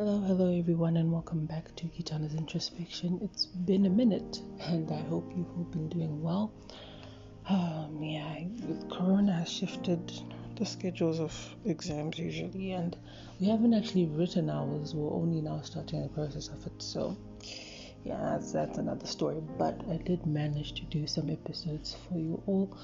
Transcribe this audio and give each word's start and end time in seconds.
Hello, 0.00 0.18
hello 0.18 0.58
everyone, 0.58 0.96
and 0.96 1.12
welcome 1.12 1.44
back 1.44 1.76
to 1.76 1.84
Kitana's 1.84 2.34
Introspection. 2.34 3.20
It's 3.22 3.44
been 3.44 3.84
a 3.84 3.90
minute, 3.90 4.40
and 4.60 4.90
I 4.90 5.02
hope 5.02 5.30
you've 5.36 5.50
all 5.58 5.64
been 5.64 5.90
doing 5.90 6.22
well. 6.22 6.54
Um, 7.46 7.98
yeah, 8.02 8.44
with 8.66 8.88
Corona 8.88 9.34
has 9.34 9.52
shifted 9.52 10.10
the 10.56 10.64
schedules 10.64 11.20
of 11.20 11.54
exams 11.66 12.18
usually, 12.18 12.72
and 12.72 12.96
we 13.40 13.48
haven't 13.48 13.74
actually 13.74 14.06
written 14.06 14.48
ours. 14.48 14.94
We're 14.94 15.12
only 15.12 15.42
now 15.42 15.60
starting 15.60 16.02
the 16.02 16.08
process 16.08 16.48
of 16.48 16.66
it, 16.66 16.80
so 16.80 17.18
yeah, 18.02 18.16
that's, 18.22 18.52
that's 18.52 18.78
another 18.78 19.06
story. 19.06 19.42
But 19.58 19.82
I 19.90 19.98
did 19.98 20.24
manage 20.24 20.72
to 20.76 20.84
do 20.86 21.06
some 21.06 21.28
episodes 21.28 21.94
for 22.08 22.18
you 22.18 22.42
all 22.46 22.74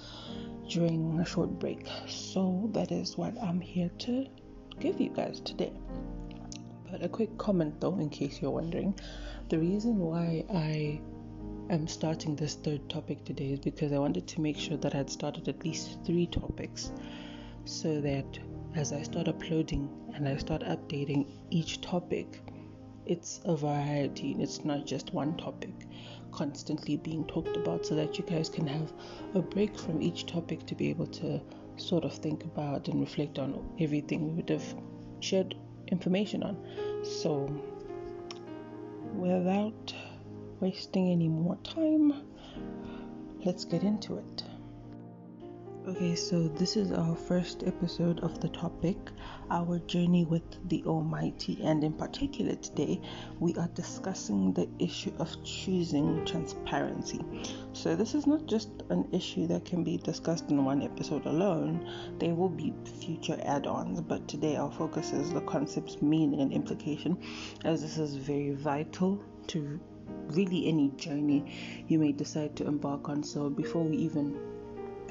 during 0.68 1.18
a 1.18 1.24
short 1.24 1.58
break, 1.58 1.86
so 2.06 2.68
that 2.74 2.92
is 2.92 3.16
what 3.16 3.42
I'm 3.42 3.62
here 3.62 3.90
to 4.00 4.26
give 4.80 5.00
you 5.00 5.08
guys 5.08 5.40
today. 5.40 5.72
But 6.90 7.02
a 7.02 7.08
quick 7.08 7.36
comment 7.36 7.80
though, 7.80 7.98
in 7.98 8.08
case 8.10 8.40
you're 8.40 8.50
wondering, 8.50 8.94
the 9.48 9.58
reason 9.58 9.98
why 9.98 10.44
I 10.48 11.00
am 11.68 11.88
starting 11.88 12.36
this 12.36 12.54
third 12.54 12.88
topic 12.88 13.24
today 13.24 13.52
is 13.52 13.60
because 13.60 13.92
I 13.92 13.98
wanted 13.98 14.27
to 14.28 14.40
make 14.40 14.56
sure 14.56 14.77
that 14.77 14.94
I'd 14.94 15.10
started 15.10 15.48
at 15.48 15.64
least 15.64 15.98
three 16.04 16.27
topics 16.27 16.92
so 17.64 18.00
that 18.00 18.38
as 18.77 18.92
I 18.92 19.02
start 19.02 19.27
uploading 19.27 19.88
and 20.14 20.28
I 20.28 20.36
start 20.36 20.62
updating 20.62 21.27
each 21.50 21.80
topic, 21.80 22.41
it's 23.05 23.41
a 23.44 23.56
variety 23.56 24.32
and 24.32 24.42
it's 24.42 24.64
not 24.64 24.86
just 24.86 25.12
one 25.12 25.36
topic 25.36 25.88
constantly 26.30 26.96
being 26.96 27.24
talked 27.27 27.56
about 27.56 27.84
so 27.84 27.94
that 27.94 28.18
you 28.18 28.24
guys 28.24 28.48
can 28.48 28.66
have 28.66 28.92
a 29.34 29.41
break 29.41 29.78
from 29.78 30.02
each 30.02 30.27
topic 30.27 30.66
to 30.66 30.74
be 30.74 30.91
able 30.91 31.06
to 31.06 31.41
sort 31.77 32.05
of 32.05 32.12
think 32.12 32.44
about 32.44 32.88
and 32.88 33.00
reflect 33.00 33.38
on 33.38 33.64
everything 33.80 34.28
we 34.28 34.34
would 34.34 34.48
have 34.50 34.74
shared 35.20 35.56
information 35.88 36.42
on. 36.42 36.56
So, 37.02 37.50
without 39.14 39.94
wasting 40.61 41.11
any 41.11 41.28
more 41.28 41.56
time, 41.62 42.12
let's 43.44 43.64
get 43.64 43.83
into 43.83 44.16
it. 44.16 44.44
Okay, 45.89 46.17
so 46.17 46.48
this 46.48 46.77
is 46.77 46.91
our 46.91 47.15
first 47.15 47.62
episode 47.65 48.19
of 48.25 48.41
the 48.41 48.48
topic 48.48 48.97
Our 49.53 49.79
Journey 49.79 50.25
with 50.25 50.42
the 50.69 50.83
Almighty, 50.84 51.61
and 51.62 51.84
in 51.84 51.92
particular 51.92 52.56
today 52.56 53.01
we 53.39 53.55
are 53.55 53.69
discussing 53.69 54.53
the 54.53 54.69
issue 54.81 55.12
of 55.20 55.31
choosing 55.45 56.25
transparency. 56.25 57.20
So, 57.73 57.95
this 57.95 58.17
is 58.17 58.27
not 58.27 58.47
just 58.47 58.69
an 58.91 59.07
issue 59.12 59.47
that 59.47 59.64
can 59.64 59.84
be 59.84 59.98
discussed 59.98 60.51
in 60.51 60.64
one 60.64 60.83
episode 60.83 61.25
alone, 61.25 61.89
there 62.19 62.34
will 62.34 62.48
be 62.48 62.75
future 63.01 63.39
add 63.45 63.69
ons, 63.69 64.01
but 64.01 64.27
today 64.27 64.57
our 64.57 64.73
focus 64.73 65.12
is 65.12 65.33
the 65.33 65.42
concept's 65.42 66.03
meaning 66.03 66.41
and 66.41 66.53
implication, 66.53 67.17
as 67.64 67.83
this 67.83 67.97
is 67.97 68.17
very 68.17 68.55
vital 68.55 69.23
to 69.47 69.79
really 70.31 70.67
any 70.67 70.89
journey 70.97 71.84
you 71.87 72.01
may 72.01 72.11
decide 72.11 72.57
to 72.57 72.67
embark 72.67 73.09
on. 73.09 73.23
So, 73.23 73.48
before 73.48 73.84
we 73.84 73.98
even 73.98 74.55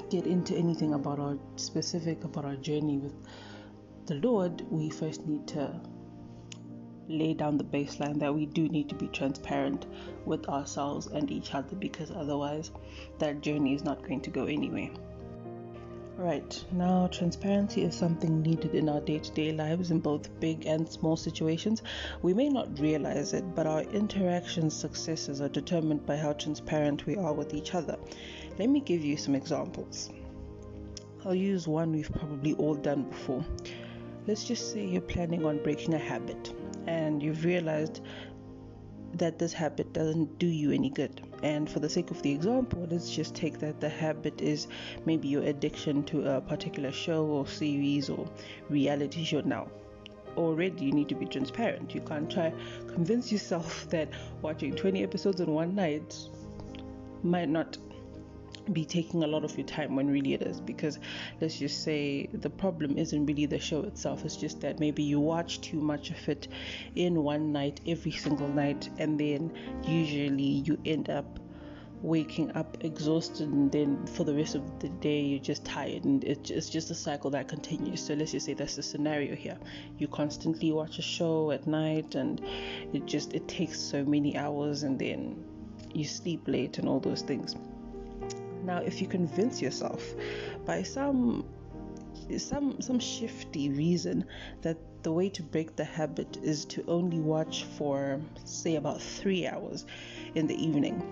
get 0.10 0.26
into 0.26 0.56
anything 0.56 0.94
about 0.94 1.20
our 1.20 1.38
specific 1.56 2.24
about 2.24 2.46
our 2.46 2.56
journey 2.56 2.98
with 2.98 3.14
the 4.06 4.16
Lord, 4.16 4.64
we 4.70 4.90
first 4.90 5.26
need 5.26 5.48
to 5.48 5.82
lay 7.08 7.34
down 7.34 7.58
the 7.58 7.64
baseline 7.64 8.20
that 8.20 8.34
we 8.34 8.46
do 8.46 8.68
need 8.70 8.90
to 8.90 8.96
be 8.96 9.08
transparent 9.08 9.86
with 10.26 10.48
ourselves 10.48 11.08
and 11.08 11.32
each 11.32 11.54
other 11.54 11.76
because 11.76 12.12
otherwise 12.12 12.72
that 13.20 13.42
journey 13.42 13.74
is 13.74 13.84
not 13.84 14.02
going 14.04 14.22
to 14.22 14.30
go 14.30 14.46
anywhere. 14.46 14.90
Right, 16.18 16.64
now 16.72 17.08
transparency 17.08 17.82
is 17.82 17.94
something 17.94 18.42
needed 18.42 18.74
in 18.74 18.88
our 18.88 19.02
day 19.02 19.20
to 19.20 19.32
day 19.32 19.52
lives 19.52 19.92
in 19.92 20.00
both 20.00 20.40
big 20.40 20.66
and 20.66 20.88
small 20.88 21.18
situations. 21.18 21.84
We 22.22 22.34
may 22.34 22.48
not 22.48 22.80
realize 22.80 23.34
it, 23.34 23.44
but 23.54 23.68
our 23.68 23.82
interaction 23.82 24.70
successes 24.70 25.42
are 25.42 25.50
determined 25.50 26.06
by 26.06 26.16
how 26.16 26.32
transparent 26.32 27.06
we 27.06 27.18
are 27.18 27.34
with 27.34 27.54
each 27.54 27.76
other. 27.76 27.98
Let 28.58 28.70
me 28.70 28.80
give 28.80 29.04
you 29.04 29.18
some 29.18 29.36
examples. 29.36 30.12
I'll 31.26 31.36
use 31.36 31.68
one 31.68 31.92
we've 31.92 32.12
probably 32.12 32.54
all 32.54 32.76
done 32.76 33.04
before. 33.04 33.44
Let's 34.28 34.46
just 34.46 34.72
say 34.72 34.86
you're 34.86 35.02
planning 35.02 35.46
on 35.46 35.62
breaking 35.62 35.94
a 35.94 35.98
habit 36.00 36.54
and 36.88 37.22
you've 37.22 37.44
realized 37.44 38.02
that 39.16 39.40
this 39.40 39.54
habit 39.54 39.92
doesn't 39.94 40.40
do 40.40 40.48
you 40.48 40.72
any 40.72 40.90
good. 40.90 41.22
And 41.44 41.70
for 41.70 41.80
the 41.80 41.90
sake 41.90 42.12
of 42.12 42.22
the 42.22 42.32
example, 42.32 42.88
let's 42.90 43.14
just 43.14 43.36
take 43.36 43.60
that 43.60 43.80
the 43.80 43.90
habit 43.90 44.42
is 44.42 44.68
maybe 45.06 45.28
your 45.28 45.44
addiction 45.44 46.04
to 46.06 46.36
a 46.36 46.42
particular 46.42 46.92
show 46.92 47.26
or 47.26 47.48
series 47.48 48.10
or 48.10 48.28
reality 48.70 49.24
show 49.24 49.42
now. 49.42 49.68
Already, 50.38 50.86
you 50.86 50.92
need 50.92 51.10
to 51.10 51.16
be 51.16 51.26
transparent. 51.26 51.96
You 51.96 52.02
can't 52.02 52.30
try 52.30 52.54
convince 52.88 53.32
yourself 53.32 53.88
that 53.90 54.10
watching 54.42 54.76
20 54.76 55.04
episodes 55.04 55.42
in 55.42 55.52
one 55.52 55.76
night 55.76 56.18
might 57.24 57.50
not 57.50 57.78
be 58.74 58.86
taking 58.86 59.24
a 59.24 59.28
lot 59.28 59.44
of 59.44 59.58
your 59.58 59.68
time 59.68 59.96
when 59.96 60.08
really 60.08 60.34
it 60.34 60.42
is 60.42 60.60
because 60.60 61.00
let's 61.42 61.58
just 61.58 61.84
say 61.84 62.28
the 62.34 62.50
problem 62.50 62.98
isn't 62.98 63.26
really 63.26 63.46
the 63.46 63.60
show 63.60 63.82
itself. 63.82 64.26
It's 64.26 64.36
just 64.36 64.62
that 64.62 64.80
maybe 64.80 65.04
you 65.04 65.20
watch 65.20 65.62
too 65.62 65.80
much 65.80 66.10
of 66.10 66.30
it 66.30 66.48
in 66.96 67.24
one 67.24 67.52
night 67.52 67.82
every 67.88 68.12
single 68.12 68.48
night 68.48 68.90
and 68.98 69.20
then 69.20 69.54
usually 69.84 70.64
you 70.66 70.78
end 70.86 71.10
up 71.10 71.40
waking 72.02 72.52
up 72.52 72.78
exhausted 72.82 73.48
and 73.48 73.72
then 73.72 74.06
for 74.06 74.24
the 74.24 74.34
rest 74.34 74.54
of 74.54 74.80
the 74.80 74.90
day 74.90 75.22
you're 75.22 75.40
just 75.40 75.66
tired 75.66 76.04
and 76.04 76.24
it's 76.24 76.70
just 76.70 76.92
a 76.92 76.96
cycle 76.96 77.30
that 77.32 77.48
continues. 77.48 78.06
So 78.06 78.14
let's 78.14 78.32
just 78.32 78.46
say 78.46 78.54
that's 78.54 78.76
the 78.76 78.84
scenario 78.84 79.36
here. 79.36 79.58
You 79.98 80.08
constantly 80.08 80.72
watch 80.72 81.00
a 81.00 81.02
show 81.02 81.52
at 81.52 81.68
night 81.68 82.16
and 82.16 82.42
it 82.94 83.06
just 83.06 83.34
it 83.34 83.48
takes 83.48 83.80
so 83.80 84.04
many 84.04 84.38
hours 84.38 84.84
and 84.84 85.00
then 85.00 85.44
you 85.94 86.06
sleep 86.06 86.48
late 86.48 86.78
and 86.78 86.90
all 86.90 87.00
those 87.00 87.22
things 87.22 87.56
now, 88.66 88.80
if 88.80 89.02
you 89.02 89.08
convince 89.08 89.62
yourself 89.62 90.04
by 90.66 90.84
some 90.84 91.46
some 92.38 92.82
some 92.82 93.00
shifty 93.00 93.70
reason 93.70 94.26
that 94.62 94.78
the 95.04 95.12
way 95.12 95.30
to 95.30 95.44
break 95.44 95.76
the 95.76 95.84
habit 95.84 96.38
is 96.42 96.66
to 96.66 96.84
only 96.88 97.20
watch 97.20 97.66
for 97.78 98.20
say 98.46 98.76
about 98.78 99.00
3 99.00 99.46
hours 99.46 99.86
in 100.34 100.48
the 100.48 100.56
evening 100.56 101.04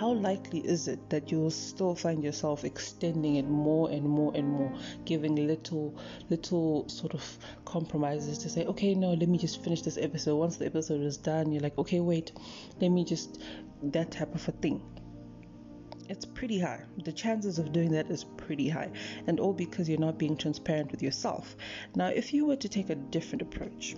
how 0.00 0.12
likely 0.12 0.60
is 0.60 0.88
it 0.88 1.10
that 1.10 1.30
you'll 1.30 1.50
still 1.50 1.94
find 1.94 2.22
yourself 2.22 2.64
extending 2.64 3.36
it 3.36 3.46
more 3.46 3.90
and 3.90 4.02
more 4.02 4.32
and 4.34 4.48
more 4.48 4.72
giving 5.04 5.34
little 5.34 5.94
little 6.28 6.88
sort 6.88 7.14
of 7.14 7.38
compromises 7.64 8.38
to 8.38 8.48
say 8.48 8.64
okay 8.64 8.94
no 8.94 9.12
let 9.12 9.28
me 9.28 9.36
just 9.38 9.62
finish 9.62 9.82
this 9.82 9.98
episode. 9.98 10.36
Once 10.36 10.56
the 10.56 10.66
episode 10.66 11.02
is 11.02 11.16
done 11.16 11.52
you're 11.52 11.62
like 11.62 11.76
okay 11.76 12.00
wait 12.00 12.32
let 12.80 12.88
me 12.90 13.04
just 13.04 13.42
that 13.82 14.10
type 14.10 14.34
of 14.34 14.48
a 14.48 14.52
thing 14.52 14.80
it's 16.10 16.24
pretty 16.24 16.58
high. 16.58 16.82
The 17.04 17.12
chances 17.12 17.58
of 17.58 17.72
doing 17.72 17.92
that 17.92 18.10
is 18.10 18.24
pretty 18.24 18.68
high, 18.68 18.90
and 19.28 19.38
all 19.38 19.52
because 19.52 19.88
you're 19.88 19.98
not 19.98 20.18
being 20.18 20.36
transparent 20.36 20.90
with 20.90 21.02
yourself. 21.02 21.56
Now, 21.94 22.08
if 22.08 22.34
you 22.34 22.46
were 22.46 22.56
to 22.56 22.68
take 22.68 22.90
a 22.90 22.96
different 22.96 23.42
approach, 23.42 23.94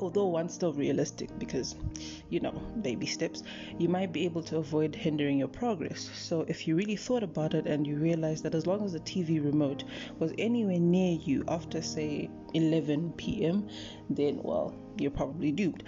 although 0.00 0.26
one 0.26 0.48
still 0.48 0.72
realistic 0.72 1.28
because 1.38 1.76
you 2.30 2.40
know 2.40 2.52
baby 2.80 3.04
steps 3.04 3.42
you 3.78 3.88
might 3.88 4.12
be 4.12 4.24
able 4.24 4.42
to 4.42 4.56
avoid 4.56 4.94
hindering 4.94 5.38
your 5.38 5.48
progress 5.48 6.08
so 6.14 6.40
if 6.48 6.66
you 6.66 6.74
really 6.74 6.96
thought 6.96 7.22
about 7.22 7.52
it 7.52 7.66
and 7.66 7.86
you 7.86 7.96
realized 7.96 8.42
that 8.42 8.54
as 8.54 8.66
long 8.66 8.82
as 8.82 8.94
the 8.94 9.00
tv 9.00 9.44
remote 9.44 9.84
was 10.18 10.32
anywhere 10.38 10.80
near 10.80 11.18
you 11.20 11.44
after 11.48 11.82
say 11.82 12.30
11 12.54 13.12
p.m 13.18 13.68
then 14.08 14.40
well 14.42 14.74
you're 14.96 15.10
probably 15.10 15.52
doomed 15.52 15.82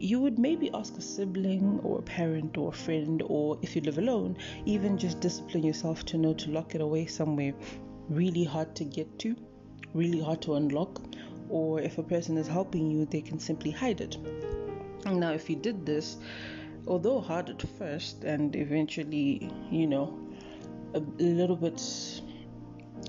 you 0.00 0.20
would 0.20 0.38
maybe 0.38 0.70
ask 0.72 0.96
a 0.96 1.02
sibling 1.02 1.80
or 1.82 1.98
a 1.98 2.02
parent 2.02 2.56
or 2.56 2.68
a 2.68 2.76
friend, 2.76 3.22
or 3.26 3.58
if 3.62 3.74
you 3.74 3.82
live 3.82 3.98
alone, 3.98 4.36
even 4.64 4.98
just 4.98 5.20
discipline 5.20 5.64
yourself 5.64 6.04
to 6.06 6.18
know 6.18 6.34
to 6.34 6.50
lock 6.50 6.74
it 6.74 6.80
away 6.80 7.06
somewhere 7.06 7.54
really 8.08 8.44
hard 8.44 8.74
to 8.76 8.84
get 8.84 9.18
to, 9.18 9.36
really 9.94 10.20
hard 10.20 10.40
to 10.42 10.54
unlock, 10.54 11.00
or 11.48 11.80
if 11.80 11.98
a 11.98 12.02
person 12.02 12.36
is 12.36 12.46
helping 12.46 12.90
you, 12.90 13.04
they 13.06 13.20
can 13.20 13.38
simply 13.38 13.70
hide 13.70 14.00
it. 14.00 14.16
Now, 15.04 15.32
if 15.32 15.48
you 15.48 15.56
did 15.56 15.86
this, 15.86 16.16
although 16.86 17.20
hard 17.20 17.50
at 17.50 17.62
first 17.78 18.24
and 18.24 18.54
eventually, 18.56 19.50
you 19.70 19.86
know, 19.86 20.18
a 20.94 21.00
little 21.00 21.56
bit 21.56 21.80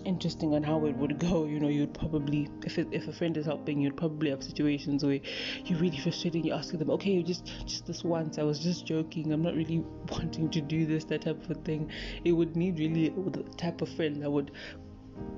interesting 0.05 0.53
on 0.53 0.63
how 0.63 0.85
it 0.85 0.95
would 0.95 1.19
go. 1.19 1.45
You 1.45 1.59
know, 1.59 1.67
you'd 1.67 1.93
probably, 1.93 2.49
if 2.65 2.77
it, 2.77 2.87
if 2.91 3.07
a 3.07 3.13
friend 3.13 3.35
is 3.37 3.45
helping, 3.45 3.81
you'd 3.81 3.97
probably 3.97 4.29
have 4.29 4.43
situations 4.43 5.03
where 5.03 5.19
you're 5.65 5.79
really 5.79 5.97
frustrated. 5.97 6.45
You're 6.45 6.57
asking 6.57 6.79
them, 6.79 6.89
okay, 6.91 7.21
just 7.23 7.45
just 7.65 7.85
this 7.85 8.03
once. 8.03 8.37
I 8.37 8.43
was 8.43 8.59
just 8.59 8.85
joking. 8.85 9.31
I'm 9.31 9.41
not 9.41 9.55
really 9.55 9.79
wanting 10.11 10.49
to 10.51 10.61
do 10.61 10.85
this, 10.85 11.03
that 11.05 11.21
type 11.23 11.49
of 11.49 11.57
thing. 11.63 11.91
It 12.23 12.31
would 12.31 12.55
need 12.55 12.79
really 12.79 13.09
the 13.09 13.43
type 13.55 13.81
of 13.81 13.89
friend 13.89 14.21
that 14.23 14.31
would 14.31 14.51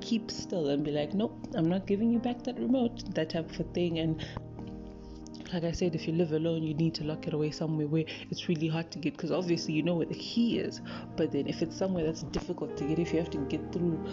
keep 0.02 0.30
still 0.30 0.70
and 0.70 0.84
be 0.84 0.92
like, 0.92 1.14
nope, 1.14 1.48
I'm 1.56 1.70
not 1.70 1.88
giving 1.88 2.12
you 2.12 2.20
back 2.20 2.44
that 2.44 2.60
remote, 2.60 3.14
that 3.16 3.30
type 3.30 3.50
of 3.50 3.60
a 3.60 3.64
thing. 3.64 4.00
And 4.00 4.26
like 5.54 5.64
I 5.64 5.72
said, 5.72 5.96
if 5.96 6.08
you 6.08 6.14
live 6.14 6.32
alone, 6.32 6.64
you 6.64 6.74
need 6.74 6.96
to 6.96 7.04
lock 7.04 7.28
it 7.28 7.34
away 7.34 7.52
somewhere 7.52 7.88
where 7.88 8.06
it's 8.30 8.48
really 8.48 8.68
hard 8.68 8.92
to 8.92 9.00
get 9.00 9.14
because 9.14 9.32
obviously 9.32 9.74
you 9.74 9.84
know 9.84 9.96
where 9.96 10.06
the 10.06 10.16
key 10.16 10.60
is. 10.60 10.82
But 11.16 11.32
then 11.32 11.48
if 11.48 11.62
it's 11.62 11.78
somewhere 11.78 12.06
that's 12.06 12.24
difficult 12.24 12.78
to 12.78 12.84
get, 12.84 13.00
if 13.00 13.12
you 13.14 13.20
have 13.20 13.32
to 13.32 13.38
get 13.40 13.72
through 13.72 14.06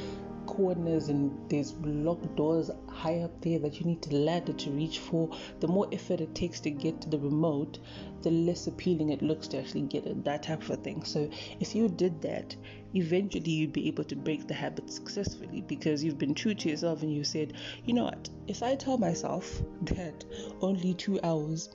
corners 0.46 1.08
and 1.08 1.50
there's 1.50 1.74
locked 1.82 2.34
doors 2.36 2.70
high 2.88 3.18
up 3.18 3.40
there 3.42 3.58
that 3.58 3.80
you 3.80 3.86
need 3.86 4.00
to 4.02 4.14
ladder 4.14 4.52
to 4.52 4.70
reach 4.70 5.00
for, 5.00 5.30
the 5.60 5.68
more 5.68 5.88
effort 5.92 6.20
it 6.20 6.34
takes 6.34 6.60
to 6.60 6.70
get 6.70 7.00
to 7.02 7.10
the 7.10 7.18
remote, 7.18 7.78
the 8.22 8.30
less 8.30 8.66
appealing 8.66 9.10
it 9.10 9.22
looks 9.22 9.48
to 9.48 9.58
actually 9.58 9.82
get 9.82 10.06
it, 10.06 10.24
that 10.24 10.44
type 10.44 10.62
of 10.62 10.70
a 10.70 10.76
thing. 10.76 11.04
So 11.04 11.28
if 11.60 11.74
you 11.74 11.88
did 11.88 12.22
that, 12.22 12.56
eventually 12.96 13.50
you'd 13.50 13.72
be 13.72 13.88
able 13.88 14.04
to 14.04 14.16
break 14.16 14.46
the 14.48 14.54
habit 14.54 14.90
successfully 14.90 15.62
because 15.62 16.02
you've 16.02 16.18
been 16.18 16.34
true 16.34 16.54
to 16.54 16.68
yourself 16.68 17.02
and 17.02 17.12
you 17.12 17.24
said, 17.24 17.52
you 17.84 17.94
know 17.94 18.04
what, 18.04 18.28
if 18.48 18.62
I 18.62 18.74
tell 18.74 18.98
myself 18.98 19.62
that 19.82 20.24
only 20.60 20.94
two 20.94 21.20
hours 21.22 21.68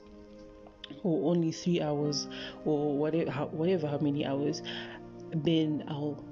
or 1.02 1.30
only 1.30 1.52
three 1.52 1.80
hours 1.80 2.28
or 2.64 2.96
whatever, 2.96 3.30
whatever 3.52 3.86
how 3.86 3.98
many 3.98 4.26
hours, 4.26 4.62
then 5.30 5.84
I'll 5.88 6.22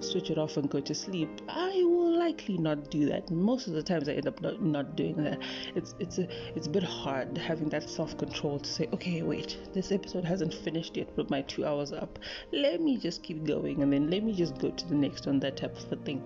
switch 0.00 0.30
it 0.30 0.38
off 0.38 0.56
and 0.56 0.68
go 0.70 0.80
to 0.80 0.94
sleep, 0.94 1.28
I 1.48 1.82
will 1.84 2.18
likely 2.18 2.58
not 2.58 2.90
do 2.90 3.06
that. 3.06 3.30
Most 3.30 3.66
of 3.66 3.74
the 3.74 3.82
times, 3.82 4.08
I 4.08 4.12
end 4.12 4.26
up 4.26 4.40
not, 4.40 4.62
not 4.62 4.96
doing 4.96 5.22
that. 5.24 5.40
It's 5.74 5.94
it's 5.98 6.18
a 6.18 6.28
it's 6.56 6.66
a 6.66 6.70
bit 6.70 6.82
hard 6.82 7.36
having 7.38 7.68
that 7.70 7.88
self 7.88 8.16
control 8.18 8.58
to 8.58 8.70
say, 8.70 8.88
okay, 8.92 9.22
wait, 9.22 9.58
this 9.72 9.92
episode 9.92 10.24
hasn't 10.24 10.54
finished 10.54 10.96
yet, 10.96 11.08
but 11.16 11.30
my 11.30 11.42
two 11.42 11.64
hours 11.66 11.92
up. 11.92 12.18
Let 12.52 12.80
me 12.80 12.96
just 12.96 13.22
keep 13.22 13.44
going, 13.44 13.82
and 13.82 13.92
then 13.92 14.10
let 14.10 14.22
me 14.22 14.32
just 14.32 14.58
go 14.58 14.70
to 14.70 14.88
the 14.88 14.94
next 14.94 15.26
one. 15.26 15.40
That 15.40 15.56
type 15.56 15.76
of 15.76 15.92
a 15.92 15.96
thing. 15.96 16.22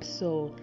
So, 0.00 0.54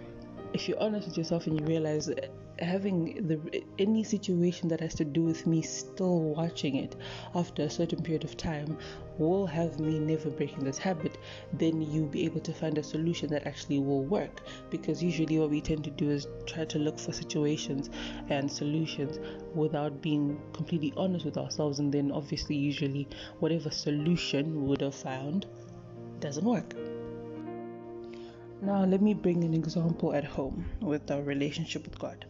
if 0.52 0.68
you're 0.68 0.80
honest 0.80 1.08
with 1.08 1.18
yourself 1.18 1.46
and 1.46 1.60
you 1.60 1.66
realize 1.66 2.06
that 2.06 2.30
having 2.60 3.26
the 3.26 3.62
any 3.78 4.02
situation 4.02 4.68
that 4.68 4.80
has 4.80 4.94
to 4.94 5.04
do 5.04 5.22
with 5.22 5.46
me 5.46 5.62
still 5.62 6.20
watching 6.20 6.76
it 6.76 6.96
after 7.34 7.62
a 7.62 7.70
certain 7.70 8.02
period 8.02 8.24
of 8.24 8.36
time 8.36 8.76
will 9.18 9.46
have 9.46 9.78
me 9.80 9.98
never 9.98 10.30
breaking 10.30 10.64
this 10.64 10.78
habit 10.78 11.18
then 11.52 11.80
you'll 11.82 12.06
be 12.06 12.24
able 12.24 12.40
to 12.40 12.52
find 12.52 12.78
a 12.78 12.82
solution 12.82 13.28
that 13.28 13.46
actually 13.46 13.78
will 13.78 14.04
work 14.04 14.42
because 14.70 15.02
usually 15.02 15.38
what 15.38 15.50
we 15.50 15.60
tend 15.60 15.84
to 15.84 15.90
do 15.90 16.10
is 16.10 16.26
try 16.46 16.64
to 16.64 16.78
look 16.78 16.98
for 16.98 17.12
situations 17.12 17.90
and 18.28 18.50
solutions 18.50 19.18
without 19.54 20.00
being 20.02 20.40
completely 20.52 20.92
honest 20.96 21.24
with 21.24 21.36
ourselves 21.36 21.78
and 21.78 21.92
then 21.92 22.10
obviously 22.12 22.56
usually 22.56 23.08
whatever 23.40 23.70
solution 23.70 24.62
we 24.62 24.68
would 24.68 24.80
have 24.80 24.94
found 24.94 25.46
doesn't 26.20 26.44
work 26.44 26.74
now, 28.60 28.84
let 28.84 29.00
me 29.00 29.14
bring 29.14 29.44
an 29.44 29.54
example 29.54 30.12
at 30.12 30.24
home 30.24 30.64
with 30.80 31.08
our 31.12 31.22
relationship 31.22 31.84
with 31.84 31.96
God. 31.96 32.26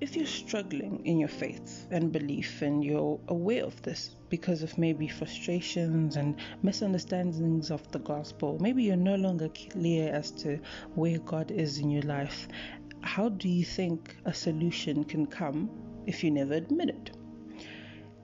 If 0.00 0.14
you're 0.14 0.26
struggling 0.26 1.04
in 1.04 1.18
your 1.18 1.28
faith 1.28 1.88
and 1.90 2.12
belief 2.12 2.62
and 2.62 2.84
you're 2.84 3.18
aware 3.26 3.64
of 3.64 3.82
this 3.82 4.14
because 4.28 4.62
of 4.62 4.78
maybe 4.78 5.08
frustrations 5.08 6.14
and 6.14 6.36
misunderstandings 6.62 7.72
of 7.72 7.90
the 7.90 7.98
gospel, 7.98 8.58
maybe 8.60 8.84
you're 8.84 8.94
no 8.94 9.16
longer 9.16 9.48
clear 9.48 10.12
as 10.12 10.30
to 10.42 10.60
where 10.94 11.18
God 11.18 11.50
is 11.50 11.78
in 11.78 11.90
your 11.90 12.02
life, 12.02 12.46
how 13.00 13.28
do 13.28 13.48
you 13.48 13.64
think 13.64 14.14
a 14.24 14.32
solution 14.32 15.02
can 15.02 15.26
come 15.26 15.68
if 16.06 16.22
you 16.22 16.30
never 16.30 16.54
admit 16.54 16.90
it? 16.90 17.10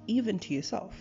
Even 0.07 0.39
to 0.39 0.55
yourself. 0.55 0.95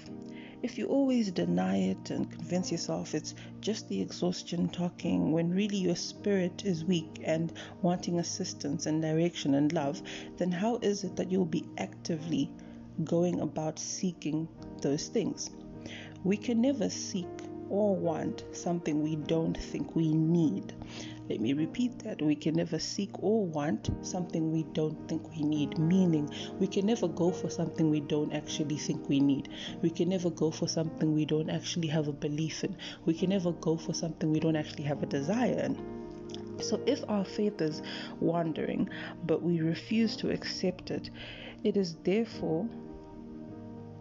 If 0.64 0.78
you 0.78 0.88
always 0.88 1.30
deny 1.30 1.78
it 1.78 2.10
and 2.10 2.32
convince 2.32 2.72
yourself 2.72 3.14
it's 3.14 3.36
just 3.60 3.90
the 3.90 4.00
exhaustion 4.00 4.70
talking, 4.70 5.34
when 5.34 5.52
really 5.52 5.76
your 5.78 5.98
spirit 5.98 6.64
is 6.66 6.86
weak 6.86 7.20
and 7.22 7.52
wanting 7.82 8.18
assistance 8.20 8.86
and 8.86 9.02
direction 9.02 9.56
and 9.56 9.74
love, 9.74 10.02
then 10.38 10.54
how 10.54 10.78
is 10.78 11.04
it 11.04 11.18
that 11.18 11.30
you'll 11.30 11.44
be 11.44 11.66
actively 11.78 12.50
going 13.04 13.42
about 13.42 13.78
seeking 13.78 14.48
those 14.82 15.10
things? 15.10 15.52
We 16.24 16.38
can 16.38 16.62
never 16.62 16.90
seek 16.90 17.28
or 17.70 17.96
want 17.96 18.44
something 18.52 19.02
we 19.02 19.16
don't 19.16 19.58
think 19.58 19.96
we 19.96 20.14
need. 20.14 20.74
Let 21.30 21.40
me 21.40 21.54
repeat 21.54 22.00
that. 22.00 22.22
We 22.22 22.36
can 22.36 22.56
never 22.56 22.78
seek 22.78 23.12
or 23.24 23.46
want 23.46 23.90
something 24.02 24.52
we 24.52 24.64
don't 24.74 25.08
think 25.08 25.30
we 25.30 25.44
need, 25.44 25.78
meaning 25.78 26.30
we 26.60 26.68
can 26.68 26.86
never 26.86 27.08
go 27.08 27.32
for 27.32 27.50
something 27.50 27.90
we 27.90 28.02
don't 28.02 28.34
actually 28.34 28.78
think 28.78 29.08
we 29.08 29.20
need. 29.22 29.48
We 29.82 29.90
can 29.90 30.10
never 30.10 30.30
go 30.30 30.52
for 30.52 30.68
something 30.68 31.14
we 31.14 31.26
don't 31.26 31.50
actually 31.50 31.88
have 31.88 32.10
a 32.10 32.14
belief 32.14 32.64
in. 32.64 32.76
We 33.06 33.14
can 33.14 33.30
never 33.30 33.54
go 33.54 33.78
for 33.78 33.94
something 33.94 34.32
we 34.32 34.42
don't 34.42 34.58
actually 34.58 34.84
have 34.84 35.02
a 35.02 35.06
desire 35.06 35.60
in. 35.60 36.60
So, 36.62 36.82
if 36.86 37.04
our 37.08 37.26
faith 37.26 37.62
is 37.62 37.82
wandering, 38.20 38.90
but 39.26 39.42
we 39.42 39.62
refuse 39.62 40.16
to 40.18 40.30
accept 40.30 40.92
it, 40.92 41.10
it 41.64 41.78
is 41.78 41.96
therefore 42.04 42.68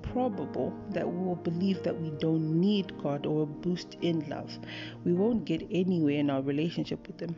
probable 0.02 0.72
that 0.90 1.10
we 1.10 1.25
will 1.25 1.37
believe 1.37 1.82
that 1.82 2.00
we 2.00 2.10
don't 2.10 2.60
need 2.60 2.96
God 3.02 3.26
or 3.26 3.43
a 3.43 3.46
boost 3.46 3.96
in 4.02 4.28
love. 4.28 4.58
We 5.04 5.12
won't 5.12 5.44
get 5.44 5.66
anywhere 5.70 6.19
in 6.19 6.31
our 6.31 6.43
relationship 6.43 7.06
with 7.06 7.20
Him. 7.20 7.37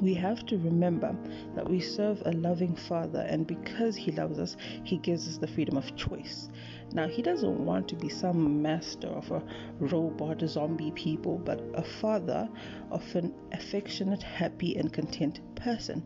We 0.00 0.14
have 0.14 0.46
to 0.46 0.56
remember 0.58 1.14
that 1.54 1.68
we 1.68 1.78
serve 1.78 2.22
a 2.24 2.32
loving 2.32 2.74
Father, 2.74 3.20
and 3.28 3.46
because 3.46 3.94
He 3.94 4.10
loves 4.10 4.38
us, 4.38 4.56
He 4.84 4.96
gives 4.96 5.28
us 5.28 5.36
the 5.36 5.46
freedom 5.46 5.76
of 5.76 5.94
choice. 5.96 6.48
Now, 6.92 7.06
He 7.06 7.22
doesn't 7.22 7.64
want 7.64 7.88
to 7.88 7.96
be 7.96 8.08
some 8.08 8.62
master 8.62 9.08
of 9.08 9.30
a 9.30 9.42
robot 9.78 10.40
zombie 10.48 10.92
people, 10.92 11.38
but 11.38 11.62
a 11.74 11.82
father 11.82 12.48
of 12.90 13.04
an 13.14 13.34
affectionate, 13.52 14.22
happy, 14.22 14.76
and 14.76 14.92
content 14.92 15.40
person. 15.56 16.04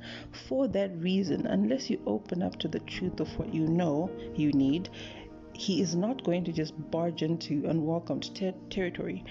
For 0.49 0.69
that 0.69 0.95
reason, 0.99 1.47
unless 1.47 1.89
you 1.89 2.01
open 2.07 2.43
up 2.43 2.59
to 2.59 2.69
the 2.69 2.81
truth 2.81 3.21
of 3.21 3.39
what 3.39 3.55
you 3.55 3.67
know 3.67 4.11
you 4.35 4.53
need, 4.53 4.91
he 5.57 5.81
is 5.81 5.95
not 5.95 6.23
going 6.23 6.45
to 6.45 6.53
just 6.53 6.75
barge 6.91 7.23
into 7.23 7.67
unwelcomed 7.67 8.35
ter- 8.35 8.55
territory. 8.71 9.25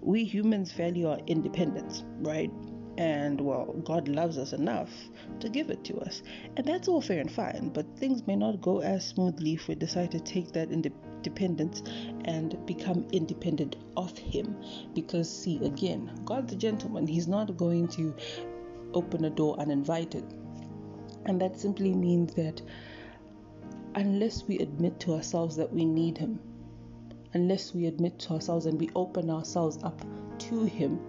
We 0.00 0.24
humans 0.24 0.72
value 0.72 1.08
our 1.08 1.18
independence, 1.26 2.04
right? 2.18 2.50
And 2.98 3.40
well, 3.40 3.74
God 3.84 4.08
loves 4.08 4.36
us 4.38 4.52
enough 4.52 4.90
to 5.40 5.48
give 5.48 5.70
it 5.70 5.82
to 5.84 5.98
us. 5.98 6.22
And 6.56 6.66
that's 6.66 6.88
all 6.88 7.00
fair 7.00 7.20
and 7.20 7.30
fine, 7.30 7.70
but 7.72 7.98
things 7.98 8.26
may 8.26 8.36
not 8.36 8.60
go 8.60 8.80
as 8.80 9.06
smoothly 9.06 9.54
if 9.54 9.66
we 9.66 9.74
decide 9.74 10.10
to 10.12 10.20
take 10.20 10.52
that 10.52 10.70
independence 10.70 11.82
and 12.24 12.64
become 12.66 13.06
independent 13.12 13.76
of 13.96 14.16
Him. 14.18 14.56
Because, 14.94 15.30
see, 15.30 15.64
again, 15.64 16.12
God's 16.24 16.52
a 16.52 16.56
gentleman, 16.56 17.06
He's 17.06 17.28
not 17.28 17.56
going 17.56 17.88
to 17.88 18.14
open 18.94 19.24
a 19.24 19.30
door 19.30 19.58
uninvited. 19.58 20.24
And 21.24 21.40
that 21.40 21.58
simply 21.58 21.94
means 21.94 22.34
that 22.34 22.60
unless 23.94 24.44
we 24.46 24.58
admit 24.58 24.98
to 25.00 25.14
ourselves 25.14 25.56
that 25.56 25.72
we 25.72 25.84
need 25.84 26.18
Him, 26.18 26.40
unless 27.34 27.74
we 27.74 27.86
admit 27.86 28.18
to 28.20 28.34
ourselves 28.34 28.66
and 28.66 28.78
we 28.78 28.90
open 28.94 29.30
ourselves 29.30 29.78
up 29.82 30.00
to 30.38 30.64
Him, 30.64 31.00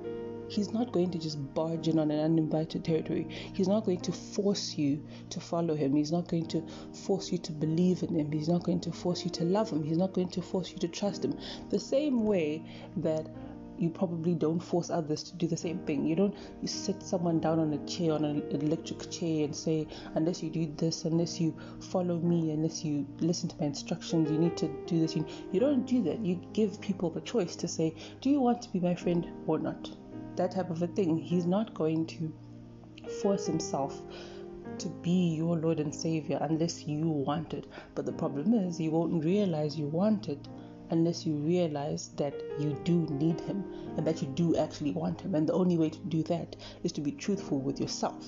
He's 0.50 0.72
not 0.72 0.92
going 0.92 1.10
to 1.12 1.18
just 1.18 1.54
barge 1.56 1.88
in 1.88 1.98
on 1.98 2.12
an 2.12 2.20
uninvited 2.20 2.84
territory. 2.84 3.28
He's 3.54 3.68
not 3.68 3.86
going 3.86 4.02
to 4.02 4.12
force 4.12 4.78
you 4.78 5.04
to 5.32 5.40
follow 5.40 5.74
Him. 5.74 5.96
He's 5.96 6.12
not 6.12 6.28
going 6.28 6.46
to 6.48 6.64
force 6.94 7.32
you 7.32 7.38
to 7.40 7.52
believe 7.52 8.04
in 8.04 8.14
Him. 8.14 8.32
He's 8.32 8.50
not 8.50 8.64
going 8.64 8.82
to 8.82 8.92
force 8.92 9.24
you 9.24 9.32
to 9.32 9.46
love 9.46 9.72
Him. 9.72 9.84
He's 9.84 9.98
not 9.98 10.14
going 10.14 10.30
to 10.30 10.42
force 10.42 10.72
you 10.72 10.78
to 10.80 10.88
trust 10.88 11.26
Him. 11.26 11.38
The 11.70 11.80
same 11.80 12.26
way 12.26 12.64
that 12.98 13.28
you 13.78 13.90
probably 13.90 14.34
don't 14.34 14.60
force 14.60 14.90
others 14.90 15.24
to 15.24 15.36
do 15.36 15.48
the 15.48 15.58
same 15.58 15.80
thing. 15.80 16.06
You 16.06 16.16
don't 16.16 16.36
you 16.62 16.68
sit 16.68 17.02
someone 17.02 17.40
down 17.40 17.60
on 17.60 17.74
a 17.74 17.86
chair 17.86 18.14
on 18.14 18.26
an 18.26 18.44
electric 18.52 19.10
chair 19.10 19.46
and 19.46 19.56
say 19.56 19.88
unless 20.16 20.44
you 20.44 20.50
do 20.50 20.72
this, 20.78 21.06
unless 21.06 21.40
you 21.40 21.56
follow 21.80 22.18
me, 22.20 22.52
unless 22.52 22.84
you 22.84 23.08
listen 23.20 23.50
to 23.50 23.56
my 23.60 23.66
instructions, 23.66 24.30
you 24.32 24.38
need 24.38 24.58
to 24.58 24.68
do 24.86 25.00
this. 25.00 25.16
You, 25.16 25.26
don't 25.60 25.86
do 25.86 26.04
that. 26.04 26.20
You 26.20 26.42
give 26.54 26.80
people 26.82 27.10
the 27.10 27.22
choice 27.22 27.56
to 27.58 27.68
say, 27.68 27.96
do 28.22 28.30
you 28.30 28.40
want 28.40 28.62
to 28.64 28.70
be 28.70 28.80
my 28.80 28.96
friend 28.96 29.28
or 29.48 29.60
not? 29.60 29.90
That 30.36 30.52
type 30.52 30.70
of 30.70 30.82
a 30.82 30.88
thing. 30.88 31.18
He's 31.18 31.46
not 31.46 31.74
going 31.74 32.06
to 32.08 32.34
force 33.22 33.46
himself 33.46 34.02
to 34.80 34.90
be 34.90 35.36
your 35.36 35.58
Lord 35.58 35.80
and 35.80 35.94
Savior 35.94 36.38
unless 36.42 36.88
you 36.88 37.08
want 37.08 37.54
it. 37.54 37.68
But 37.96 38.06
the 38.06 38.14
problem 38.14 38.54
is, 38.54 38.80
you 38.80 38.92
won't 38.92 39.24
realize 39.24 39.78
you 39.78 39.88
want 39.88 40.30
it 40.30 40.48
unless 40.94 41.26
you 41.26 41.34
realize 41.34 42.12
that 42.18 42.36
you 42.60 42.80
do 42.84 43.08
need 43.10 43.42
Him 43.42 43.66
and 43.98 44.06
that 44.06 44.22
you 44.22 44.28
do 44.30 44.56
actually 44.56 44.92
want 44.92 45.22
Him. 45.22 45.36
And 45.36 45.50
the 45.50 45.54
only 45.54 45.78
way 45.78 45.90
to 45.90 46.00
do 46.08 46.22
that 46.24 46.56
is 46.84 46.92
to 46.94 47.02
be 47.02 47.12
truthful 47.12 47.60
with 47.60 47.82
yourself. 47.82 48.26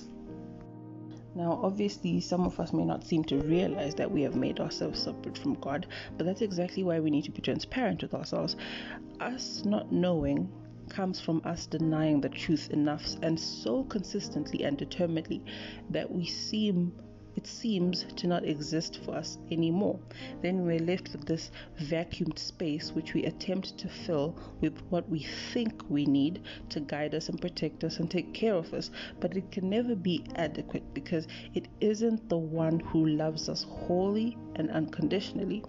Now, 1.36 1.60
obviously, 1.62 2.20
some 2.20 2.44
of 2.44 2.58
us 2.58 2.72
may 2.72 2.84
not 2.84 3.06
seem 3.06 3.22
to 3.24 3.38
realize 3.38 3.94
that 3.94 4.10
we 4.10 4.22
have 4.22 4.34
made 4.34 4.58
ourselves 4.58 5.02
separate 5.02 5.38
from 5.38 5.54
God, 5.54 5.86
but 6.16 6.26
that's 6.26 6.40
exactly 6.40 6.82
why 6.82 6.98
we 6.98 7.10
need 7.10 7.24
to 7.24 7.30
be 7.30 7.42
transparent 7.42 8.02
with 8.02 8.14
ourselves. 8.14 8.56
Us 9.20 9.64
not 9.64 9.92
knowing 9.92 10.50
comes 10.88 11.20
from 11.20 11.42
us 11.44 11.66
denying 11.66 12.20
the 12.20 12.28
truth 12.28 12.70
enough 12.70 13.04
and 13.22 13.38
so 13.38 13.84
consistently 13.84 14.64
and 14.64 14.76
determinedly 14.76 15.42
that 15.90 16.10
we 16.10 16.24
seem 16.24 16.92
it 17.36 17.46
seems 17.46 18.04
to 18.16 18.26
not 18.26 18.44
exist 18.44 19.00
for 19.04 19.14
us 19.14 19.38
anymore. 19.50 20.00
Then 20.40 20.64
we're 20.64 20.78
left 20.78 21.12
with 21.12 21.26
this 21.26 21.50
vacuumed 21.80 22.38
space 22.38 22.92
which 22.92 23.12
we 23.12 23.24
attempt 23.24 23.76
to 23.78 23.88
fill 23.88 24.34
with 24.60 24.78
what 24.88 25.08
we 25.08 25.26
think 25.52 25.82
we 25.88 26.06
need 26.06 26.42
to 26.70 26.80
guide 26.80 27.14
us 27.14 27.28
and 27.28 27.40
protect 27.40 27.84
us 27.84 27.98
and 27.98 28.10
take 28.10 28.32
care 28.32 28.54
of 28.54 28.72
us. 28.72 28.90
But 29.20 29.36
it 29.36 29.52
can 29.52 29.68
never 29.68 29.94
be 29.94 30.24
adequate 30.34 30.94
because 30.94 31.28
it 31.54 31.68
isn't 31.80 32.28
the 32.28 32.38
one 32.38 32.80
who 32.80 33.06
loves 33.06 33.48
us 33.48 33.64
wholly 33.64 34.36
and 34.54 34.70
unconditionally. 34.70 35.62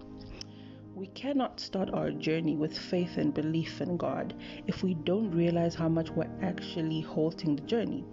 We 0.94 1.06
cannot 1.08 1.60
start 1.60 1.90
our 1.92 2.10
journey 2.10 2.56
with 2.56 2.76
faith 2.76 3.18
and 3.18 3.32
belief 3.32 3.80
in 3.80 3.96
God 3.96 4.34
if 4.66 4.82
we 4.82 4.94
don't 4.94 5.30
realize 5.30 5.76
how 5.76 5.88
much 5.88 6.10
we're 6.10 6.30
actually 6.42 7.02
halting 7.02 7.54
the 7.54 7.62
journey. 7.62 8.04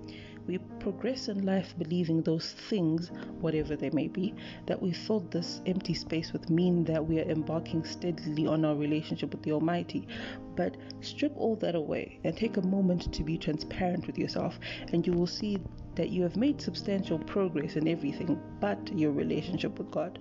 We 0.47 0.59
progress 0.79 1.27
in 1.27 1.45
life 1.45 1.73
believing 1.77 2.21
those 2.21 2.51
things, 2.51 3.11
whatever 3.41 3.75
they 3.75 3.89
may 3.89 4.07
be, 4.07 4.35
that 4.67 4.81
we 4.81 4.91
filled 4.91 5.31
this 5.31 5.61
empty 5.65 5.93
space 5.93 6.33
with 6.33 6.49
mean 6.49 6.83
that 6.85 7.05
we 7.05 7.19
are 7.19 7.29
embarking 7.29 7.83
steadily 7.83 8.45
on 8.45 8.63
our 8.63 8.75
relationship 8.75 9.31
with 9.31 9.43
the 9.43 9.53
Almighty. 9.53 10.07
But 10.55 10.77
strip 11.01 11.33
all 11.35 11.55
that 11.57 11.75
away 11.75 12.19
and 12.23 12.37
take 12.37 12.57
a 12.57 12.61
moment 12.61 13.11
to 13.13 13.23
be 13.23 13.37
transparent 13.37 14.05
with 14.05 14.17
yourself, 14.17 14.59
and 14.93 15.05
you 15.05 15.13
will 15.13 15.27
see 15.27 15.57
that 15.95 16.09
you 16.09 16.21
have 16.23 16.35
made 16.35 16.61
substantial 16.61 17.17
progress 17.19 17.75
in 17.75 17.87
everything 17.87 18.39
but 18.59 18.97
your 18.97 19.11
relationship 19.11 19.79
with 19.79 19.89
God. 19.91 20.19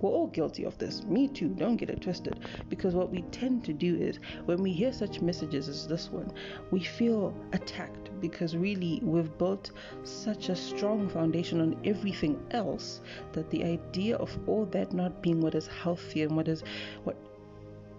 We're 0.00 0.10
all 0.10 0.28
guilty 0.28 0.64
of 0.64 0.78
this. 0.78 1.02
Me 1.04 1.28
too, 1.28 1.48
don't 1.48 1.76
get 1.76 1.90
it 1.90 2.02
twisted. 2.02 2.40
Because 2.68 2.94
what 2.94 3.10
we 3.10 3.22
tend 3.30 3.64
to 3.64 3.72
do 3.72 3.96
is 3.96 4.18
when 4.44 4.62
we 4.62 4.72
hear 4.72 4.92
such 4.92 5.20
messages 5.20 5.68
as 5.68 5.86
this 5.86 6.10
one, 6.10 6.32
we 6.70 6.80
feel 6.80 7.34
attacked 7.52 8.10
because 8.20 8.56
really 8.56 9.00
we've 9.02 9.36
built 9.38 9.70
such 10.04 10.48
a 10.48 10.56
strong 10.56 11.08
foundation 11.08 11.60
on 11.60 11.76
everything 11.84 12.40
else 12.50 13.00
that 13.32 13.50
the 13.50 13.64
idea 13.64 14.16
of 14.16 14.36
all 14.48 14.66
that 14.66 14.92
not 14.92 15.22
being 15.22 15.40
what 15.40 15.54
is 15.54 15.66
healthy 15.66 16.22
and 16.22 16.34
what 16.34 16.48
is 16.48 16.64
what 17.04 17.16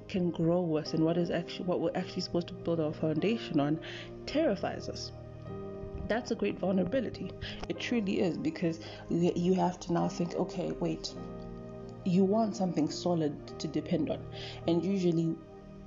can 0.09 0.29
grow 0.31 0.75
us 0.75 0.93
and 0.93 1.05
what 1.05 1.17
is 1.17 1.29
actually 1.29 1.65
what 1.65 1.79
we're 1.79 1.95
actually 1.95 2.21
supposed 2.21 2.47
to 2.47 2.53
build 2.53 2.79
our 2.79 2.91
foundation 2.91 3.59
on 3.59 3.79
terrifies 4.25 4.89
us 4.89 5.11
that's 6.09 6.31
a 6.31 6.35
great 6.35 6.59
vulnerability. 6.59 7.31
It 7.69 7.79
truly 7.79 8.19
is 8.19 8.35
because 8.35 8.79
you 9.09 9.53
have 9.53 9.79
to 9.81 9.93
now 9.93 10.09
think, 10.09 10.33
okay, 10.35 10.71
wait, 10.79 11.13
you 12.05 12.23
want 12.23 12.55
something 12.55 12.89
solid 12.89 13.59
to 13.59 13.67
depend 13.67 14.09
on. 14.09 14.19
And 14.67 14.83
usually 14.83 15.35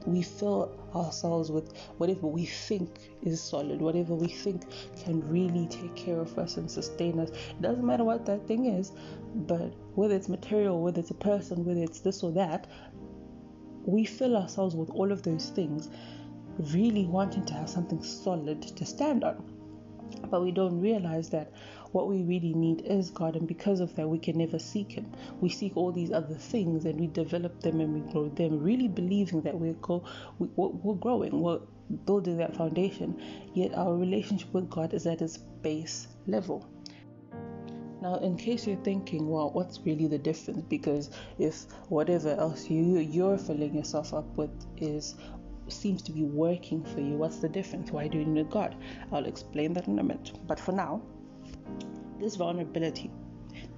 we 0.07 0.23
fill 0.23 0.73
ourselves 0.95 1.51
with 1.51 1.77
whatever 1.99 2.27
we 2.27 2.45
think 2.47 3.11
is 3.23 3.41
solid, 3.41 3.81
whatever 3.81 4.15
we 4.15 4.29
think 4.29 4.65
can 5.03 5.27
really 5.29 5.67
take 5.69 5.95
care 5.95 6.21
of 6.21 6.37
us 6.39 6.57
and 6.57 6.71
sustain 6.71 7.21
us. 7.21 7.31
It 7.31 7.63
doesn't 7.63 7.85
matter 7.85 8.05
what 8.05 8.27
that 8.27 8.47
thing 8.47 8.67
is, 8.67 8.93
but 9.35 9.73
whether 9.95 10.15
it's 10.15 10.29
material, 10.29 10.83
whether 10.83 11.01
it's 11.01 11.11
a 11.11 11.15
person, 11.15 11.65
whether 11.65 11.83
it's 11.83 12.01
this 12.01 12.23
or 12.23 12.33
that, 12.33 12.67
we 13.85 14.05
fill 14.05 14.37
ourselves 14.37 14.75
with 14.75 14.91
all 14.91 15.11
of 15.11 15.23
those 15.23 15.51
things, 15.51 15.89
really 16.73 17.07
wanting 17.07 17.45
to 17.47 17.55
have 17.55 17.69
something 17.69 18.03
solid 18.03 18.63
to 18.63 18.85
stand 18.85 19.25
on. 19.25 19.43
But 20.31 20.43
we 20.43 20.53
don't 20.53 20.81
realize 20.81 21.31
that 21.31 21.53
what 21.93 22.09
we 22.09 22.23
really 22.23 22.55
need 22.55 22.83
is 22.87 23.11
God, 23.11 23.37
and 23.37 23.47
because 23.47 23.81
of 23.81 23.95
that, 23.97 24.09
we 24.09 24.19
can 24.19 24.39
never 24.39 24.59
seek 24.59 24.93
Him. 24.93 25.13
We 25.41 25.49
seek 25.49 25.77
all 25.77 25.93
these 25.93 26.11
other 26.11 26.35
things, 26.35 26.85
and 26.85 26.99
we 26.99 27.07
develop 27.07 27.61
them 27.61 27.81
and 27.81 27.95
we 27.95 28.13
grow 28.13 28.29
them, 28.29 28.61
really 28.61 28.89
believing 28.89 29.43
that 29.43 29.59
we're 29.59 29.75
go 29.75 30.05
we, 30.39 30.49
we're 30.57 30.95
growing, 30.95 31.41
we're 31.41 31.61
building 32.07 32.39
that 32.39 32.57
foundation. 32.57 33.21
Yet 33.55 33.75
our 33.75 33.95
relationship 33.95 34.53
with 34.53 34.71
God 34.71 34.95
is 34.95 35.07
at 35.07 35.21
its 35.21 35.37
base 35.37 36.09
level. 36.27 36.67
Now, 38.01 38.17
in 38.17 38.37
case 38.37 38.67
you're 38.67 38.77
thinking, 38.79 39.29
well, 39.29 39.51
what's 39.53 39.79
really 39.81 40.09
the 40.09 40.19
difference? 40.19 40.63
Because 40.69 41.11
if 41.39 41.67
whatever 41.89 42.31
else 42.31 42.69
you 42.69 42.99
you're 42.99 43.39
filling 43.39 43.77
yourself 43.77 44.13
up 44.13 44.37
with 44.37 44.51
is 44.77 45.15
seems 45.69 46.03
to 46.03 46.13
be 46.13 46.25
working 46.25 46.83
for 46.83 47.01
you, 47.01 47.15
what's 47.15 47.37
the 47.37 47.49
difference? 47.49 47.93
Why 47.93 48.09
do 48.09 48.19
you 48.19 48.25
need 48.25 48.51
God? 48.51 48.75
I'll 49.13 49.27
explain 49.27 49.73
that 49.75 49.87
in 49.87 49.99
a 50.01 50.03
minute. 50.03 50.33
But 50.49 50.59
for 50.59 50.73
now, 50.73 51.01
this 52.19 52.37
vulnerability, 52.37 53.11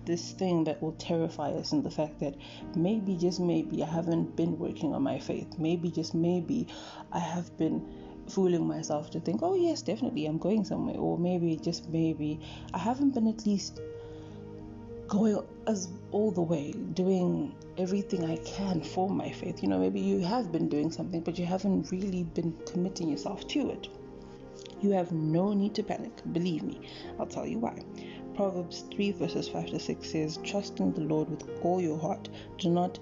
this 0.04 0.32
thing 0.32 0.64
that 0.64 0.82
will 0.82 0.92
terrify 0.92 1.50
us, 1.52 1.72
and 1.72 1.82
the 1.82 1.90
fact 1.90 2.20
that 2.20 2.34
maybe, 2.76 3.16
just 3.16 3.40
maybe, 3.40 3.82
I 3.82 3.86
haven't 3.86 4.36
been 4.36 4.58
working 4.58 4.94
on 4.94 5.02
my 5.02 5.18
faith. 5.18 5.58
Maybe, 5.58 5.90
just 5.90 6.14
maybe, 6.14 6.68
I 7.12 7.18
have 7.18 7.56
been 7.56 7.86
fooling 8.28 8.66
myself 8.66 9.10
to 9.10 9.20
think, 9.20 9.40
oh, 9.42 9.54
yes, 9.54 9.82
definitely, 9.82 10.26
I'm 10.26 10.38
going 10.38 10.64
somewhere. 10.64 10.96
Or 10.96 11.18
maybe, 11.18 11.56
just 11.56 11.88
maybe, 11.88 12.40
I 12.72 12.78
haven't 12.78 13.14
been 13.14 13.28
at 13.28 13.46
least 13.46 13.80
going 15.08 15.38
as 15.66 15.88
all 16.12 16.30
the 16.30 16.40
way, 16.40 16.72
doing 16.72 17.54
everything 17.78 18.24
I 18.24 18.36
can 18.38 18.82
for 18.82 19.08
my 19.08 19.30
faith. 19.30 19.62
You 19.62 19.68
know, 19.68 19.78
maybe 19.78 20.00
you 20.00 20.20
have 20.20 20.52
been 20.52 20.68
doing 20.68 20.90
something, 20.90 21.20
but 21.20 21.38
you 21.38 21.46
haven't 21.46 21.90
really 21.90 22.24
been 22.24 22.54
committing 22.66 23.08
yourself 23.08 23.46
to 23.48 23.70
it. 23.70 23.88
You 24.84 24.90
have 24.90 25.12
no 25.12 25.54
need 25.54 25.74
to 25.76 25.82
panic. 25.82 26.20
Believe 26.30 26.62
me, 26.62 26.78
I'll 27.18 27.24
tell 27.24 27.46
you 27.46 27.58
why. 27.58 27.82
Proverbs 28.34 28.84
3 28.94 29.12
verses 29.12 29.48
5 29.48 29.70
to 29.70 29.78
6 29.80 30.10
says, 30.10 30.38
Trust 30.44 30.78
in 30.78 30.92
the 30.92 31.00
Lord 31.00 31.30
with 31.30 31.48
all 31.62 31.80
your 31.80 31.98
heart. 31.98 32.28
Do 32.58 32.68
not 32.68 32.98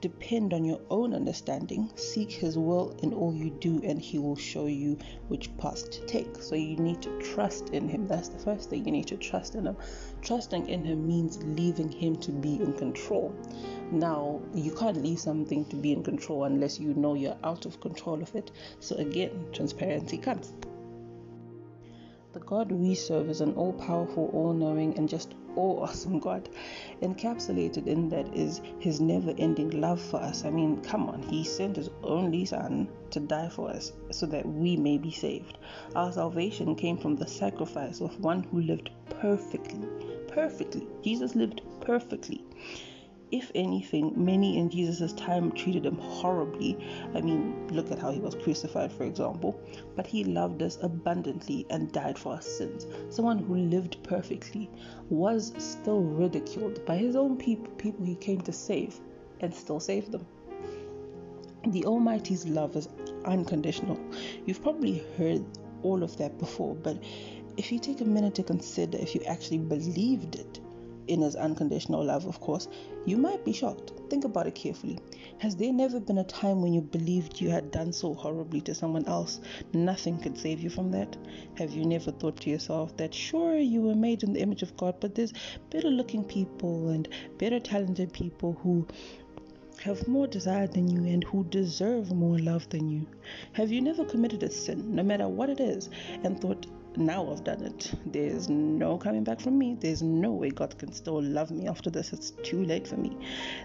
depend 0.00 0.52
on 0.52 0.64
your 0.64 0.80
own 0.90 1.14
understanding. 1.14 1.92
Seek 1.94 2.32
His 2.32 2.58
will 2.58 2.96
in 3.04 3.14
all 3.14 3.32
you 3.32 3.50
do, 3.50 3.80
and 3.84 4.00
He 4.00 4.18
will 4.18 4.34
show 4.34 4.66
you 4.66 4.98
which 5.28 5.56
path 5.58 5.92
to 5.92 6.04
take. 6.06 6.42
So 6.42 6.56
you 6.56 6.76
need 6.76 7.00
to 7.02 7.16
trust 7.20 7.68
in 7.68 7.88
Him. 7.88 8.08
That's 8.08 8.28
the 8.28 8.40
first 8.40 8.70
thing. 8.70 8.84
You 8.84 8.90
need 8.90 9.06
to 9.06 9.16
trust 9.16 9.54
in 9.54 9.66
Him. 9.66 9.76
Trusting 10.22 10.68
in 10.68 10.84
Him 10.84 11.06
means 11.06 11.38
leaving 11.44 11.92
Him 11.92 12.16
to 12.16 12.32
be 12.32 12.54
in 12.54 12.72
control. 12.72 13.32
Now, 13.92 14.40
you 14.54 14.72
can't 14.72 15.00
leave 15.00 15.20
something 15.20 15.66
to 15.66 15.76
be 15.76 15.92
in 15.92 16.02
control 16.02 16.42
unless 16.46 16.80
you 16.80 16.94
know 16.94 17.14
you're 17.14 17.38
out 17.44 17.64
of 17.64 17.80
control 17.80 18.20
of 18.20 18.34
it. 18.34 18.50
So, 18.80 18.96
again, 18.96 19.46
transparency 19.52 20.18
comes. 20.18 20.52
The 22.32 22.38
God 22.38 22.70
we 22.70 22.94
serve 22.94 23.28
is 23.28 23.40
an 23.40 23.54
all 23.54 23.72
powerful, 23.72 24.30
all 24.32 24.52
knowing, 24.52 24.96
and 24.96 25.08
just 25.08 25.34
all 25.56 25.80
awesome 25.80 26.20
God. 26.20 26.48
Encapsulated 27.02 27.88
in 27.88 28.08
that 28.10 28.32
is 28.32 28.60
his 28.78 29.00
never 29.00 29.34
ending 29.36 29.80
love 29.80 30.00
for 30.00 30.18
us. 30.18 30.44
I 30.44 30.50
mean, 30.50 30.80
come 30.80 31.08
on, 31.08 31.22
he 31.22 31.42
sent 31.42 31.74
his 31.76 31.90
only 32.04 32.44
son 32.44 32.88
to 33.10 33.18
die 33.18 33.48
for 33.48 33.68
us 33.70 33.92
so 34.12 34.26
that 34.26 34.46
we 34.46 34.76
may 34.76 34.96
be 34.96 35.10
saved. 35.10 35.58
Our 35.96 36.12
salvation 36.12 36.76
came 36.76 36.98
from 36.98 37.16
the 37.16 37.26
sacrifice 37.26 38.00
of 38.00 38.20
one 38.20 38.44
who 38.44 38.60
lived 38.60 38.90
perfectly. 39.08 39.88
Perfectly. 40.28 40.86
Jesus 41.02 41.34
lived 41.34 41.62
perfectly 41.80 42.44
if 43.30 43.50
anything, 43.54 44.12
many 44.16 44.58
in 44.58 44.70
Jesus' 44.70 45.12
time 45.12 45.52
treated 45.52 45.86
him 45.86 45.98
horribly. 45.98 46.76
I 47.14 47.20
mean, 47.20 47.68
look 47.68 47.90
at 47.90 47.98
how 47.98 48.10
he 48.10 48.20
was 48.20 48.34
crucified, 48.34 48.92
for 48.92 49.04
example. 49.04 49.60
But 49.96 50.06
he 50.06 50.24
loved 50.24 50.62
us 50.62 50.78
abundantly 50.82 51.66
and 51.70 51.92
died 51.92 52.18
for 52.18 52.34
our 52.34 52.42
sins. 52.42 52.86
Someone 53.08 53.38
who 53.38 53.56
lived 53.56 54.02
perfectly 54.02 54.70
was 55.08 55.52
still 55.58 56.02
ridiculed 56.02 56.84
by 56.84 56.96
his 56.96 57.16
own 57.16 57.36
people, 57.36 57.72
people 57.74 58.04
he 58.04 58.16
came 58.16 58.40
to 58.42 58.52
save, 58.52 58.98
and 59.40 59.54
still 59.54 59.80
saved 59.80 60.12
them. 60.12 60.26
The 61.68 61.84
Almighty's 61.84 62.46
love 62.46 62.74
is 62.74 62.88
unconditional. 63.24 64.00
You've 64.46 64.62
probably 64.62 65.04
heard 65.18 65.44
all 65.82 66.02
of 66.02 66.16
that 66.16 66.38
before, 66.38 66.74
but 66.74 67.02
if 67.56 67.70
you 67.70 67.78
take 67.78 68.00
a 68.00 68.04
minute 68.04 68.34
to 68.36 68.42
consider 68.42 68.98
if 68.98 69.14
you 69.14 69.22
actually 69.24 69.58
believed 69.58 70.36
it, 70.36 70.60
in 71.10 71.22
his 71.22 71.34
unconditional 71.34 72.04
love, 72.04 72.24
of 72.24 72.40
course, 72.40 72.68
you 73.04 73.16
might 73.16 73.44
be 73.44 73.52
shocked. 73.52 73.92
Think 74.08 74.24
about 74.24 74.46
it 74.46 74.54
carefully. 74.54 74.98
Has 75.38 75.56
there 75.56 75.72
never 75.72 75.98
been 75.98 76.18
a 76.18 76.24
time 76.24 76.62
when 76.62 76.72
you 76.72 76.80
believed 76.80 77.40
you 77.40 77.50
had 77.50 77.72
done 77.72 77.92
so 77.92 78.14
horribly 78.14 78.60
to 78.62 78.74
someone 78.74 79.04
else, 79.06 79.40
nothing 79.72 80.18
could 80.18 80.38
save 80.38 80.60
you 80.60 80.70
from 80.70 80.92
that? 80.92 81.16
Have 81.56 81.72
you 81.72 81.84
never 81.84 82.12
thought 82.12 82.36
to 82.42 82.50
yourself 82.50 82.96
that 82.96 83.12
sure 83.12 83.58
you 83.58 83.82
were 83.82 83.94
made 83.94 84.22
in 84.22 84.32
the 84.32 84.40
image 84.40 84.62
of 84.62 84.76
God, 84.76 85.00
but 85.00 85.16
there's 85.16 85.32
better 85.70 85.90
looking 85.90 86.22
people 86.22 86.90
and 86.90 87.08
better 87.38 87.58
talented 87.58 88.12
people 88.12 88.56
who 88.62 88.86
have 89.82 90.06
more 90.06 90.26
desire 90.26 90.66
than 90.66 90.88
you 90.88 91.10
and 91.12 91.24
who 91.24 91.42
deserve 91.44 92.12
more 92.12 92.38
love 92.38 92.68
than 92.68 92.88
you? 92.88 93.06
Have 93.52 93.72
you 93.72 93.80
never 93.80 94.04
committed 94.04 94.42
a 94.42 94.50
sin, 94.50 94.94
no 94.94 95.02
matter 95.02 95.26
what 95.26 95.50
it 95.50 95.58
is, 95.58 95.90
and 96.22 96.40
thought, 96.40 96.66
now 96.96 97.30
I've 97.30 97.44
done 97.44 97.62
it. 97.62 97.92
There's 98.06 98.48
no 98.48 98.98
coming 98.98 99.22
back 99.22 99.40
from 99.40 99.56
me. 99.56 99.76
There's 99.78 100.02
no 100.02 100.32
way 100.32 100.50
God 100.50 100.76
can 100.76 100.92
still 100.92 101.22
love 101.22 101.50
me 101.50 101.68
after 101.68 101.88
this. 101.88 102.12
It's 102.12 102.32
too 102.42 102.64
late 102.64 102.86
for 102.86 102.96
me. 102.96 103.16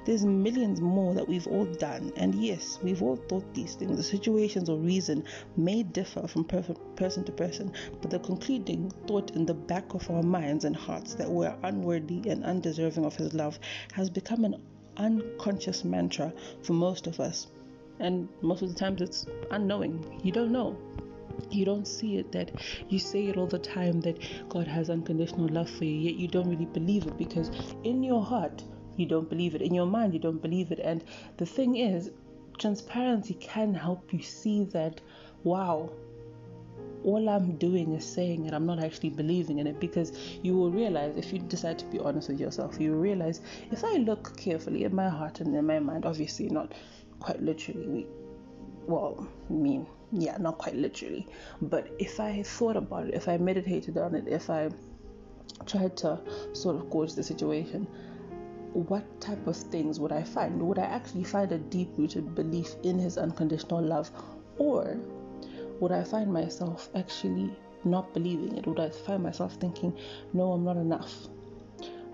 There's 0.06 0.24
millions 0.24 0.80
more 0.80 1.16
that 1.16 1.28
we've 1.28 1.48
all 1.48 1.66
done. 1.66 2.12
And 2.18 2.36
yes, 2.36 2.78
we've 2.84 3.02
all 3.02 3.16
thought 3.16 3.52
these 3.56 3.74
things. 3.76 3.98
The 3.98 4.04
situations 4.04 4.70
or 4.70 4.78
reason 4.78 5.24
may 5.58 5.82
differ 5.84 6.28
from 6.28 6.46
person 6.46 7.24
to 7.24 7.32
person, 7.32 7.74
but 8.02 8.12
the 8.12 8.20
concluding 8.20 8.92
thought 9.08 9.32
in 9.32 9.46
the 9.46 9.56
back 9.56 9.94
of 9.96 10.10
our 10.12 10.24
minds 10.24 10.64
and 10.64 10.76
hearts 10.76 11.16
that 11.16 11.30
we're 11.30 11.56
unworthy 11.64 12.30
and 12.30 12.44
undeserving 12.44 13.06
of 13.06 13.16
His 13.16 13.34
love 13.34 13.58
has 13.94 14.10
become 14.10 14.46
an 14.46 14.62
unconscious 14.98 15.84
mantra 15.84 16.32
for 16.62 16.74
most 16.74 17.08
of 17.08 17.20
us. 17.20 17.48
And 18.00 18.30
most 18.42 18.62
of 18.62 18.70
the 18.70 18.76
times 18.76 19.02
it's 19.02 19.26
unknowing. 19.52 20.22
You 20.24 20.32
don't 20.32 20.52
know 20.52 20.78
you 21.52 21.66
don't 21.66 21.88
see 21.88 22.18
it 22.18 22.32
that 22.32 22.52
you 22.90 23.00
say 23.00 23.28
it 23.28 23.38
all 23.38 23.48
the 23.48 23.60
time 23.60 24.02
that 24.02 24.18
God 24.50 24.68
has 24.68 24.90
unconditional 24.90 25.48
love 25.48 25.70
for 25.70 25.86
you, 25.86 25.96
yet 25.96 26.16
you 26.16 26.28
don't 26.28 26.50
really 26.50 26.66
believe 26.66 27.06
it 27.08 27.18
because 27.18 27.52
in 27.84 28.04
your 28.04 28.24
heart 28.24 28.64
you 28.98 29.06
don't 29.06 29.30
believe 29.30 29.56
it, 29.56 29.62
in 29.62 29.74
your 29.74 29.86
mind 29.86 30.14
you 30.14 30.20
don't 30.20 30.42
believe 30.42 30.72
it. 30.72 30.80
And 30.80 31.04
the 31.38 31.46
thing 31.46 31.78
is, 31.78 32.12
transparency 32.58 33.34
can 33.36 33.74
help 33.74 34.14
you 34.14 34.22
see 34.22 34.64
that 34.66 35.02
wow, 35.44 35.92
all 37.04 37.30
I'm 37.30 37.56
doing 37.58 37.94
is 37.94 38.04
saying 38.04 38.46
it. 38.46 38.54
I'm 38.54 38.66
not 38.66 38.84
actually 38.84 39.12
believing 39.12 39.60
in 39.60 39.68
it 39.68 39.80
because 39.80 40.12
you 40.42 40.58
will 40.58 40.72
realize 40.72 41.16
if 41.16 41.32
you 41.32 41.40
decide 41.40 41.78
to 41.80 41.86
be 41.86 42.00
honest 42.00 42.30
with 42.30 42.40
yourself, 42.40 42.80
you 42.80 42.92
will 42.92 43.00
realize 43.00 43.42
if 43.72 43.84
I 43.84 43.98
look 43.98 44.36
carefully 44.38 44.84
in 44.84 44.96
my 44.96 45.08
heart 45.08 45.40
and 45.40 45.56
in 45.56 45.66
my 45.66 45.80
mind, 45.80 46.06
obviously 46.06 46.50
not 46.50 46.74
quite 47.20 47.42
literally, 47.42 47.88
we, 47.88 48.08
well, 48.88 49.28
mean, 49.50 49.86
yeah, 50.12 50.38
not 50.38 50.58
quite 50.58 50.76
literally, 50.76 51.28
but 51.62 51.90
if 52.00 52.20
I 52.20 52.44
thought 52.44 52.78
about 52.78 53.08
it, 53.08 53.14
if 53.14 53.28
I 53.28 53.38
meditated 53.38 53.98
on 53.98 54.16
it, 54.16 54.28
if 54.28 54.50
I 54.50 54.70
tried 55.66 55.98
to 55.98 56.20
sort 56.54 56.76
of 56.76 56.90
gauge 56.92 57.14
the 57.16 57.24
situation, 57.24 57.88
what 58.74 59.22
type 59.22 59.48
of 59.48 59.56
things 59.56 60.00
would 60.00 60.12
I 60.12 60.24
find? 60.24 60.62
Would 60.62 60.80
I 60.80 60.84
actually 60.84 61.24
find 61.24 61.52
a 61.52 61.58
deep 61.58 61.90
rooted 61.98 62.36
belief 62.36 62.76
in 62.84 63.00
his 63.00 63.18
unconditional 63.18 63.82
love? 63.82 64.12
Or 64.58 64.98
would 65.80 65.92
I 65.92 66.04
find 66.04 66.32
myself 66.32 66.90
actually 66.96 67.56
not 67.84 68.14
believing 68.14 68.58
it? 68.58 68.68
Would 68.68 68.80
I 68.80 68.90
find 68.90 69.24
myself 69.24 69.56
thinking, 69.56 69.98
no, 70.34 70.52
I'm 70.52 70.64
not 70.64 70.78
enough? 70.78 71.28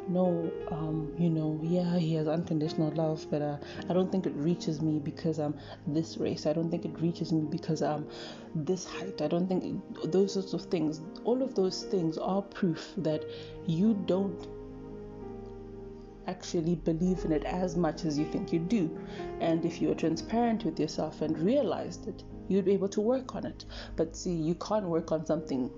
No, 0.08 0.51
um, 0.70 1.13
you 1.17 1.29
know, 1.29 1.60
yeah, 1.62 1.98
he 1.98 2.15
has 2.15 2.27
unconditional 2.27 2.91
love, 2.91 3.25
but 3.29 3.41
uh, 3.41 3.58
I 3.89 3.93
don't 3.93 4.12
think 4.12 4.25
it 4.25 4.34
reaches 4.36 4.81
me 4.81 5.00
because 5.00 5.38
I'm 5.39 5.58
this 5.88 6.17
race. 6.17 6.46
I 6.46 6.53
don't 6.53 6.70
think 6.70 6.86
it 6.86 7.00
reaches 7.00 7.31
me 7.31 7.48
because 7.50 7.81
I'm 7.81 8.08
this 8.55 8.86
height. 8.86 9.22
I 9.22 9.27
don't 9.27 9.48
think 9.48 9.63
it, 9.63 10.12
those 10.12 10.34
sorts 10.34 10.53
of 10.53 10.63
things. 10.63 11.01
All 11.24 11.41
of 11.41 11.55
those 11.55 11.84
things 11.84 12.17
are 12.17 12.41
proof 12.41 12.93
that 12.98 13.24
you 13.67 13.93
don't 14.05 14.48
actually 16.27 16.75
believe 16.75 17.24
in 17.25 17.31
it 17.31 17.43
as 17.46 17.75
much 17.75 18.03
as 18.05 18.17
you 18.17 18.25
think 18.25 18.51
you 18.51 18.60
do. 18.60 18.98
And 19.39 19.65
if 19.65 19.81
you 19.81 19.91
are 19.91 19.96
transparent 19.96 20.65
with 20.65 20.79
yourself 20.79 21.22
and 21.22 21.38
realized 21.39 22.08
it, 22.08 22.24
you'd 22.48 22.65
be 22.65 22.74
able 22.74 22.89
to 22.89 23.01
work 23.01 23.36
on 23.36 23.46
it. 23.46 23.65
But 23.96 24.15
see, 24.15 24.34
you 24.34 24.55
can't 24.55 24.86
work 24.86 25.12
on 25.12 25.25
something 25.25 25.70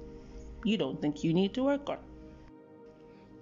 you 0.64 0.78
don't 0.78 1.02
think 1.02 1.24
you 1.24 1.34
need 1.34 1.54
to 1.56 1.64
work 1.64 1.90
on. 1.90 1.98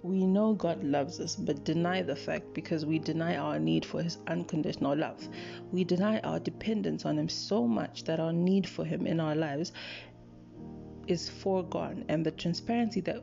We 0.04 0.26
know 0.26 0.54
God 0.54 0.82
loves 0.82 1.20
us, 1.20 1.36
but 1.36 1.64
deny 1.64 2.02
the 2.02 2.16
fact 2.16 2.54
because 2.54 2.84
we 2.84 2.98
deny 2.98 3.36
our 3.36 3.60
need 3.60 3.84
for 3.84 4.02
His 4.02 4.18
unconditional 4.26 4.96
love. 4.96 5.28
We 5.70 5.84
deny 5.84 6.18
our 6.20 6.40
dependence 6.40 7.06
on 7.06 7.16
Him 7.16 7.28
so 7.28 7.68
much 7.68 8.02
that 8.04 8.18
our 8.18 8.32
need 8.32 8.68
for 8.68 8.84
Him 8.84 9.06
in 9.06 9.20
our 9.20 9.36
lives 9.36 9.72
is 11.06 11.30
foregone, 11.30 12.04
and 12.08 12.26
the 12.26 12.32
transparency 12.32 13.00
that 13.02 13.22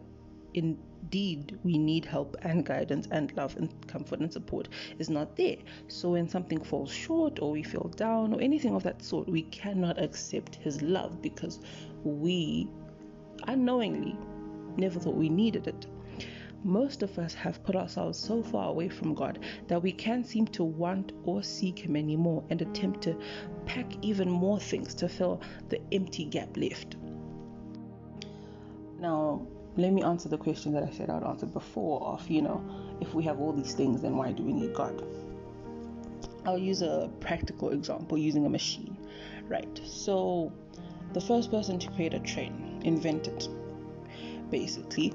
indeed 0.53 1.59
we 1.63 1.77
need 1.77 2.05
help 2.05 2.37
and 2.43 2.65
guidance 2.65 3.09
and 3.11 3.35
love 3.35 3.57
and 3.57 3.69
comfort 3.87 4.19
and 4.19 4.31
support 4.31 4.69
is 4.99 5.09
not 5.09 5.35
there. 5.35 5.57
So 5.89 6.11
when 6.11 6.29
something 6.29 6.63
falls 6.63 6.91
short 6.93 7.39
or 7.41 7.51
we 7.51 7.63
feel 7.63 7.91
down 7.95 8.33
or 8.33 8.39
anything 8.39 8.73
of 8.73 8.83
that 8.83 9.03
sort, 9.03 9.27
we 9.27 9.41
cannot 9.43 10.01
accept 10.01 10.55
his 10.55 10.81
love 10.81 11.21
because 11.21 11.59
we 12.03 12.69
unknowingly 13.47 14.15
never 14.77 14.97
thought 14.97 15.15
we 15.15 15.29
needed 15.29 15.67
it. 15.67 15.85
Most 16.63 17.03
of 17.03 17.17
us 17.17 17.33
have 17.33 17.63
put 17.63 17.75
ourselves 17.75 18.19
so 18.19 18.43
far 18.43 18.69
away 18.69 18.89
from 18.89 19.13
God 19.13 19.39
that 19.67 19.81
we 19.81 19.91
can't 19.91 20.27
seem 20.27 20.45
to 20.47 20.63
want 20.63 21.13
or 21.23 21.41
seek 21.41 21.79
Him 21.79 21.95
anymore 21.95 22.43
and 22.49 22.61
attempt 22.61 23.01
to 23.03 23.15
pack 23.65 23.87
even 24.01 24.29
more 24.29 24.59
things 24.59 24.93
to 24.95 25.07
fill 25.07 25.41
the 25.69 25.79
empty 25.91 26.25
gap 26.25 26.57
left. 26.57 26.97
Now, 28.99 29.47
let 29.77 29.93
me 29.93 30.03
answer 30.03 30.27
the 30.27 30.37
question 30.37 30.73
that 30.73 30.83
I 30.83 30.89
said 30.89 31.09
I'd 31.09 31.23
answer 31.23 31.45
before 31.45 32.01
of, 32.01 32.29
you 32.29 32.41
know, 32.41 32.61
if 32.99 33.13
we 33.13 33.23
have 33.23 33.39
all 33.39 33.53
these 33.53 33.73
things, 33.73 34.01
then 34.01 34.17
why 34.17 34.33
do 34.33 34.43
we 34.43 34.51
need 34.51 34.73
God? 34.73 35.01
I'll 36.45 36.57
use 36.57 36.81
a 36.81 37.09
practical 37.21 37.69
example 37.69 38.17
using 38.17 38.45
a 38.45 38.49
machine, 38.49 38.97
right? 39.47 39.79
So, 39.85 40.51
the 41.13 41.21
first 41.21 41.51
person 41.51 41.79
to 41.79 41.91
create 41.91 42.13
a 42.13 42.19
train 42.19 42.81
invented 42.83 43.47
basically 44.49 45.13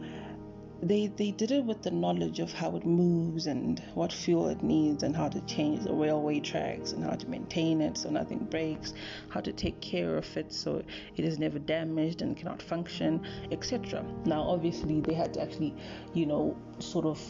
they 0.83 1.07
they 1.07 1.31
did 1.31 1.51
it 1.53 1.65
with 1.65 1.83
the 1.83 1.91
knowledge 1.91 2.41
of 2.41 2.53
how 2.53 2.75
it 2.77 2.85
moves 2.85 3.47
and 3.47 3.81
what 3.95 4.13
fuel 4.13 4.49
it 4.49 4.61
needs 4.63 5.03
and 5.05 5.15
how 5.17 5.29
to 5.29 5.41
change 5.43 5.85
the 5.85 5.93
railway 5.93 6.41
tracks 6.41 6.93
and 6.93 7.05
how 7.05 7.13
to 7.15 7.29
maintain 7.29 7.81
it 7.81 7.97
so 7.97 8.11
nothing 8.11 8.39
breaks 8.51 8.93
how 9.29 9.41
to 9.41 9.53
take 9.53 9.81
care 9.81 10.17
of 10.17 10.37
it 10.37 10.53
so 10.53 10.83
it 11.17 11.25
is 11.25 11.39
never 11.39 11.59
damaged 11.61 12.23
and 12.23 12.37
cannot 12.37 12.61
function 12.61 13.25
etc 13.53 14.05
now 14.25 14.43
obviously 14.43 15.01
they 15.01 15.15
had 15.15 15.33
to 15.33 15.41
actually 15.41 15.75
you 16.13 16.27
know 16.27 16.57
sort 16.81 17.07
of 17.07 17.21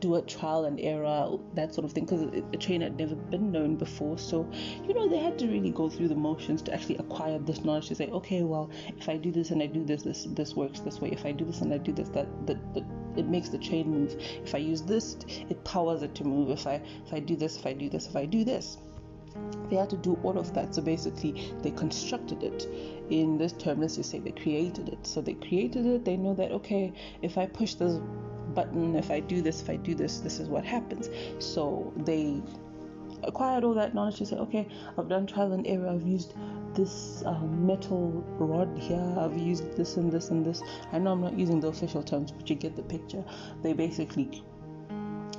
do 0.00 0.16
a 0.16 0.22
trial 0.22 0.64
and 0.64 0.80
error, 0.80 1.38
that 1.54 1.74
sort 1.74 1.84
of 1.84 1.92
thing, 1.92 2.04
because 2.04 2.22
a 2.52 2.56
train 2.56 2.80
had 2.80 2.98
never 2.98 3.14
been 3.14 3.50
known 3.52 3.76
before. 3.76 4.18
So, 4.18 4.48
you 4.86 4.94
know, 4.94 5.08
they 5.08 5.18
had 5.18 5.38
to 5.38 5.46
really 5.46 5.70
go 5.70 5.88
through 5.88 6.08
the 6.08 6.14
motions 6.14 6.62
to 6.62 6.74
actually 6.74 6.96
acquire 6.96 7.38
this 7.38 7.64
knowledge 7.64 7.88
to 7.88 7.94
say, 7.94 8.08
okay, 8.08 8.42
well, 8.42 8.70
if 8.98 9.08
I 9.08 9.16
do 9.16 9.30
this 9.32 9.50
and 9.50 9.62
I 9.62 9.66
do 9.66 9.84
this, 9.84 10.02
this 10.02 10.26
this 10.30 10.54
works 10.54 10.80
this 10.80 11.00
way. 11.00 11.10
If 11.10 11.24
I 11.24 11.32
do 11.32 11.44
this 11.44 11.60
and 11.60 11.72
I 11.72 11.78
do 11.78 11.92
this, 11.92 12.08
that 12.10 12.26
that, 12.46 12.74
that 12.74 12.84
it 13.16 13.26
makes 13.26 13.48
the 13.48 13.58
train 13.58 13.90
move. 13.90 14.16
If 14.44 14.54
I 14.54 14.58
use 14.58 14.82
this, 14.82 15.16
it 15.48 15.62
powers 15.64 16.02
it 16.02 16.14
to 16.16 16.24
move. 16.24 16.50
If 16.50 16.66
I 16.66 16.82
if 17.06 17.12
I 17.12 17.20
do 17.20 17.36
this, 17.36 17.56
if 17.56 17.66
I 17.66 17.72
do 17.72 17.88
this, 17.88 18.06
if 18.06 18.16
I 18.16 18.26
do 18.26 18.44
this. 18.44 18.78
They 19.68 19.76
had 19.76 19.90
to 19.90 19.96
do 19.96 20.16
all 20.22 20.38
of 20.38 20.54
that. 20.54 20.76
So 20.76 20.82
basically, 20.82 21.52
they 21.62 21.72
constructed 21.72 22.42
it. 22.42 22.68
In 23.10 23.36
this 23.36 23.52
term, 23.52 23.80
let's 23.80 23.96
just 23.96 24.10
say 24.10 24.20
they 24.20 24.30
created 24.30 24.88
it. 24.88 25.06
So 25.06 25.20
they 25.20 25.34
created 25.34 25.86
it. 25.86 26.04
They 26.04 26.16
know 26.16 26.34
that 26.34 26.52
okay, 26.52 26.92
if 27.20 27.36
I 27.36 27.46
push 27.46 27.74
this 27.74 28.00
button 28.54 28.96
if 28.96 29.10
I 29.10 29.20
do 29.20 29.42
this, 29.42 29.62
if 29.62 29.70
I 29.70 29.76
do 29.76 29.94
this, 29.94 30.18
this 30.18 30.40
is 30.40 30.48
what 30.48 30.64
happens. 30.64 31.08
So 31.38 31.92
they 31.96 32.42
acquired 33.22 33.64
all 33.64 33.74
that 33.74 33.94
knowledge 33.94 34.16
to 34.16 34.26
say, 34.26 34.36
okay, 34.36 34.68
I've 34.98 35.08
done 35.08 35.26
trial 35.26 35.52
and 35.52 35.66
error, 35.66 35.88
I've 35.88 36.06
used 36.06 36.34
this 36.74 37.22
um, 37.26 37.66
metal 37.66 38.10
rod 38.38 38.76
here, 38.78 39.14
I've 39.18 39.36
used 39.36 39.76
this 39.76 39.96
and 39.96 40.10
this 40.10 40.30
and 40.30 40.44
this. 40.44 40.62
I 40.92 40.98
know 40.98 41.12
I'm 41.12 41.20
not 41.20 41.38
using 41.38 41.60
the 41.60 41.68
official 41.68 42.02
terms, 42.02 42.32
but 42.32 42.48
you 42.48 42.56
get 42.56 42.76
the 42.76 42.82
picture. 42.82 43.24
They 43.62 43.72
basically 43.72 44.42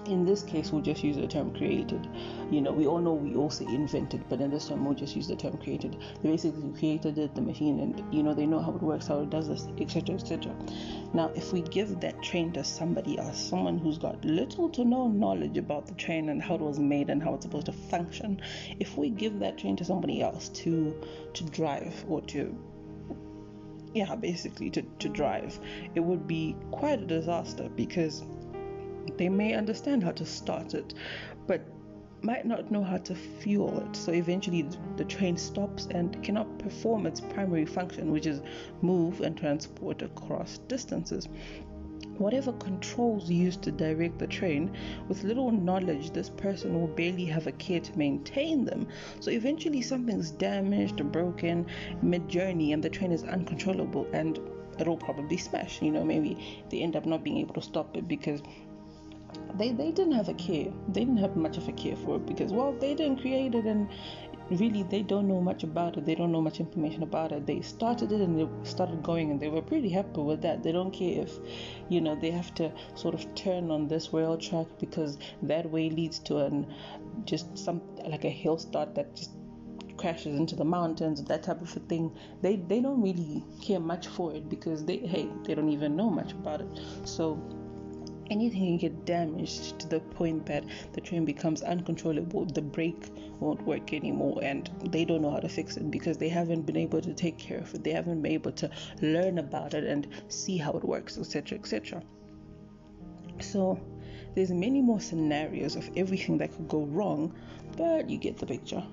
in 0.08 0.26
this 0.26 0.44
case 0.44 0.72
we'll 0.72 0.82
just 0.82 1.04
use 1.04 1.18
the 1.18 1.28
term 1.28 1.54
created. 1.54 2.08
You 2.52 2.62
know 2.62 2.72
we 2.72 2.88
all 2.88 3.00
know 3.00 3.14
we 3.14 3.36
also 3.36 3.66
invented 3.68 4.24
but 4.30 4.42
in 4.42 4.52
this 4.52 4.68
time 4.68 4.86
we'll 4.86 4.96
just 4.96 5.16
use 5.16 5.28
the 5.28 5.36
term 5.36 5.58
created. 5.58 5.98
They 6.22 6.30
basically 6.30 6.72
created 6.78 7.18
it 7.18 7.36
the 7.36 7.42
machine 7.42 7.80
and 7.80 8.14
you 8.14 8.24
know 8.24 8.34
they 8.34 8.46
know 8.46 8.60
how 8.60 8.76
it 8.76 8.82
works 8.82 9.08
how 9.08 9.20
it 9.20 9.30
does 9.30 9.48
this 9.48 9.68
etc 9.80 10.16
etc 10.16 10.56
now 11.14 11.32
if 11.36 11.54
we 11.54 11.62
give 11.62 12.00
that 12.00 12.22
train 12.22 12.52
to 12.54 12.64
somebody 12.64 13.18
else 13.18 13.50
someone 13.50 13.78
who's 13.78 13.98
got 13.98 14.24
little 14.24 14.70
to 14.70 14.86
no 14.86 15.08
knowledge 15.08 15.58
about 15.58 15.86
the 15.88 15.94
train 15.94 16.30
and 16.30 16.42
how 16.42 16.56
it 16.56 16.62
was 16.62 16.80
made 16.80 17.10
and 17.10 17.22
how 17.22 17.34
it's 17.34 17.46
supposed 17.46 17.66
to 17.66 17.72
function 17.72 18.42
if 18.80 18.98
we 18.98 19.10
give 19.10 19.40
that 19.40 19.58
train 19.58 19.76
to 19.76 19.86
somebody 19.86 20.22
else 20.22 20.50
to 20.50 20.96
to 21.34 21.44
drive 21.46 22.06
or 22.08 22.22
to 22.22 22.58
yeah 23.94 24.16
basically 24.16 24.70
to, 24.70 24.82
to 25.00 25.10
drive 25.10 25.60
it 25.96 26.00
would 26.00 26.28
be 26.28 26.56
quite 26.72 27.02
a 27.02 27.06
disaster 27.06 27.70
because 27.76 28.24
they 29.18 29.30
may 29.30 29.54
understand 29.54 30.04
how 30.04 30.12
to 30.12 30.26
start 30.26 30.74
it, 30.74 30.94
but 31.48 31.62
might 32.22 32.46
not 32.46 32.72
know 32.72 32.84
how 32.84 32.98
to 32.98 33.14
fuel 33.14 33.80
it. 33.80 33.96
So 33.96 34.12
eventually 34.12 34.68
the 34.98 35.06
train 35.06 35.38
stops 35.38 35.88
and 35.92 36.22
cannot 36.24 36.58
perform 36.58 37.06
its 37.06 37.22
primary 37.22 37.66
function, 37.66 38.12
which 38.12 38.26
is 38.26 38.42
move 38.82 39.22
and 39.22 39.38
transport 39.38 40.02
across 40.02 40.58
distances. 40.68 41.30
Whatever 42.18 42.54
controls 42.54 43.30
used 43.30 43.62
to 43.64 43.72
direct 43.72 44.20
the 44.20 44.28
train, 44.28 44.72
with 45.10 45.24
little 45.24 45.52
knowledge, 45.52 46.12
this 46.12 46.30
person 46.30 46.74
will 46.80 46.88
barely 46.88 47.26
have 47.26 47.46
a 47.46 47.52
care 47.52 47.82
to 47.82 47.98
maintain 47.98 48.64
them. 48.64 48.88
So 49.20 49.32
eventually 49.32 49.82
something's 49.82 50.32
damaged 50.32 51.02
or 51.02 51.04
broken 51.04 51.68
mid 52.02 52.28
journey 52.30 52.72
and 52.72 52.82
the 52.82 52.90
train 52.90 53.12
is 53.12 53.24
uncontrollable 53.24 54.08
and 54.14 54.40
it'll 54.80 54.98
probably 54.98 55.38
smash. 55.38 55.82
You 55.82 55.92
know, 55.92 56.04
maybe 56.04 56.64
they 56.70 56.82
end 56.82 56.96
up 56.96 57.06
not 57.06 57.24
being 57.24 57.38
able 57.38 57.56
to 57.56 57.62
stop 57.62 57.96
it 57.98 58.08
because 58.08 58.42
they 59.58 59.72
they 59.72 59.92
didn't 59.92 60.14
have 60.14 60.30
a 60.30 60.34
care. 60.34 60.72
They 60.90 61.02
didn't 61.02 61.18
have 61.18 61.36
much 61.36 61.58
of 61.58 61.68
a 61.68 61.72
care 61.72 61.96
for 61.96 62.18
it 62.18 62.26
because 62.26 62.52
well 62.52 62.74
they 62.74 62.94
didn't 62.94 63.22
create 63.22 63.56
it 63.56 63.66
and 63.66 63.90
really 64.50 64.84
they 64.84 65.02
don't 65.02 65.28
know 65.28 65.42
much 65.42 65.64
about 65.64 65.98
it. 65.98 66.06
They 66.06 66.16
don't 66.16 66.32
know 66.32 66.42
much 66.42 66.60
information 66.60 67.04
about 67.04 67.32
it. 67.32 67.46
They 67.46 67.62
started 67.62 68.12
it 68.12 68.22
and 68.22 68.40
they 68.40 68.48
started 68.70 69.02
going 69.02 69.32
and 69.32 69.40
they 69.40 69.50
were 69.50 69.62
pretty 69.62 69.90
happy 69.90 70.22
with 70.22 70.42
that. 70.42 70.64
They 70.64 70.72
don't 70.72 70.92
care 70.92 71.22
if 71.24 71.40
you 71.90 72.02
know 72.02 72.16
they 72.16 72.32
have 72.32 72.54
to 72.56 72.72
sort 72.96 73.16
of 73.16 73.34
turn 73.36 73.72
on 73.72 73.88
this 73.88 74.14
rail 74.14 74.38
track 74.38 74.68
because 74.80 75.18
that 75.44 75.70
way 75.70 75.90
leads 75.90 76.20
to 76.20 76.38
an 76.40 76.68
just 77.26 77.58
some 77.58 77.82
like 78.06 78.26
a 78.26 78.30
hill 78.30 78.58
start 78.58 78.96
that 78.96 79.16
just 79.16 79.32
crashes 79.98 80.38
into 80.38 80.56
the 80.56 80.66
mountains, 80.66 81.24
that 81.24 81.44
type 81.44 81.62
of 81.62 81.76
a 81.76 81.80
thing. 81.80 82.12
They 82.42 82.58
they 82.58 82.82
don't 82.82 83.02
really 83.02 83.44
care 83.62 83.80
much 83.80 84.08
for 84.08 84.34
it 84.34 84.50
because 84.50 84.86
they 84.86 84.98
hey 84.98 85.28
they 85.44 85.56
don't 85.56 85.70
even 85.70 85.96
know 85.96 86.10
much 86.10 86.34
about 86.34 86.62
it. 86.62 86.68
So 87.04 87.40
anything 88.32 88.62
can 88.66 88.78
get 88.78 89.06
damaged 89.06 89.80
to 89.80 89.88
the 89.88 90.00
point 90.00 90.46
that 90.46 90.64
the 90.94 91.02
train 91.02 91.26
becomes 91.26 91.62
uncontrollable 91.62 92.46
the 92.46 92.62
brake 92.62 93.10
won't 93.40 93.62
work 93.64 93.94
anymore 93.94 94.40
and 94.42 94.70
they 94.86 95.06
don't 95.06 95.22
know 95.22 95.32
how 95.32 95.40
to 95.40 95.50
fix 95.50 95.78
it 95.78 95.92
because 95.92 96.18
they 96.18 96.30
haven't 96.30 96.64
been 96.64 96.78
able 96.78 97.02
to 97.02 97.14
take 97.14 97.38
care 97.38 97.60
of 97.60 97.74
it. 97.74 97.84
They 97.84 97.92
haven't 97.92 98.22
been 98.22 98.32
able 98.32 98.52
to 98.54 98.70
learn 99.02 99.38
about 99.38 99.74
it 99.74 99.84
and 99.84 100.08
see 100.30 100.58
how 100.58 100.72
it 100.74 100.84
works 100.84 101.18
etc 101.18 101.58
etc 101.58 102.02
so 103.40 103.80
there's 104.34 104.52
many 104.52 104.82
more 104.82 105.00
scenarios 105.00 105.76
of 105.76 105.90
everything 105.96 106.38
that 106.38 106.54
could 106.54 106.68
go 106.68 106.86
wrong 106.86 107.34
but 107.78 108.10
you 108.10 108.18
get 108.18 108.38
the 108.38 108.46
picture. 108.46 108.84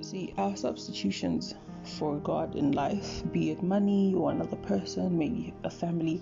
See 0.00 0.34
our 0.36 0.56
substitutions 0.56 1.54
for 1.82 2.16
God 2.16 2.54
in 2.54 2.72
life, 2.72 3.22
be 3.32 3.50
it 3.50 3.62
money 3.62 4.14
or 4.14 4.30
another 4.30 4.56
person, 4.56 5.18
maybe 5.18 5.54
a 5.64 5.70
family 5.70 6.20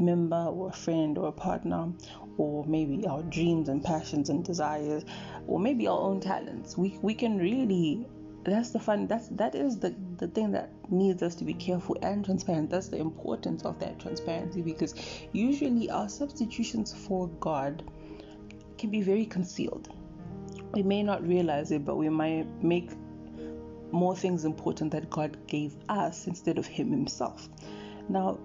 member 0.00 0.46
or 0.50 0.70
a 0.70 0.72
friend 0.72 1.18
or 1.18 1.28
a 1.28 1.32
partner, 1.32 1.92
or 2.38 2.64
maybe 2.66 3.06
our 3.06 3.22
dreams 3.24 3.68
and 3.68 3.84
passions 3.84 4.30
and 4.30 4.44
desires, 4.44 5.04
or 5.46 5.60
maybe 5.60 5.86
our 5.86 6.00
own 6.00 6.20
talents. 6.20 6.76
We 6.76 6.98
we 7.02 7.14
can 7.14 7.38
really 7.38 8.06
that's 8.42 8.70
the 8.70 8.78
fun 8.78 9.06
that's 9.06 9.28
that 9.28 9.54
is 9.54 9.78
the 9.78 9.94
the 10.16 10.28
thing 10.28 10.50
that 10.52 10.70
needs 10.90 11.22
us 11.22 11.34
to 11.36 11.44
be 11.44 11.54
careful 11.54 11.96
and 12.02 12.24
transparent. 12.24 12.70
That's 12.70 12.88
the 12.88 12.98
importance 12.98 13.64
of 13.64 13.78
that 13.80 13.98
transparency 14.00 14.62
because 14.62 14.94
usually 15.32 15.90
our 15.90 16.08
substitutions 16.08 16.92
for 16.92 17.28
god 17.40 17.84
can 18.78 18.90
be 18.90 19.02
very 19.02 19.26
concealed. 19.26 19.90
We 20.72 20.82
may 20.82 21.02
not 21.02 21.26
realize 21.26 21.70
it 21.70 21.84
but 21.84 21.96
we 21.96 22.08
might 22.08 22.46
make 22.62 22.90
more 23.92 24.16
things 24.16 24.44
important 24.44 24.92
that 24.92 25.10
god 25.10 25.36
gave 25.46 25.74
us 25.88 26.26
instead 26.26 26.58
of 26.58 26.66
him 26.66 26.90
himself. 26.90 27.48
Now 28.08 28.38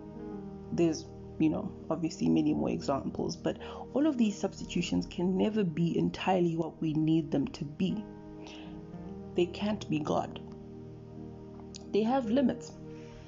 there's 0.71 1.05
you 1.39 1.49
know 1.49 1.71
obviously 1.89 2.29
many 2.29 2.53
more 2.53 2.69
examples 2.69 3.35
but 3.35 3.57
all 3.93 4.07
of 4.07 4.17
these 4.17 4.37
substitutions 4.37 5.05
can 5.05 5.37
never 5.37 5.63
be 5.63 5.97
entirely 5.97 6.55
what 6.55 6.79
we 6.81 6.93
need 6.93 7.31
them 7.31 7.47
to 7.49 7.65
be 7.65 8.03
they 9.35 9.45
can't 9.47 9.87
be 9.89 9.99
God. 9.99 10.39
They 11.91 12.03
have 12.03 12.29
limits. 12.29 12.71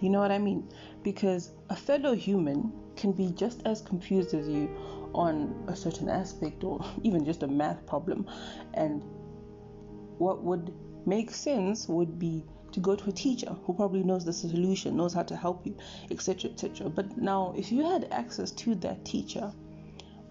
You 0.02 0.10
know 0.10 0.20
what 0.20 0.32
I 0.32 0.38
mean? 0.38 0.70
Because 1.04 1.52
a 1.70 1.76
fellow 1.76 2.16
human 2.16 2.72
can 2.96 3.12
be 3.12 3.32
just 3.32 3.62
as 3.66 3.82
confused 3.82 4.34
as 4.34 4.48
you 4.48 4.70
on 5.14 5.66
a 5.68 5.76
certain 5.76 6.10
aspect 6.10 6.64
or 6.64 6.84
even 7.04 7.26
just 7.26 7.44
a 7.44 7.48
math 7.48 7.86
problem. 7.86 8.28
And 8.74 9.04
what 10.18 10.44
would 10.44 10.74
make 11.06 11.32
sense 11.32 11.88
would 11.88 12.18
be 12.18 12.44
to 12.78 12.82
go 12.82 12.96
to 12.96 13.10
a 13.10 13.12
teacher 13.12 13.56
who 13.66 13.74
probably 13.74 14.04
knows 14.04 14.24
the 14.24 14.32
solution, 14.32 14.96
knows 14.96 15.12
how 15.12 15.24
to 15.24 15.36
help 15.36 15.66
you, 15.66 15.76
etc. 16.12 16.52
etc. 16.52 16.88
But 16.88 17.18
now, 17.18 17.56
if 17.58 17.72
you 17.72 17.84
had 17.84 18.08
access 18.12 18.52
to 18.52 18.76
that 18.76 19.04
teacher, 19.04 19.52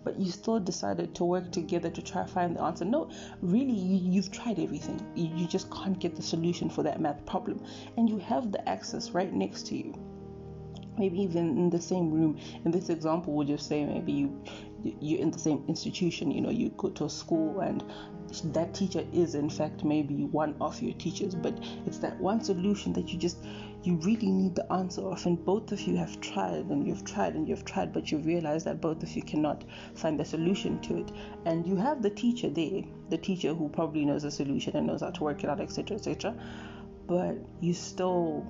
but 0.04 0.16
you 0.16 0.30
still 0.30 0.60
decided 0.60 1.12
to 1.16 1.24
work 1.24 1.50
together 1.50 1.90
to 1.90 2.00
try 2.00 2.22
to 2.22 2.28
find 2.28 2.54
the 2.54 2.62
answer. 2.62 2.84
No, 2.84 3.10
really, 3.40 3.72
you, 3.72 4.22
have 4.22 4.30
tried 4.30 4.60
everything. 4.60 5.04
You, 5.16 5.28
you 5.34 5.48
just 5.48 5.68
can't 5.72 5.98
get 5.98 6.14
the 6.14 6.22
solution 6.22 6.70
for 6.70 6.84
that 6.84 7.00
math 7.00 7.26
problem. 7.26 7.64
And 7.96 8.08
you 8.08 8.18
have 8.18 8.52
the 8.52 8.68
access 8.68 9.10
right 9.10 9.32
next 9.32 9.66
to 9.66 9.76
you. 9.76 9.92
Maybe 10.96 11.20
even 11.22 11.58
in 11.58 11.68
the 11.68 11.80
same 11.80 12.12
room. 12.12 12.38
In 12.64 12.70
this 12.70 12.90
example, 12.90 13.32
we'll 13.34 13.48
just 13.48 13.66
say 13.66 13.84
maybe 13.84 14.12
you 14.12 14.40
you're 14.82 15.20
in 15.20 15.30
the 15.30 15.38
same 15.38 15.64
institution. 15.68 16.30
You 16.30 16.40
know, 16.40 16.50
you 16.50 16.70
go 16.76 16.90
to 16.90 17.04
a 17.04 17.10
school 17.10 17.60
and 17.60 17.82
that 18.44 18.74
teacher 18.74 19.06
is 19.12 19.34
in 19.34 19.48
fact 19.48 19.84
maybe 19.84 20.24
one 20.24 20.54
of 20.60 20.82
your 20.82 20.92
teachers 20.94 21.34
but 21.34 21.58
it's 21.86 21.98
that 21.98 22.18
one 22.20 22.40
solution 22.42 22.92
that 22.92 23.08
you 23.08 23.18
just 23.18 23.38
you 23.82 23.94
really 23.96 24.30
need 24.30 24.54
the 24.54 24.72
answer 24.72 25.00
of 25.02 25.24
and 25.26 25.42
both 25.44 25.70
of 25.72 25.80
you 25.82 25.96
have 25.96 26.20
tried 26.20 26.66
and 26.66 26.86
you've 26.86 27.04
tried 27.04 27.34
and 27.34 27.48
you've 27.48 27.64
tried 27.64 27.92
but 27.92 28.10
you 28.10 28.18
realize 28.18 28.64
that 28.64 28.80
both 28.80 29.02
of 29.02 29.10
you 29.14 29.22
cannot 29.22 29.64
find 29.94 30.18
the 30.18 30.24
solution 30.24 30.80
to 30.80 30.98
it 30.98 31.12
and 31.44 31.66
you 31.66 31.76
have 31.76 32.02
the 32.02 32.10
teacher 32.10 32.50
there 32.50 32.82
the 33.10 33.18
teacher 33.18 33.54
who 33.54 33.68
probably 33.68 34.04
knows 34.04 34.22
the 34.22 34.30
solution 34.30 34.76
and 34.76 34.86
knows 34.86 35.02
how 35.02 35.10
to 35.10 35.22
work 35.22 35.44
it 35.44 35.50
out 35.50 35.60
etc 35.60 35.96
etc 35.96 36.34
but 37.06 37.36
you 37.60 37.72
still 37.72 38.44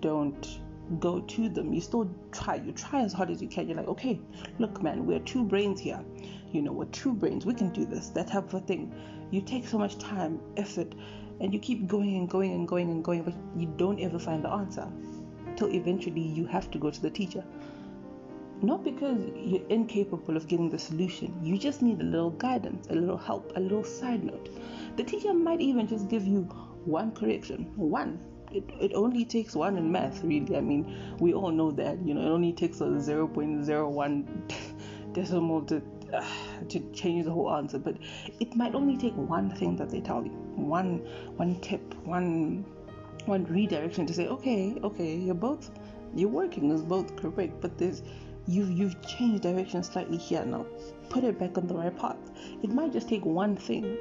don't 0.00 0.58
go 1.00 1.20
to 1.20 1.48
them 1.48 1.72
you 1.72 1.80
still 1.80 2.10
try 2.32 2.56
you 2.56 2.72
try 2.72 3.00
as 3.02 3.12
hard 3.12 3.30
as 3.30 3.40
you 3.40 3.48
can 3.48 3.68
you're 3.68 3.76
like 3.76 3.88
okay 3.88 4.20
look 4.58 4.82
man 4.82 5.06
we're 5.06 5.20
two 5.20 5.44
brains 5.44 5.80
here 5.80 6.04
you 6.52 6.60
know, 6.60 6.72
with 6.72 6.92
two 6.92 7.14
brains, 7.14 7.46
we 7.46 7.54
can 7.54 7.70
do 7.70 7.86
this, 7.86 8.10
that 8.10 8.28
type 8.28 8.52
of 8.52 8.66
thing. 8.66 8.94
You 9.30 9.40
take 9.40 9.66
so 9.66 9.78
much 9.78 9.98
time, 9.98 10.38
effort, 10.56 10.94
and 11.40 11.52
you 11.52 11.58
keep 11.58 11.86
going 11.86 12.16
and 12.16 12.28
going 12.28 12.52
and 12.52 12.68
going 12.68 12.90
and 12.90 13.02
going, 13.02 13.22
but 13.22 13.34
you 13.56 13.72
don't 13.78 13.98
ever 14.00 14.18
find 14.18 14.44
the 14.44 14.50
answer. 14.50 14.86
Till 15.56 15.72
eventually 15.72 16.20
you 16.20 16.46
have 16.46 16.70
to 16.70 16.78
go 16.78 16.90
to 16.90 17.00
the 17.00 17.10
teacher. 17.10 17.42
Not 18.60 18.84
because 18.84 19.18
you're 19.34 19.66
incapable 19.68 20.36
of 20.36 20.46
getting 20.46 20.68
the 20.68 20.78
solution, 20.78 21.34
you 21.42 21.58
just 21.58 21.82
need 21.82 22.00
a 22.00 22.04
little 22.04 22.30
guidance, 22.30 22.86
a 22.90 22.94
little 22.94 23.16
help, 23.16 23.52
a 23.56 23.60
little 23.60 23.82
side 23.82 24.22
note. 24.22 24.50
The 24.96 25.04
teacher 25.04 25.34
might 25.34 25.60
even 25.60 25.88
just 25.88 26.08
give 26.08 26.26
you 26.26 26.42
one 26.84 27.12
correction, 27.12 27.72
one. 27.76 28.20
It, 28.52 28.64
it 28.80 28.92
only 28.94 29.24
takes 29.24 29.54
one 29.54 29.76
in 29.78 29.90
math, 29.90 30.22
really. 30.22 30.56
I 30.56 30.60
mean, 30.60 31.16
we 31.18 31.32
all 31.32 31.50
know 31.50 31.70
that, 31.72 31.98
you 32.06 32.14
know, 32.14 32.20
it 32.20 32.30
only 32.30 32.52
takes 32.52 32.80
a 32.80 32.84
0.01 32.84 34.52
decimal 35.12 35.62
to 35.62 35.82
to 36.68 36.80
change 36.92 37.24
the 37.24 37.30
whole 37.30 37.52
answer, 37.54 37.78
but 37.78 37.96
it 38.40 38.54
might 38.54 38.74
only 38.74 38.96
take 38.96 39.14
one 39.14 39.50
thing 39.50 39.76
that 39.76 39.90
they 39.90 40.00
tell 40.00 40.22
you, 40.22 40.30
one 40.56 40.98
one 41.36 41.58
tip, 41.60 41.94
one 42.04 42.64
one 43.26 43.44
redirection 43.44 44.06
to 44.06 44.14
say, 44.14 44.26
okay, 44.28 44.76
okay, 44.82 45.16
you're 45.16 45.34
both 45.34 45.70
you're 46.14 46.28
working 46.28 46.70
is 46.70 46.82
both 46.82 47.16
correct, 47.16 47.60
but 47.60 47.78
there's 47.78 48.02
you've 48.46 48.70
you've 48.70 49.00
changed 49.06 49.42
direction 49.42 49.82
slightly 49.82 50.18
here 50.18 50.44
now. 50.44 50.66
Put 51.08 51.24
it 51.24 51.38
back 51.38 51.56
on 51.56 51.66
the 51.66 51.74
right 51.74 51.96
path. 51.96 52.18
It 52.62 52.70
might 52.70 52.92
just 52.92 53.08
take 53.08 53.24
one 53.24 53.56
thing, 53.56 53.96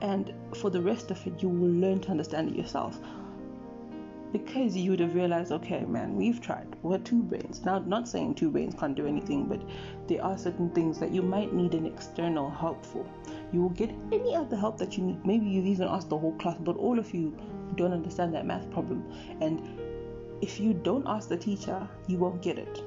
and 0.00 0.32
for 0.54 0.70
the 0.70 0.80
rest 0.80 1.10
of 1.10 1.26
it, 1.26 1.42
you 1.42 1.48
will 1.48 1.70
learn 1.70 2.00
to 2.00 2.10
understand 2.10 2.50
it 2.50 2.56
yourself 2.56 2.98
because 4.32 4.76
you 4.76 4.90
would 4.90 5.00
have 5.00 5.14
realized, 5.14 5.52
okay, 5.52 5.84
man, 5.84 6.16
we've 6.16 6.40
tried. 6.40 6.76
We're 6.82 6.98
two 6.98 7.22
brains. 7.22 7.64
Now, 7.64 7.78
not 7.80 8.08
saying 8.08 8.34
two 8.34 8.50
brains 8.50 8.74
can't 8.78 8.94
do 8.94 9.06
anything, 9.06 9.46
but 9.46 9.60
there 10.06 10.24
are 10.24 10.38
certain 10.38 10.70
things 10.70 10.98
that 11.00 11.10
you 11.10 11.22
might 11.22 11.52
need 11.52 11.74
an 11.74 11.86
external 11.86 12.50
help 12.50 12.84
for. 12.84 13.04
You 13.52 13.62
will 13.62 13.70
get 13.70 13.90
any 14.12 14.34
other 14.34 14.56
help 14.56 14.78
that 14.78 14.96
you 14.96 15.04
need. 15.04 15.24
Maybe 15.26 15.46
you've 15.46 15.66
even 15.66 15.88
asked 15.88 16.10
the 16.10 16.18
whole 16.18 16.34
class, 16.34 16.58
but 16.60 16.76
all 16.76 16.98
of 16.98 17.12
you 17.12 17.36
don't 17.76 17.92
understand 17.92 18.34
that 18.34 18.46
math 18.46 18.70
problem. 18.70 19.04
And 19.40 19.60
if 20.40 20.60
you 20.60 20.74
don't 20.74 21.06
ask 21.06 21.28
the 21.28 21.36
teacher, 21.36 21.86
you 22.06 22.18
won't 22.18 22.40
get 22.42 22.58
it. 22.58 22.82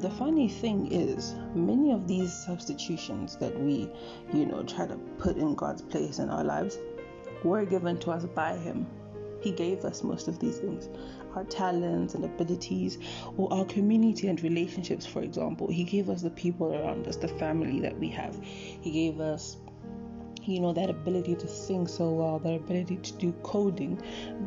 The 0.00 0.10
funny 0.10 0.48
thing 0.48 0.92
is, 0.92 1.34
many 1.54 1.92
of 1.92 2.06
these 2.06 2.30
substitutions 2.30 3.36
that 3.36 3.58
we, 3.58 3.90
you 4.34 4.44
know, 4.44 4.62
try 4.62 4.86
to 4.86 4.96
put 5.18 5.38
in 5.38 5.54
God's 5.54 5.80
place 5.80 6.18
in 6.18 6.28
our 6.28 6.44
lives 6.44 6.78
were 7.44 7.64
given 7.64 7.98
to 7.98 8.10
us 8.10 8.24
by 8.24 8.56
Him. 8.56 8.86
He 9.40 9.52
gave 9.52 9.84
us 9.84 10.02
most 10.02 10.28
of 10.28 10.38
these 10.38 10.58
things 10.58 10.88
our 11.34 11.44
talents 11.44 12.14
and 12.14 12.24
abilities, 12.24 12.98
or 13.36 13.52
our 13.52 13.66
community 13.66 14.26
and 14.28 14.42
relationships, 14.42 15.04
for 15.04 15.20
example. 15.20 15.68
He 15.68 15.84
gave 15.84 16.08
us 16.08 16.22
the 16.22 16.30
people 16.30 16.74
around 16.74 17.06
us, 17.06 17.16
the 17.16 17.28
family 17.28 17.78
that 17.80 17.98
we 17.98 18.08
have. 18.08 18.34
He 18.42 18.90
gave 18.90 19.20
us 19.20 19.58
you 20.46 20.60
know 20.60 20.72
that 20.72 20.88
ability 20.88 21.34
to 21.34 21.48
sing 21.48 21.86
so 21.88 22.08
well 22.10 22.38
that 22.38 22.54
ability 22.54 22.96
to 22.96 23.12
do 23.14 23.32
coding 23.42 24.00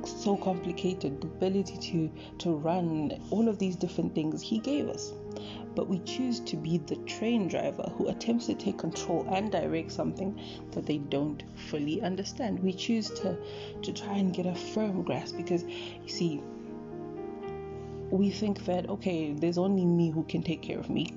so 0.06 0.38
complicated 0.38 1.19
the 1.21 1.28
ability 1.28 1.78
to 1.78 2.10
to 2.38 2.56
run 2.56 3.12
all 3.32 3.49
of 3.49 3.60
these 3.60 3.75
different 3.75 4.15
things 4.15 4.41
he 4.41 4.60
gave 4.60 4.88
us 4.88 5.12
but 5.75 5.88
we 5.88 5.99
choose 5.99 6.39
to 6.41 6.58
be 6.58 6.77
the 6.77 6.95
train 6.97 7.47
driver 7.47 7.91
who 7.95 8.08
attempts 8.10 8.47
to 8.47 8.53
take 8.53 8.77
control 8.77 9.25
and 9.32 9.51
direct 9.51 9.91
something 9.91 10.39
that 10.71 10.86
they 10.86 10.97
don't 10.97 11.43
fully 11.55 12.01
understand. 12.01 12.60
We 12.60 12.73
choose 12.73 13.10
to, 13.21 13.38
to 13.82 13.93
try 13.93 14.13
and 14.13 14.34
get 14.34 14.45
a 14.45 14.55
firm 14.55 15.03
grasp 15.03 15.38
because 15.38 15.63
you 15.63 16.08
see, 16.10 16.41
we 18.12 18.29
think 18.32 18.65
that 18.65 18.89
okay, 18.89 19.34
there's 19.34 19.58
only 19.58 19.86
me 19.86 20.10
who 20.10 20.23
can 20.23 20.41
take 20.41 20.62
care 20.62 20.79
of 20.79 20.89
me. 20.89 21.13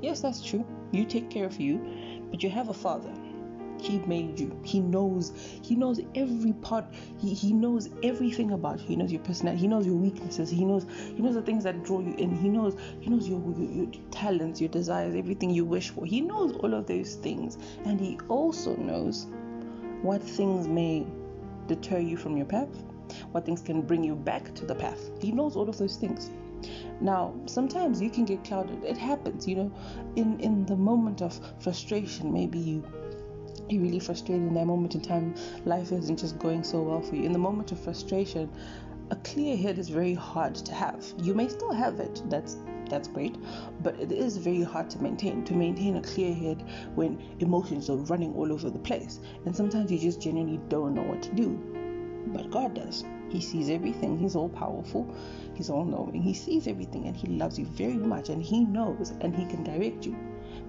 Yes, 0.00 0.20
that's 0.20 0.42
true. 0.42 0.64
You 0.92 1.04
take 1.04 1.28
care 1.28 1.44
of 1.44 1.60
you, 1.60 2.26
but 2.30 2.42
you 2.42 2.50
have 2.50 2.68
a 2.68 2.74
father 2.74 3.12
he 3.80 3.98
made 4.00 4.38
you. 4.38 4.58
He 4.64 4.80
knows. 4.80 5.32
He 5.62 5.74
knows 5.74 6.00
every 6.14 6.52
part. 6.54 6.86
He, 7.18 7.34
he 7.34 7.52
knows 7.52 7.88
everything 8.02 8.52
about 8.52 8.80
you. 8.80 8.86
He 8.88 8.96
knows 8.96 9.12
your 9.12 9.22
personality. 9.22 9.62
He 9.62 9.68
knows 9.68 9.86
your 9.86 9.96
weaknesses. 9.96 10.50
He 10.50 10.64
knows. 10.64 10.86
He 11.16 11.22
knows 11.22 11.34
the 11.34 11.42
things 11.42 11.64
that 11.64 11.84
draw 11.84 12.00
you 12.00 12.14
in. 12.14 12.36
He 12.36 12.48
knows. 12.48 12.76
He 13.00 13.10
knows 13.10 13.28
your, 13.28 13.40
your, 13.56 13.70
your 13.70 14.02
talents, 14.10 14.60
your 14.60 14.70
desires, 14.70 15.14
everything 15.14 15.50
you 15.50 15.64
wish 15.64 15.90
for. 15.90 16.04
He 16.04 16.20
knows 16.20 16.56
all 16.56 16.74
of 16.74 16.86
those 16.86 17.14
things, 17.14 17.58
and 17.84 18.00
he 18.00 18.18
also 18.28 18.76
knows 18.76 19.26
what 20.02 20.22
things 20.22 20.68
may 20.68 21.06
deter 21.66 21.98
you 21.98 22.16
from 22.16 22.36
your 22.36 22.46
path. 22.46 22.68
What 23.32 23.46
things 23.46 23.62
can 23.62 23.80
bring 23.82 24.04
you 24.04 24.14
back 24.14 24.54
to 24.54 24.66
the 24.66 24.74
path. 24.74 25.10
He 25.20 25.32
knows 25.32 25.56
all 25.56 25.68
of 25.68 25.78
those 25.78 25.96
things. 25.96 26.30
Now, 27.00 27.34
sometimes 27.46 28.02
you 28.02 28.10
can 28.10 28.24
get 28.24 28.44
clouded. 28.44 28.82
It 28.84 28.98
happens, 28.98 29.46
you 29.46 29.54
know, 29.54 29.72
in 30.16 30.38
in 30.40 30.66
the 30.66 30.76
moment 30.76 31.22
of 31.22 31.40
frustration. 31.60 32.32
Maybe 32.32 32.58
you 32.58 32.82
you're 33.70 33.82
really 33.82 33.98
frustrated 33.98 34.46
in 34.46 34.54
that 34.54 34.66
moment 34.66 34.94
in 34.94 35.00
time. 35.00 35.34
Life 35.64 35.92
isn't 35.92 36.18
just 36.18 36.38
going 36.38 36.64
so 36.64 36.82
well 36.82 37.00
for 37.00 37.16
you. 37.16 37.24
In 37.24 37.32
the 37.32 37.38
moment 37.38 37.72
of 37.72 37.80
frustration, 37.80 38.50
a 39.10 39.16
clear 39.16 39.56
head 39.56 39.78
is 39.78 39.88
very 39.88 40.14
hard 40.14 40.54
to 40.54 40.74
have. 40.74 41.04
You 41.22 41.34
may 41.34 41.48
still 41.48 41.72
have 41.72 42.00
it. 42.00 42.22
That's 42.26 42.56
that's 42.90 43.08
great, 43.08 43.36
but 43.82 44.00
it 44.00 44.12
is 44.12 44.38
very 44.38 44.62
hard 44.62 44.88
to 44.90 45.02
maintain. 45.02 45.44
To 45.44 45.54
maintain 45.54 45.96
a 45.96 46.02
clear 46.02 46.34
head 46.34 46.64
when 46.94 47.20
emotions 47.40 47.90
are 47.90 47.96
running 47.96 48.34
all 48.34 48.52
over 48.52 48.70
the 48.70 48.78
place, 48.78 49.20
and 49.44 49.54
sometimes 49.54 49.90
you 49.90 49.98
just 49.98 50.20
genuinely 50.20 50.60
don't 50.68 50.94
know 50.94 51.02
what 51.02 51.22
to 51.22 51.34
do. 51.34 51.58
But 52.28 52.50
God 52.50 52.74
does. 52.74 53.04
He 53.28 53.40
sees 53.40 53.68
everything. 53.68 54.18
He's 54.18 54.36
all 54.36 54.48
powerful. 54.48 55.14
He's 55.54 55.68
all 55.68 55.84
knowing. 55.84 56.22
He 56.22 56.32
sees 56.32 56.66
everything, 56.66 57.06
and 57.06 57.16
He 57.16 57.28
loves 57.28 57.58
you 57.58 57.66
very 57.66 57.98
much, 57.98 58.30
and 58.30 58.42
He 58.42 58.64
knows, 58.64 59.12
and 59.20 59.34
He 59.34 59.44
can 59.46 59.64
direct 59.64 60.06
you 60.06 60.16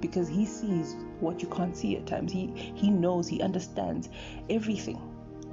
because 0.01 0.27
he 0.27 0.45
sees 0.45 0.95
what 1.19 1.41
you 1.41 1.47
can't 1.49 1.75
see 1.75 1.97
at 1.97 2.05
times. 2.05 2.31
He 2.31 2.47
he 2.75 2.89
knows, 2.89 3.27
he 3.27 3.41
understands 3.41 4.09
everything 4.49 5.01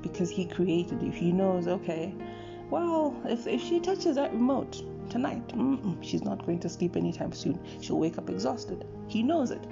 because 0.03 0.31
He 0.31 0.47
created 0.47 1.03
you. 1.03 1.11
He 1.11 1.33
knows, 1.33 1.67
okay, 1.67 2.15
well, 2.71 3.17
if, 3.25 3.47
if 3.47 3.63
she 3.63 3.81
touches 3.81 4.17
that 4.17 4.33
remote 4.33 4.83
tonight, 5.11 5.53
she's 6.01 6.23
not 6.23 6.45
going 6.45 6.61
to 6.61 6.69
sleep 6.69 6.97
anytime 6.97 7.33
soon. 7.33 7.59
She'll 7.81 7.99
wake 7.99 8.19
up 8.19 8.31
exhausted. 8.31 8.85
He 9.09 9.23
knows 9.23 9.51
it. 9.51 9.65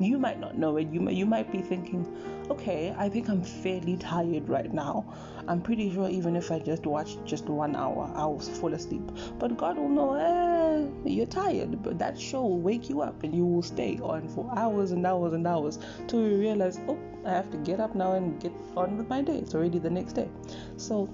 You 0.00 0.16
might 0.18 0.38
not 0.38 0.56
know 0.56 0.76
it. 0.76 0.88
You 0.92 1.00
may, 1.00 1.12
you 1.12 1.26
might 1.26 1.50
be 1.50 1.60
thinking, 1.60 2.06
okay, 2.50 2.94
I 2.96 3.08
think 3.08 3.28
I'm 3.28 3.42
fairly 3.42 3.96
tired 3.96 4.48
right 4.48 4.72
now. 4.72 5.04
I'm 5.48 5.60
pretty 5.60 5.92
sure 5.92 6.08
even 6.08 6.36
if 6.36 6.52
I 6.52 6.60
just 6.60 6.86
watch 6.86 7.16
just 7.24 7.46
one 7.46 7.74
hour, 7.74 8.10
I'll 8.14 8.38
fall 8.38 8.74
asleep. 8.74 9.02
But 9.38 9.56
God 9.56 9.76
will 9.76 9.88
know, 9.88 10.14
eh, 10.14 11.08
you're 11.08 11.26
tired. 11.26 11.82
But 11.82 11.98
that 11.98 12.20
show 12.20 12.42
will 12.42 12.60
wake 12.60 12.88
you 12.88 13.00
up 13.00 13.24
and 13.24 13.34
you 13.34 13.44
will 13.44 13.62
stay 13.62 13.98
on 14.00 14.28
for 14.28 14.48
hours 14.56 14.92
and 14.92 15.04
hours 15.04 15.32
and 15.32 15.46
hours 15.46 15.80
till 16.06 16.20
you 16.20 16.38
realize, 16.38 16.78
oh, 16.86 16.98
I 17.26 17.30
have 17.30 17.50
to 17.50 17.56
get 17.58 17.80
up 17.80 17.96
now 17.96 18.12
and 18.12 18.40
get 18.40 18.52
on 18.76 18.96
with 18.96 19.08
my 19.08 19.22
day. 19.22 19.38
It's 19.38 19.54
already 19.54 19.80
the 19.80 19.90
next 19.90 20.12
day. 20.12 20.28
So 20.76 21.08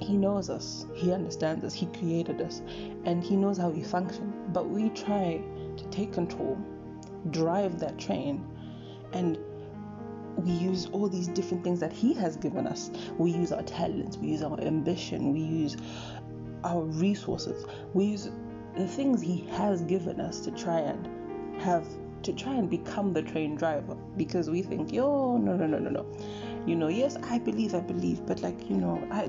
he 0.00 0.16
knows 0.16 0.48
us, 0.48 0.86
He 0.94 1.12
understands 1.12 1.62
us, 1.62 1.74
He 1.74 1.86
created 1.86 2.40
us, 2.40 2.62
and 3.04 3.22
He 3.22 3.36
knows 3.36 3.58
how 3.58 3.68
we 3.68 3.82
function. 3.82 4.32
But 4.48 4.68
we 4.68 4.88
try 4.90 5.42
to 5.76 5.84
take 5.90 6.12
control 6.12 6.58
drive 7.30 7.78
that 7.80 7.98
train. 7.98 8.46
And 9.12 9.38
we 10.36 10.52
use 10.52 10.86
all 10.92 11.08
these 11.08 11.28
different 11.28 11.64
things 11.64 11.80
that 11.80 11.92
he 11.92 12.14
has 12.14 12.36
given 12.36 12.66
us. 12.66 12.90
We 13.18 13.30
use 13.30 13.52
our 13.52 13.62
talents 13.62 14.16
we 14.16 14.28
use 14.28 14.42
our 14.42 14.58
ambition 14.60 15.32
we 15.32 15.40
use 15.40 15.76
our 16.64 16.82
resources. 16.82 17.66
We 17.94 18.04
use 18.04 18.30
the 18.76 18.86
things 18.86 19.20
he 19.20 19.46
has 19.52 19.82
given 19.82 20.20
us 20.20 20.40
to 20.40 20.50
try 20.50 20.80
and 20.80 21.60
have 21.60 21.86
to 22.22 22.32
try 22.32 22.54
and 22.54 22.68
become 22.68 23.12
the 23.12 23.22
train 23.22 23.56
driver. 23.56 23.96
Because 24.16 24.50
we 24.50 24.62
think 24.62 24.92
yo 24.92 25.36
no 25.36 25.56
no 25.56 25.66
no 25.66 25.78
no 25.78 25.90
no 25.90 26.06
you 26.66 26.76
know 26.76 26.88
yes 26.88 27.16
i 27.24 27.38
believe 27.38 27.74
i 27.74 27.80
believe 27.80 28.24
but 28.26 28.42
like 28.42 28.68
you 28.68 28.76
know 28.76 29.02
i 29.10 29.28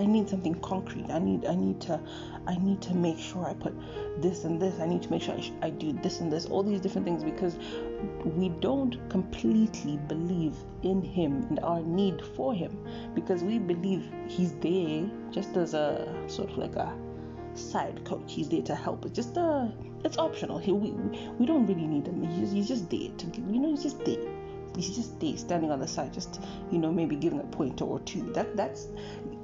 i 0.00 0.06
need 0.06 0.28
something 0.28 0.54
concrete. 0.60 1.10
I 1.10 1.18
need 1.18 1.44
i 1.44 1.54
need 1.54 1.80
to 1.82 2.00
i 2.46 2.56
need 2.56 2.80
to 2.82 2.94
make 2.94 3.18
sure 3.18 3.44
i 3.46 3.52
put 3.54 3.74
this 4.20 4.44
and 4.44 4.60
this. 4.60 4.78
I 4.80 4.86
need 4.86 5.02
to 5.02 5.10
make 5.10 5.22
sure 5.22 5.34
i, 5.34 5.66
I 5.66 5.70
do 5.70 5.92
this 5.92 6.20
and 6.20 6.32
this 6.32 6.46
all 6.46 6.62
these 6.62 6.80
different 6.80 7.06
things 7.06 7.22
because 7.22 7.56
we 8.24 8.48
don't 8.48 8.96
completely 9.10 9.98
believe 10.08 10.54
in 10.82 11.02
him 11.02 11.46
and 11.50 11.60
our 11.60 11.82
need 11.82 12.22
for 12.34 12.54
him 12.54 12.76
because 13.14 13.42
we 13.42 13.58
believe 13.58 14.10
he's 14.28 14.54
there 14.54 15.08
just 15.30 15.56
as 15.56 15.74
a 15.74 16.12
sort 16.28 16.50
of 16.50 16.58
like 16.58 16.76
a 16.76 16.92
side 17.54 18.04
coach. 18.04 18.32
He's 18.32 18.48
there 18.48 18.62
to 18.62 18.74
help. 18.74 19.04
It's 19.04 19.14
just 19.14 19.36
uh 19.36 19.68
it's 20.02 20.16
optional. 20.16 20.58
He, 20.58 20.72
we, 20.72 20.92
we 21.38 21.44
don't 21.44 21.66
really 21.66 21.86
need 21.86 22.06
him. 22.06 22.24
He's, 22.24 22.52
he's 22.52 22.68
just 22.68 22.88
there 22.88 23.10
to 23.10 23.26
you 23.36 23.60
know 23.60 23.70
he's 23.70 23.82
just 23.82 24.02
there 24.04 24.24
he's 24.76 24.94
just 24.96 25.18
there 25.20 25.36
standing 25.36 25.70
on 25.70 25.80
the 25.80 25.88
side 25.88 26.12
just 26.12 26.40
you 26.70 26.78
know 26.78 26.92
maybe 26.92 27.16
giving 27.16 27.40
a 27.40 27.44
pointer 27.44 27.84
or 27.84 28.00
two. 28.00 28.32
That 28.32 28.56
that's 28.56 28.88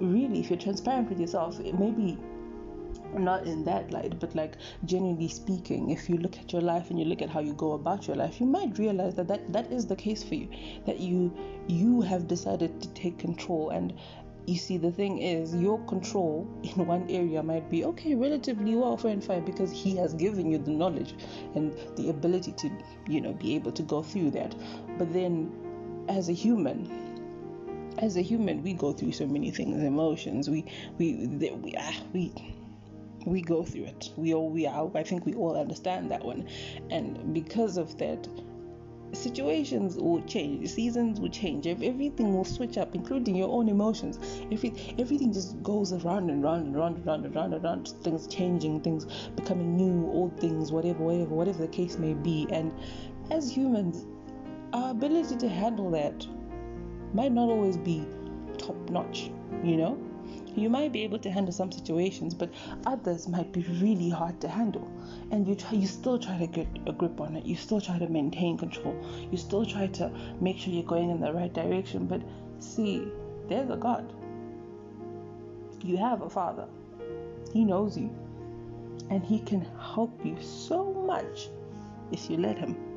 really 0.01 0.41
if 0.41 0.51
you're 0.51 0.59
transparent 0.59 1.09
with 1.09 1.21
yourself 1.21 1.59
it 1.61 1.79
may 1.79 2.17
not 3.15 3.47
in 3.47 3.65
that 3.65 3.91
light 3.91 4.19
but 4.19 4.35
like 4.35 4.57
genuinely 4.85 5.29
speaking 5.29 5.91
if 5.91 6.09
you 6.09 6.17
look 6.19 6.37
at 6.39 6.53
your 6.53 6.61
life 6.61 6.91
and 6.91 6.99
you 6.99 7.05
look 7.07 7.23
at 7.23 7.31
how 7.31 7.41
you 7.41 7.55
go 7.55 7.73
about 7.73 8.07
your 8.07 8.17
life 8.17 8.41
you 8.41 8.47
might 8.47 8.79
realize 8.79 9.15
that 9.15 9.29
that, 9.29 9.53
that 9.53 9.73
is 9.73 9.87
the 9.87 9.97
case 9.97 10.23
for 10.23 10.35
you 10.35 10.49
that 10.85 10.99
you 10.99 11.33
you 11.69 12.01
have 12.01 12.29
decided 12.29 12.81
to 12.81 12.89
take 12.91 13.19
control. 13.19 13.71
And 13.71 13.93
you 14.47 14.57
see 14.57 14.77
the 14.77 14.93
thing 14.93 15.19
is 15.19 15.55
your 15.57 15.79
control 15.87 16.49
in 16.63 16.87
one 16.87 17.05
area 17.11 17.43
might 17.43 17.69
be 17.69 17.85
okay 17.85 18.15
relatively 18.15 18.77
well 18.77 18.97
fair 18.97 19.11
and 19.11 19.25
fine 19.25 19.45
because 19.45 19.73
he 19.73 19.97
has 19.97 20.15
given 20.15 20.49
you 20.49 20.59
the 20.59 20.71
knowledge 20.71 21.15
and 21.57 21.77
the 21.97 22.11
ability 22.11 22.53
to 22.53 22.71
you 23.09 23.21
know 23.21 23.33
be 23.33 23.57
able 23.57 23.73
to 23.73 23.83
go 23.83 24.05
through 24.05 24.31
that 24.31 24.55
but 24.99 25.13
then 25.13 25.53
as 26.09 26.29
a 26.29 26.33
human 26.33 27.07
as 27.99 28.17
a 28.17 28.23
human 28.23 28.63
we 28.63 28.73
go 28.75 28.93
through 28.93 29.13
so 29.13 29.27
many 29.27 29.51
things 29.51 29.83
emotions. 29.83 30.51
We 30.51 30.65
we 30.99 31.27
we 31.27 31.75
ah, 31.79 31.95
we 32.13 32.33
we 33.25 33.43
go 33.43 33.65
through 33.65 33.85
it. 33.85 34.11
We 34.17 34.35
all 34.35 34.51
we 34.51 34.67
are 34.67 34.91
i 34.95 35.03
think 35.03 35.27
we 35.27 35.35
all 35.35 35.57
understand 35.57 36.11
that 36.11 36.25
one. 36.25 36.49
And 36.91 37.35
because 37.35 37.77
of 37.77 37.97
that 37.99 38.29
situations 39.13 39.97
will 39.97 40.23
change, 40.23 40.69
seasons 40.69 41.21
will 41.21 41.31
change, 41.31 41.67
everything 41.67 42.35
will 42.35 42.45
switch 42.45 42.77
up, 42.77 42.95
including 42.95 43.37
your 43.37 43.49
own 43.49 43.69
emotions. 43.69 44.19
Every, 44.51 44.75
everything 44.99 45.33
just 45.33 45.63
goes 45.63 45.93
around 45.93 46.29
and 46.31 46.43
round 46.43 46.67
and 46.67 46.77
round 46.77 46.97
and 46.97 47.07
round 47.07 47.25
and 47.25 47.35
round 47.35 47.55
and 47.55 47.65
round, 47.65 47.89
things 48.03 48.27
changing, 48.27 48.81
things 48.81 49.07
becoming 49.37 49.77
new, 49.77 50.11
old 50.11 50.39
things, 50.41 50.73
whatever, 50.73 51.03
whatever, 51.03 51.35
whatever 51.35 51.63
the 51.63 51.69
case 51.69 51.99
may 51.99 52.15
be. 52.15 52.47
And 52.51 52.73
as 53.31 53.51
humans, 53.51 54.07
our 54.73 54.91
ability 54.91 55.37
to 55.37 55.49
handle 55.49 55.91
that 55.93 56.27
might 57.13 57.33
not 57.33 57.49
always 57.49 57.77
be 57.77 58.07
top 58.59 58.77
notch, 58.91 59.31
you 59.63 59.77
know? 59.77 59.99
You 60.57 60.71
might 60.71 60.93
be 60.93 61.03
able 61.03 61.19
to 61.19 61.31
handle 61.31 61.53
some 61.53 61.71
situations, 61.71 62.35
but 62.35 62.51
others 62.87 63.29
might 63.29 63.53
be 63.53 63.61
really 63.81 64.09
hard 64.09 64.41
to 64.41 64.49
handle. 64.49 64.91
And 65.31 65.47
you 65.47 65.55
try, 65.55 65.73
you 65.73 65.87
still 65.87 66.19
try 66.19 66.39
to 66.39 66.47
get 66.47 66.67
a 66.87 66.93
grip 66.93 67.21
on 67.21 67.37
it. 67.37 67.45
You 67.45 67.57
still 67.57 67.81
try 67.81 67.99
to 67.99 68.09
maintain 68.09 68.57
control. 68.57 68.97
You 69.31 69.37
still 69.37 69.67
try 69.67 69.87
to 69.89 70.11
make 70.41 70.57
sure 70.59 70.73
you're 70.73 70.83
going 70.83 71.11
in 71.11 71.21
the 71.21 71.33
right 71.33 71.53
direction. 71.53 72.07
But 72.07 72.23
see, 72.59 73.07
there's 73.49 73.71
a 73.71 73.77
God. 73.77 74.13
You 75.85 75.99
have 75.99 76.23
a 76.23 76.31
Father. 76.31 76.67
He 77.53 77.65
knows 77.65 77.97
you, 77.97 78.11
and 79.11 79.23
He 79.23 79.41
can 79.41 79.67
help 79.79 80.25
you 80.25 80.37
so 80.41 80.93
much 80.93 81.49
if 82.13 82.31
you 82.31 82.39
let 82.39 82.59
Him. 82.59 82.96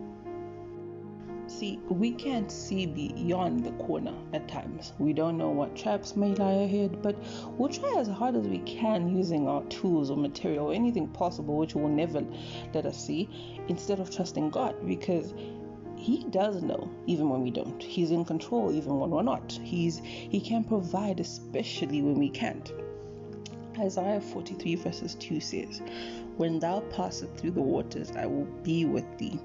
See, 1.50 1.80
we 1.90 2.12
can't 2.12 2.52
see 2.52 2.86
beyond 2.86 3.66
the 3.66 3.72
corner 3.84 4.14
at 4.34 4.48
times. 4.48 4.94
We 5.00 5.14
don't 5.14 5.36
know 5.36 5.50
what 5.50 5.76
traps 5.76 6.16
may 6.16 6.36
lie 6.36 6.62
ahead, 6.66 7.02
but 7.02 7.16
we'll 7.58 7.70
try 7.70 7.96
as 7.98 8.08
hard 8.08 8.36
as 8.36 8.48
we 8.48 8.60
can 8.60 9.18
using 9.18 9.48
our 9.48 9.64
tools 9.64 10.12
or 10.12 10.16
material 10.16 10.68
or 10.68 10.74
anything 10.74 11.08
possible 11.08 11.58
which 11.58 11.74
will 11.74 11.90
never 11.90 12.24
let 12.74 12.86
us 12.86 13.04
see 13.04 13.28
instead 13.68 14.00
of 14.00 14.16
trusting 14.16 14.52
God 14.52 14.76
because 14.86 15.34
he 15.96 16.24
does 16.26 16.62
know 16.62 16.88
even 17.08 17.30
when 17.30 17.42
we 17.42 17.50
don't. 17.50 17.82
He's 17.82 18.12
in 18.12 18.26
control 18.26 18.72
even 18.72 19.00
when 19.00 19.10
we're 19.10 19.24
not. 19.24 19.52
He's 19.64 19.98
he 19.98 20.40
can 20.40 20.64
provide 20.64 21.20
especially 21.20 22.04
when 22.04 22.20
we 22.20 22.30
can't. 22.30 22.72
Isaiah 23.80 24.22
43 24.22 24.76
verses 24.76 25.16
2 25.16 25.40
says, 25.40 25.82
When 26.38 26.60
thou 26.60 26.82
passest 26.96 27.36
through 27.38 27.52
the 27.52 27.62
waters, 27.62 28.12
I 28.12 28.28
will 28.28 28.48
be 28.62 28.86
with 28.86 29.18
thee 29.18 29.40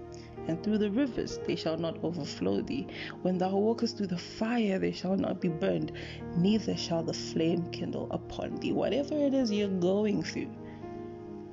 and 0.46 0.62
through 0.62 0.78
the 0.78 0.90
rivers 0.90 1.38
they 1.46 1.56
shall 1.56 1.76
not 1.76 2.02
overflow 2.04 2.60
thee. 2.60 2.86
When 3.22 3.38
thou 3.38 3.56
walkest 3.56 3.96
through 3.96 4.08
the 4.08 4.18
fire, 4.18 4.78
they 4.78 4.92
shall 4.92 5.16
not 5.16 5.40
be 5.40 5.48
burned, 5.48 5.92
neither 6.36 6.76
shall 6.76 7.02
the 7.02 7.14
flame 7.14 7.70
kindle 7.70 8.08
upon 8.10 8.56
thee. 8.56 8.72
Whatever 8.72 9.14
it 9.14 9.34
is 9.34 9.50
you're 9.50 9.68
going 9.68 10.22
through, 10.22 10.50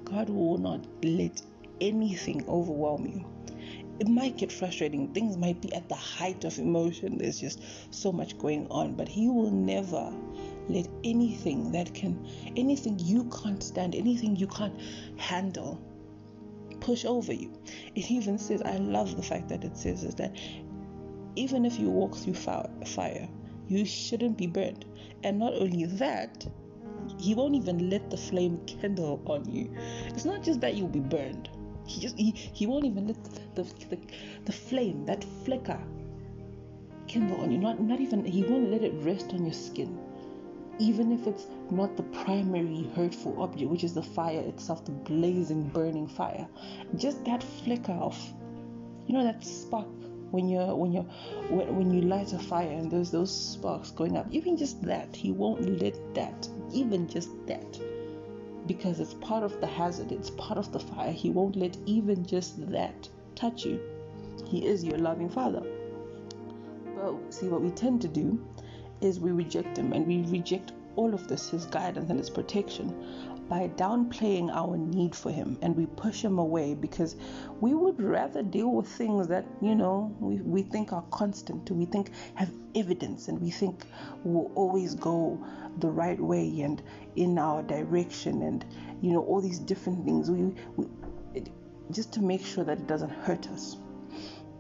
God 0.03 0.29
will 0.29 0.57
not 0.57 0.85
let 1.03 1.41
anything 1.79 2.45
overwhelm 2.47 3.05
you. 3.05 3.25
It 3.99 4.07
might 4.07 4.37
get 4.37 4.51
frustrating, 4.51 5.13
things 5.13 5.37
might 5.37 5.61
be 5.61 5.71
at 5.73 5.87
the 5.87 5.95
height 5.95 6.43
of 6.43 6.57
emotion, 6.57 7.19
there's 7.19 7.39
just 7.39 7.61
so 7.93 8.11
much 8.11 8.37
going 8.39 8.65
on, 8.71 8.95
but 8.95 9.07
He 9.07 9.29
will 9.29 9.51
never 9.51 10.11
let 10.69 10.87
anything 11.03 11.71
that 11.73 11.93
can, 11.93 12.27
anything 12.57 12.97
you 12.97 13.25
can't 13.25 13.61
stand, 13.61 13.93
anything 13.93 14.35
you 14.35 14.47
can't 14.47 14.79
handle, 15.17 15.79
push 16.81 17.05
over 17.05 17.31
you. 17.31 17.53
It 17.95 18.11
even 18.11 18.37
says, 18.37 18.61
I 18.61 18.77
love 18.77 19.15
the 19.15 19.23
fact 19.23 19.47
that 19.49 19.63
it 19.63 19.77
says 19.77 20.03
is 20.03 20.15
that 20.15 20.35
even 21.35 21.65
if 21.65 21.79
you 21.79 21.89
walk 21.89 22.15
through 22.15 22.33
fire, 22.33 23.29
you 23.67 23.85
shouldn't 23.85 24.37
be 24.37 24.47
burned. 24.47 24.85
And 25.23 25.39
not 25.39 25.53
only 25.53 25.85
that, 25.85 26.45
he 27.17 27.33
won't 27.35 27.55
even 27.55 27.89
let 27.89 28.09
the 28.09 28.17
flame 28.17 28.59
kindle 28.65 29.21
on 29.25 29.49
you. 29.49 29.73
It's 30.07 30.25
not 30.25 30.43
just 30.43 30.59
that 30.61 30.75
you'll 30.75 30.87
be 30.87 30.99
burned. 30.99 31.49
He 31.85 32.01
just 32.01 32.17
he, 32.17 32.31
he 32.31 32.67
won't 32.67 32.85
even 32.85 33.07
let 33.07 33.23
the, 33.55 33.63
the, 33.63 33.97
the, 34.45 34.51
flame, 34.51 35.05
that 35.05 35.23
flicker, 35.45 35.79
kindle 37.07 37.39
on 37.41 37.51
you. 37.51 37.57
Not 37.57 37.79
not 37.81 37.99
even 37.99 38.23
he 38.25 38.43
won't 38.43 38.71
let 38.71 38.83
it 38.83 38.93
rest 39.03 39.33
on 39.33 39.45
your 39.45 39.53
skin 39.53 39.97
even 40.81 41.11
if 41.11 41.27
it's 41.27 41.45
not 41.69 41.95
the 41.95 42.03
primary 42.25 42.89
hurtful 42.95 43.39
object, 43.39 43.69
which 43.69 43.83
is 43.83 43.93
the 43.93 44.01
fire 44.01 44.39
itself, 44.39 44.83
the 44.83 44.91
blazing, 44.91 45.69
burning 45.69 46.07
fire, 46.07 46.47
just 46.95 47.23
that 47.25 47.43
flicker 47.43 47.91
of, 47.91 48.17
you 49.05 49.13
know, 49.13 49.23
that 49.23 49.43
spark 49.43 49.87
when 50.31 50.49
you're 50.49 50.75
when 50.75 50.91
you're 50.91 51.03
when, 51.49 51.75
when 51.75 51.93
you 51.93 52.01
light 52.01 52.33
a 52.33 52.39
fire 52.39 52.71
and 52.71 52.89
there's 52.89 53.11
those 53.11 53.31
sparks 53.53 53.91
going 53.91 54.17
up, 54.17 54.25
even 54.31 54.57
just 54.57 54.81
that, 54.81 55.15
he 55.15 55.31
won't 55.31 55.81
let 55.81 56.15
that, 56.15 56.49
even 56.73 57.07
just 57.07 57.29
that, 57.45 57.79
because 58.65 58.99
it's 58.99 59.13
part 59.15 59.43
of 59.43 59.61
the 59.61 59.67
hazard, 59.67 60.11
it's 60.11 60.31
part 60.31 60.57
of 60.57 60.71
the 60.71 60.79
fire. 60.79 61.11
He 61.11 61.29
won't 61.29 61.55
let 61.55 61.77
even 61.85 62.25
just 62.25 62.71
that 62.71 63.07
touch 63.35 63.65
you. 63.65 63.79
He 64.47 64.65
is 64.65 64.83
your 64.83 64.97
loving 64.97 65.29
father. 65.29 65.61
But 66.95 67.31
see, 67.31 67.47
what 67.47 67.61
we 67.61 67.69
tend 67.69 68.01
to 68.01 68.07
do 68.07 68.43
is 69.01 69.19
we 69.19 69.31
reject 69.31 69.77
him 69.77 69.93
and 69.93 70.07
we 70.07 70.21
reject 70.31 70.71
all 70.95 71.13
of 71.13 71.27
this, 71.27 71.49
his 71.49 71.65
guidance 71.65 72.09
and 72.09 72.19
his 72.19 72.29
protection, 72.29 72.93
by 73.51 73.67
downplaying 73.75 74.49
our 74.53 74.77
need 74.77 75.13
for 75.13 75.29
him 75.29 75.57
and 75.61 75.75
we 75.75 75.85
push 75.85 76.23
him 76.23 76.39
away 76.39 76.73
because 76.73 77.17
we 77.59 77.73
would 77.73 78.01
rather 78.01 78.41
deal 78.41 78.71
with 78.71 78.87
things 78.87 79.27
that 79.27 79.45
you 79.61 79.75
know 79.75 80.15
we, 80.21 80.35
we 80.37 80.61
think 80.61 80.93
are 80.93 81.03
constant 81.11 81.69
we 81.69 81.83
think 81.83 82.11
have 82.35 82.49
evidence 82.75 83.27
and 83.27 83.41
we 83.41 83.51
think 83.51 83.83
will 84.23 84.49
always 84.55 84.95
go 84.95 85.37
the 85.79 85.89
right 85.89 86.19
way 86.19 86.61
and 86.61 86.81
in 87.17 87.37
our 87.37 87.61
direction 87.63 88.41
and 88.43 88.65
you 89.01 89.11
know 89.11 89.23
all 89.23 89.41
these 89.41 89.59
different 89.59 90.05
things. 90.05 90.31
We, 90.31 90.55
we 90.77 90.87
just 91.91 92.13
to 92.13 92.21
make 92.21 92.45
sure 92.45 92.63
that 92.63 92.77
it 92.77 92.87
doesn't 92.87 93.09
hurt 93.09 93.49
us 93.49 93.75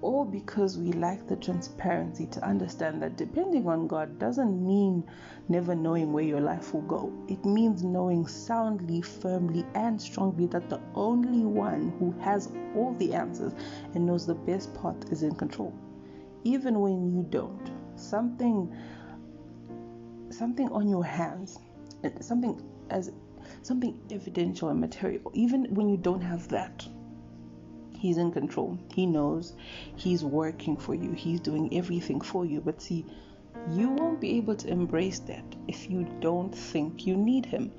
all 0.01 0.25
because 0.25 0.77
we 0.77 0.91
lack 0.93 1.27
the 1.27 1.35
transparency 1.35 2.25
to 2.27 2.43
understand 2.45 3.01
that 3.01 3.17
depending 3.17 3.67
on 3.67 3.87
God 3.87 4.19
doesn't 4.19 4.65
mean 4.65 5.03
never 5.47 5.75
knowing 5.75 6.11
where 6.11 6.23
your 6.23 6.41
life 6.41 6.73
will 6.73 6.81
go. 6.81 7.13
It 7.27 7.43
means 7.45 7.83
knowing 7.83 8.27
soundly, 8.27 9.01
firmly, 9.01 9.65
and 9.75 10.01
strongly 10.01 10.47
that 10.47 10.69
the 10.69 10.81
only 10.95 11.45
one 11.45 11.93
who 11.99 12.11
has 12.21 12.51
all 12.75 12.93
the 12.97 13.13
answers 13.13 13.53
and 13.93 14.05
knows 14.05 14.25
the 14.25 14.35
best 14.35 14.73
path 14.73 15.11
is 15.11 15.23
in 15.23 15.35
control. 15.35 15.73
Even 16.43 16.79
when 16.79 17.11
you 17.11 17.25
don't, 17.29 17.71
something 17.95 18.75
something 20.29 20.69
on 20.69 20.87
your 20.87 21.03
hands, 21.03 21.59
something 22.21 22.61
as 22.89 23.11
something 23.61 23.99
evidential 24.11 24.69
and 24.69 24.79
material, 24.79 25.31
even 25.33 25.65
when 25.73 25.89
you 25.89 25.97
don't 25.97 26.21
have 26.21 26.47
that, 26.49 26.87
He's 28.01 28.17
in 28.17 28.31
control. 28.31 28.79
He 28.91 29.05
knows 29.05 29.53
He's 29.95 30.23
working 30.23 30.75
for 30.75 30.95
you. 30.95 31.11
He's 31.11 31.39
doing 31.39 31.77
everything 31.77 32.19
for 32.19 32.43
you. 32.43 32.59
But 32.59 32.81
see, 32.81 33.05
you 33.69 33.91
won't 33.91 34.19
be 34.19 34.37
able 34.37 34.55
to 34.55 34.67
embrace 34.67 35.19
that 35.19 35.43
if 35.67 35.87
you 35.87 36.07
don't 36.19 36.49
think 36.49 37.05
you 37.05 37.15
need 37.15 37.45
Him. 37.45 37.71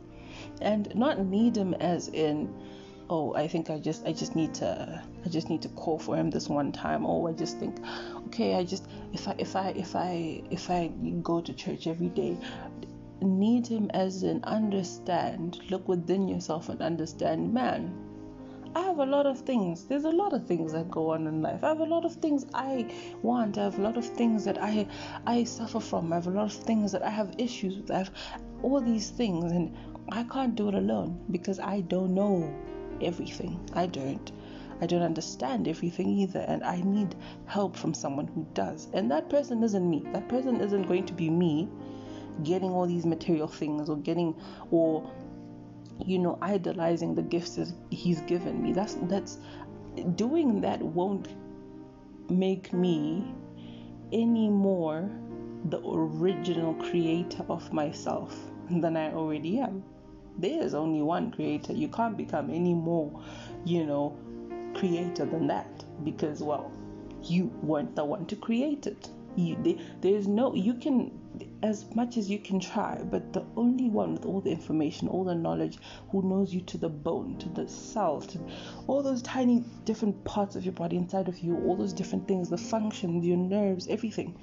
And 0.61 0.95
not 0.95 1.19
need 1.27 1.57
Him 1.57 1.75
as 1.75 2.07
in, 2.07 2.55
oh, 3.11 3.35
I 3.35 3.49
think 3.49 3.69
I 3.69 3.81
just 3.81 4.07
I 4.07 4.13
just 4.13 4.37
need 4.37 4.55
to 4.55 5.03
I 5.27 5.29
just 5.29 5.51
need 5.51 5.61
to 5.63 5.69
call 5.71 5.99
for 5.99 6.17
Him 6.17 6.31
this 6.31 6.49
one 6.49 6.71
time. 6.71 7.05
Or 7.05 7.29
I 7.29 7.33
just 7.33 7.59
think, 7.59 7.79
okay, 8.29 8.55
I 8.55 8.63
just 8.63 8.87
if 9.13 9.27
I 9.27 9.35
if 9.39 9.57
I 9.57 9.71
if 9.71 9.97
I 9.97 10.41
if 10.53 10.71
I 10.71 10.93
go 11.23 11.41
to 11.41 11.53
church 11.53 11.89
every 11.89 12.11
day, 12.11 12.37
need 13.21 13.67
him 13.67 13.91
as 13.95 14.23
in 14.23 14.43
understand 14.45 15.61
look 15.71 15.87
within 15.89 16.29
yourself 16.29 16.69
and 16.69 16.81
understand 16.83 17.53
man 17.53 18.02
I 18.75 18.81
have 18.81 18.99
a 18.99 19.05
lot 19.05 19.27
of 19.27 19.41
things. 19.41 19.85
There's 19.85 20.05
a 20.05 20.11
lot 20.11 20.33
of 20.33 20.47
things 20.47 20.73
that 20.73 20.91
go 20.91 21.11
on 21.11 21.27
in 21.27 21.43
life. 21.43 21.63
I 21.63 21.69
have 21.69 21.81
a 21.81 21.85
lot 21.85 22.07
of 22.07 22.15
things 22.15 22.47
I 22.55 22.87
want. 23.21 23.59
I 23.59 23.65
have 23.65 23.79
a 23.79 23.83
lot 23.83 23.99
of 23.99 24.07
things 24.07 24.47
that 24.47 24.63
I 24.63 24.87
I 25.27 25.45
suffer 25.45 25.79
from. 25.79 26.11
I 26.13 26.17
have 26.17 26.27
a 26.27 26.31
lot 26.31 26.47
of 26.47 26.53
things 26.55 26.93
that 26.93 27.03
I 27.03 27.11
have 27.11 27.35
issues 27.37 27.77
with. 27.77 27.91
I 27.91 27.99
have 27.99 28.11
all 28.63 28.81
these 28.81 29.11
things 29.11 29.53
and 29.53 29.77
I 30.11 30.25
can't 30.25 30.55
do 30.55 30.69
it 30.69 30.75
alone 30.75 31.23
because 31.31 31.59
I 31.59 31.83
don't 31.83 32.15
know 32.15 32.51
everything. 33.03 33.61
I 33.75 33.87
don't. 33.87 34.33
I 34.81 34.87
don't 34.87 35.03
understand 35.03 35.69
everything 35.69 36.09
either 36.09 36.41
and 36.41 36.65
I 36.65 36.81
need 36.81 37.15
help 37.47 37.77
from 37.77 37.93
someone 37.93 38.27
who 38.27 38.47
does. 38.55 38.89
And 38.95 39.11
that 39.11 39.29
person 39.29 39.63
isn't 39.63 39.89
me. 39.89 40.03
That 40.13 40.29
person 40.29 40.61
isn't 40.61 40.89
going 40.89 41.07
to 41.07 41.13
be 41.13 41.29
me 41.29 41.69
getting 42.43 42.71
all 42.71 42.87
these 42.87 43.05
material 43.05 43.47
things 43.47 43.89
or 43.89 43.97
getting 43.99 44.35
or 44.71 45.09
you 46.05 46.19
know 46.19 46.39
idolizing 46.43 47.15
the 47.15 47.23
gifts 47.23 47.59
he's 47.91 48.21
given 48.23 48.63
me 48.63 48.73
that's 48.73 48.95
that's 49.03 49.39
doing 50.15 50.61
that 50.61 50.81
won't 50.81 51.29
make 52.31 52.73
me 52.73 53.35
any 54.13 54.49
more 54.49 55.09
the 55.67 55.81
original 55.87 56.75
creator 56.75 57.45
of 57.49 57.73
myself 57.73 58.37
than 58.71 58.97
I 58.97 59.13
already 59.13 59.59
am. 59.59 59.85
There's 60.39 60.75
only 60.75 61.03
one 61.03 61.31
creator. 61.31 61.73
You 61.73 61.89
can't 61.89 62.17
become 62.17 62.51
any 62.51 62.75
more, 62.75 63.23
you 63.65 63.85
know, 63.85 64.17
creator 64.75 65.27
than 65.27 65.47
that 65.49 65.85
because, 66.05 66.43
well, 66.43 66.73
you 67.23 67.53
weren't 67.63 67.95
the 67.95 68.05
one 68.05 68.27
to 68.27 68.37
create 68.37 68.87
it. 68.87 69.09
You, 69.37 69.79
there's 70.01 70.27
no, 70.27 70.55
you 70.55 70.75
can 70.75 71.13
as 71.63 71.95
much 71.95 72.17
as 72.17 72.29
you 72.29 72.39
can 72.39 72.59
try, 72.59 73.01
but 73.11 73.33
the 73.33 73.45
only 73.57 73.89
one 73.89 74.13
with 74.15 74.27
all 74.27 74.41
the 74.41 74.51
information, 74.51 75.07
all 75.07 75.25
the 75.25 75.35
knowledge, 75.35 75.79
who 76.11 76.21
knows 76.23 76.53
you 76.53 76.61
to 76.63 76.77
the 76.77 76.89
bone, 76.89 77.39
to 77.39 77.49
the 77.51 77.69
cell, 77.69 78.21
to 78.21 78.41
all 78.89 79.03
those 79.03 79.23
tiny 79.23 79.65
different 79.85 80.25
parts 80.25 80.57
of 80.57 80.65
your 80.65 80.73
body 80.73 80.97
inside 80.97 81.29
of 81.29 81.39
you, 81.39 81.57
all 81.59 81.77
those 81.77 81.93
different 81.93 82.27
things, 82.27 82.51
the 82.51 82.59
functions, 82.59 83.25
your 83.25 83.37
nerves, 83.37 83.87
everything, 83.87 84.37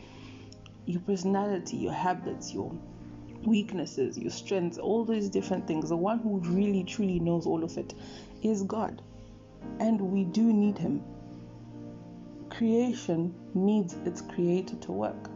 your 0.85 1.01
personality, 1.01 1.75
your 1.75 1.93
habits, 1.93 2.53
your 2.53 2.71
weaknesses, 3.43 4.17
your 4.17 4.31
strengths, 4.31 4.77
all 4.77 5.03
those 5.03 5.27
different 5.27 5.67
things. 5.67 5.89
The 5.89 5.97
one 5.97 6.19
who 6.19 6.39
really 6.39 6.83
truly 6.83 7.19
knows 7.19 7.45
all 7.45 7.63
of 7.65 7.77
it 7.77 7.93
is 8.43 8.63
God. 8.63 9.01
And 9.79 9.99
we 9.99 10.23
do 10.23 10.53
need 10.53 10.77
Him. 10.77 11.03
Creation 12.49 13.35
needs 13.53 13.93
its 14.05 14.21
creator 14.21 14.75
to 14.77 14.91
work 14.91 15.29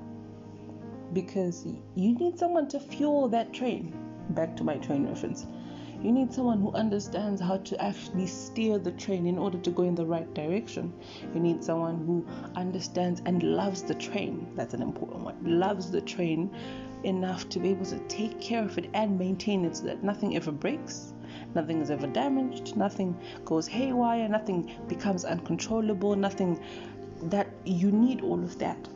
because 1.13 1.65
you 1.95 2.15
need 2.15 2.39
someone 2.39 2.67
to 2.69 2.79
fuel 2.79 3.27
that 3.29 3.53
train. 3.53 3.93
Back 4.29 4.55
to 4.57 4.63
my 4.63 4.77
train 4.77 5.07
reference. 5.07 5.45
You 6.01 6.11
need 6.11 6.33
someone 6.33 6.59
who 6.59 6.73
understands 6.73 7.39
how 7.39 7.57
to 7.57 7.81
actually 7.81 8.27
steer 8.27 8.77
the 8.77 8.91
train 8.91 9.25
in 9.25 9.37
order 9.37 9.57
to 9.57 9.69
go 9.69 9.83
in 9.83 9.95
the 9.95 10.05
right 10.05 10.31
direction. 10.33 10.93
You 11.33 11.39
need 11.39 11.63
someone 11.63 12.05
who 12.05 12.25
understands 12.55 13.21
and 13.25 13.41
loves 13.41 13.83
the 13.83 13.95
train. 13.95 14.51
That's 14.55 14.73
an 14.73 14.81
important 14.81 15.21
one. 15.21 15.37
Loves 15.59 15.91
the 15.91 16.01
train 16.01 16.53
enough 17.03 17.47
to 17.49 17.59
be 17.59 17.69
able 17.69 17.85
to 17.85 17.99
take 18.07 18.41
care 18.41 18.63
of 18.63 18.77
it 18.77 18.89
and 18.93 19.17
maintain 19.17 19.63
it 19.63 19.77
so 19.77 19.85
that 19.85 20.03
nothing 20.03 20.35
ever 20.35 20.51
breaks, 20.51 21.13
nothing 21.55 21.81
is 21.81 21.89
ever 21.89 22.07
damaged, 22.07 22.75
nothing 22.75 23.17
goes 23.45 23.67
haywire, 23.67 24.27
nothing 24.27 24.75
becomes 24.87 25.23
uncontrollable, 25.23 26.15
nothing 26.15 26.59
that 27.23 27.47
you 27.63 27.91
need 27.91 28.21
all 28.21 28.43
of 28.43 28.57
that 28.59 28.89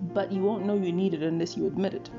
but 0.00 0.32
you 0.32 0.42
won't 0.42 0.64
know 0.64 0.74
you 0.74 0.92
need 0.92 1.14
it 1.14 1.22
unless 1.22 1.56
you 1.56 1.66
admit 1.66 1.94
it. 1.94 2.10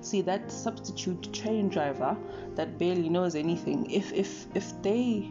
See 0.00 0.20
that 0.22 0.50
substitute 0.50 1.32
train 1.32 1.68
driver 1.68 2.16
that 2.56 2.78
barely 2.78 3.08
knows 3.08 3.34
anything, 3.34 3.90
if 3.90 4.12
if 4.12 4.46
if 4.54 4.82
they 4.82 5.30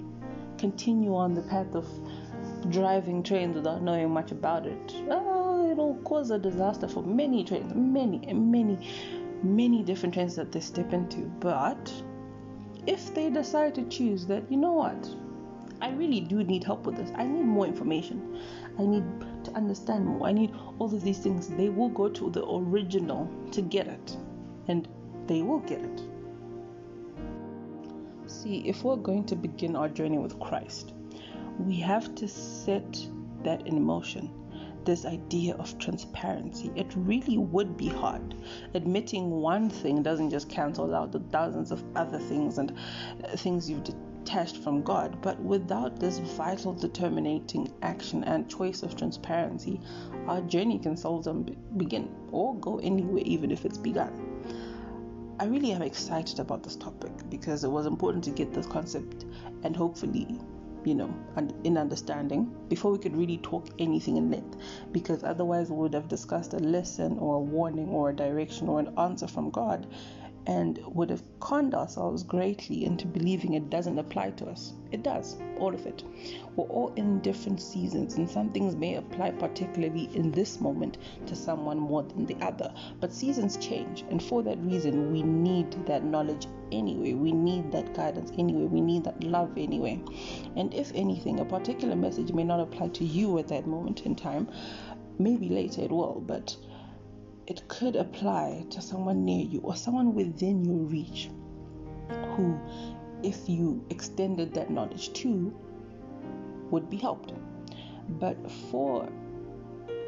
continue 0.57 1.15
on 1.15 1.33
the 1.33 1.41
path 1.43 1.75
of 1.75 1.87
driving 2.69 3.21
trains 3.23 3.55
without 3.55 3.81
knowing 3.81 4.09
much 4.09 4.31
about 4.31 4.65
it, 4.65 4.93
oh, 5.09 5.69
it'll 5.69 5.95
cause 6.03 6.31
a 6.31 6.39
disaster 6.39 6.87
for 6.87 7.03
many 7.03 7.43
trains, 7.43 7.73
many 7.75 8.21
and 8.27 8.51
many, 8.51 8.77
many 9.43 9.83
different 9.83 10.13
trains 10.13 10.35
that 10.35 10.51
they 10.51 10.59
step 10.59 10.93
into. 10.93 11.19
But 11.39 11.91
if 12.87 13.13
they 13.13 13.29
decide 13.29 13.75
to 13.75 13.83
choose 13.83 14.25
that, 14.27 14.49
you 14.51 14.57
know 14.57 14.73
what, 14.73 15.09
I 15.81 15.91
really 15.91 16.21
do 16.21 16.43
need 16.43 16.63
help 16.63 16.85
with 16.85 16.95
this. 16.95 17.11
I 17.15 17.25
need 17.25 17.43
more 17.43 17.65
information. 17.65 18.39
I 18.79 18.83
need 18.83 19.03
understand 19.55 20.05
more. 20.05 20.27
I 20.27 20.31
need 20.31 20.53
all 20.79 20.93
of 20.93 21.01
these 21.01 21.19
things. 21.19 21.47
They 21.47 21.69
will 21.69 21.89
go 21.89 22.09
to 22.09 22.29
the 22.29 22.45
original 22.47 23.29
to 23.51 23.61
get 23.61 23.87
it, 23.87 24.17
and 24.67 24.87
they 25.27 25.41
will 25.41 25.59
get 25.59 25.81
it. 25.81 26.01
See, 28.25 28.67
if 28.67 28.83
we're 28.83 28.95
going 28.95 29.25
to 29.25 29.35
begin 29.35 29.75
our 29.75 29.89
journey 29.89 30.17
with 30.17 30.39
Christ, 30.39 30.93
we 31.59 31.75
have 31.79 32.15
to 32.15 32.27
set 32.27 33.05
that 33.43 33.67
in 33.67 33.81
motion. 33.81 34.31
This 34.85 35.05
idea 35.05 35.55
of 35.55 35.77
transparency. 35.79 36.69
It 36.75 36.91
really 36.95 37.37
would 37.37 37.77
be 37.77 37.87
hard. 37.87 38.35
Admitting 38.73 39.29
one 39.29 39.69
thing 39.69 40.03
doesn't 40.03 40.29
just 40.29 40.49
cancel 40.49 40.93
out 40.93 41.13
the 41.13 41.21
thousands 41.31 41.71
of 41.71 41.83
other 41.95 42.19
things 42.19 42.57
and 42.57 42.75
things 43.37 43.69
you've 43.69 43.83
detached 44.23 44.57
from 44.57 44.81
God, 44.81 45.21
but 45.21 45.39
without 45.41 45.99
this 45.99 46.19
vital 46.19 46.73
determining 46.73 47.45
action 47.81 48.23
and 48.23 48.49
choice 48.49 48.81
of 48.81 48.95
transparency, 48.95 49.81
our 50.27 50.41
journey 50.41 50.79
can 50.79 50.95
seldom 50.95 51.45
begin 51.77 52.09
or 52.31 52.55
go 52.55 52.79
anywhere, 52.79 53.23
even 53.25 53.51
if 53.51 53.65
it's 53.65 53.77
begun. 53.77 54.13
I 55.39 55.45
really 55.45 55.71
am 55.71 55.81
excited 55.81 56.39
about 56.39 56.63
this 56.63 56.75
topic 56.75 57.11
because 57.29 57.63
it 57.63 57.71
was 57.71 57.85
important 57.85 58.23
to 58.25 58.31
get 58.31 58.53
this 58.53 58.65
concept 58.65 59.25
and 59.63 59.75
hopefully, 59.75 60.39
you 60.85 60.95
know, 60.95 61.13
in 61.63 61.77
understanding 61.77 62.55
before 62.69 62.91
we 62.91 62.99
could 62.99 63.17
really 63.17 63.39
talk 63.39 63.67
anything 63.79 64.17
in 64.17 64.31
length. 64.31 64.57
Because 64.91 65.23
otherwise, 65.23 65.69
we 65.69 65.77
would 65.77 65.93
have 65.93 66.07
discussed 66.07 66.53
a 66.53 66.59
lesson 66.59 67.17
or 67.19 67.35
a 67.35 67.39
warning 67.39 67.89
or 67.89 68.11
a 68.11 68.15
direction 68.15 68.69
or 68.69 68.79
an 68.79 68.93
answer 68.97 69.27
from 69.27 69.49
God 69.49 69.87
and 70.45 70.79
would 70.87 71.09
have 71.09 71.23
conned 71.39 71.73
ourselves 71.73 72.23
greatly 72.23 72.85
into 72.85 73.07
believing 73.07 73.53
it 73.53 73.69
doesn't 73.69 73.97
apply 73.97 74.31
to 74.31 74.45
us. 74.45 74.73
It 74.91 75.01
does, 75.03 75.37
all 75.57 75.73
of 75.73 75.85
it. 75.85 76.03
We're 76.55 76.65
all 76.65 76.93
in 76.95 77.21
different 77.21 77.61
seasons, 77.61 78.15
and 78.15 78.29
some 78.29 78.51
things 78.51 78.75
may 78.75 78.95
apply 78.95 79.31
particularly 79.31 80.09
in 80.13 80.31
this 80.31 80.59
moment 80.59 80.97
to 81.27 81.35
someone 81.35 81.79
more 81.79 82.03
than 82.03 82.25
the 82.25 82.35
other. 82.45 82.73
But 82.99 83.13
seasons 83.13 83.57
change, 83.57 84.03
and 84.09 84.21
for 84.21 84.43
that 84.43 84.59
reason, 84.59 85.11
we 85.11 85.23
need 85.23 85.71
that 85.85 86.03
knowledge 86.03 86.47
anyway. 86.71 87.13
We 87.13 87.31
need 87.31 87.71
that 87.71 87.93
guidance 87.93 88.31
anyway. 88.37 88.65
We 88.65 88.81
need 88.81 89.05
that 89.05 89.23
love 89.23 89.57
anyway. 89.57 90.01
And 90.55 90.73
if 90.73 90.91
anything, 90.93 91.39
a 91.39 91.45
particular 91.45 91.95
message 91.95 92.33
may 92.33 92.43
not 92.43 92.59
apply 92.59 92.89
to 92.89 93.05
you 93.05 93.39
at 93.39 93.47
that 93.47 93.65
moment 93.65 94.05
in 94.05 94.15
time, 94.15 94.49
maybe 95.19 95.49
later 95.49 95.81
it 95.81 95.91
will, 95.91 96.21
but 96.25 96.55
it 97.47 97.67
could 97.67 97.95
apply 97.95 98.65
to 98.69 98.81
someone 98.81 99.25
near 99.25 99.45
you 99.45 99.59
or 99.61 99.75
someone 99.75 100.13
within 100.13 100.63
your 100.63 100.85
reach 100.85 101.29
who 102.35 102.59
if 103.23 103.47
you 103.47 103.83
extended 103.89 104.53
that 104.53 104.69
knowledge 104.69 105.13
to, 105.13 105.53
would 106.69 106.89
be 106.89 106.97
helped. 106.97 107.33
But 108.19 108.37
for 108.69 109.09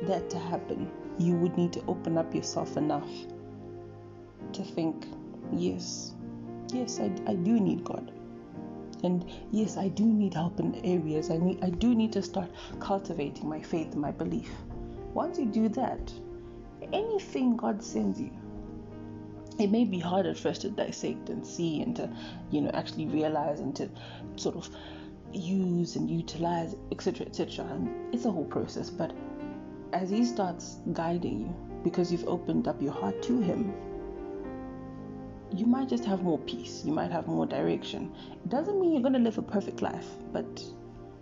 that 0.04 0.30
to 0.30 0.38
happen, 0.38 0.92
you 1.18 1.36
would 1.36 1.58
need 1.58 1.72
to 1.74 1.84
open 1.88 2.18
up 2.18 2.36
yourself 2.36 2.76
enough 2.76 3.10
to 4.52 4.64
think, 4.64 5.08
yes, 5.54 6.14
yes, 6.74 7.00
I, 7.00 7.12
I 7.26 7.36
do 7.36 7.60
need 7.60 7.84
God. 7.84 8.12
And 9.04 9.26
yes, 9.52 9.78
I 9.78 9.88
do 9.88 10.06
need 10.06 10.34
help 10.34 10.60
in 10.60 10.76
areas. 10.84 11.30
I 11.30 11.38
need 11.38 11.64
I 11.64 11.70
do 11.70 11.94
need 11.94 12.12
to 12.14 12.24
start 12.24 12.50
cultivating 12.80 13.48
my 13.48 13.62
faith 13.62 13.96
my 13.96 14.12
belief. 14.12 14.50
Once 15.14 15.38
you 15.38 15.46
do 15.46 15.70
that, 15.70 16.12
anything 16.94 17.56
God 17.56 17.84
sends 17.84 18.20
you, 18.20 18.32
it 19.60 19.72
may 19.72 19.86
be 19.86 20.00
hard 20.00 20.26
at 20.26 20.38
first 20.38 20.62
to 20.62 20.70
dissect 20.70 21.30
and 21.30 21.46
see 21.46 21.82
and 21.82 21.96
to, 21.96 22.10
you 22.52 22.62
know, 22.62 22.72
actually 22.74 23.06
realize 23.06 23.60
and 23.60 23.76
to 23.78 23.90
sort 24.36 24.56
of 24.56 24.70
use 25.32 25.96
and 25.96 26.10
utilize, 26.10 26.76
etc., 26.92 27.26
etc. 27.26 27.66
And 27.66 28.14
it's 28.14 28.26
a 28.26 28.32
whole 28.32 28.46
process. 28.46 28.90
But 28.90 29.14
as 29.94 30.10
He 30.10 30.26
starts 30.26 30.78
guiding 30.94 31.42
you, 31.42 31.56
because 31.84 32.12
you've 32.12 32.28
opened 32.28 32.68
up 32.68 32.82
your 32.82 32.94
heart 32.94 33.22
to 33.24 33.40
Him, 33.40 33.74
you 35.56 35.66
might 35.66 35.88
just 35.88 36.04
have 36.06 36.22
more 36.22 36.40
peace. 36.40 36.84
You 36.84 36.92
might 36.92 37.12
have 37.12 37.28
more 37.28 37.46
direction. 37.46 38.14
It 38.44 38.50
doesn't 38.50 38.80
mean 38.80 38.92
you're 38.92 39.02
going 39.02 39.14
to 39.14 39.20
live 39.20 39.38
a 39.38 39.42
perfect 39.42 39.82
life, 39.82 40.08
but 40.34 40.64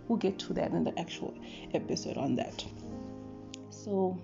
we'll 0.08 0.18
get 0.18 0.38
to 0.40 0.52
that 0.54 0.72
in 0.72 0.82
the 0.82 0.98
actual 0.98 1.34
episode 1.72 2.16
on 2.16 2.34
that. 2.36 2.64
So, 3.70 4.18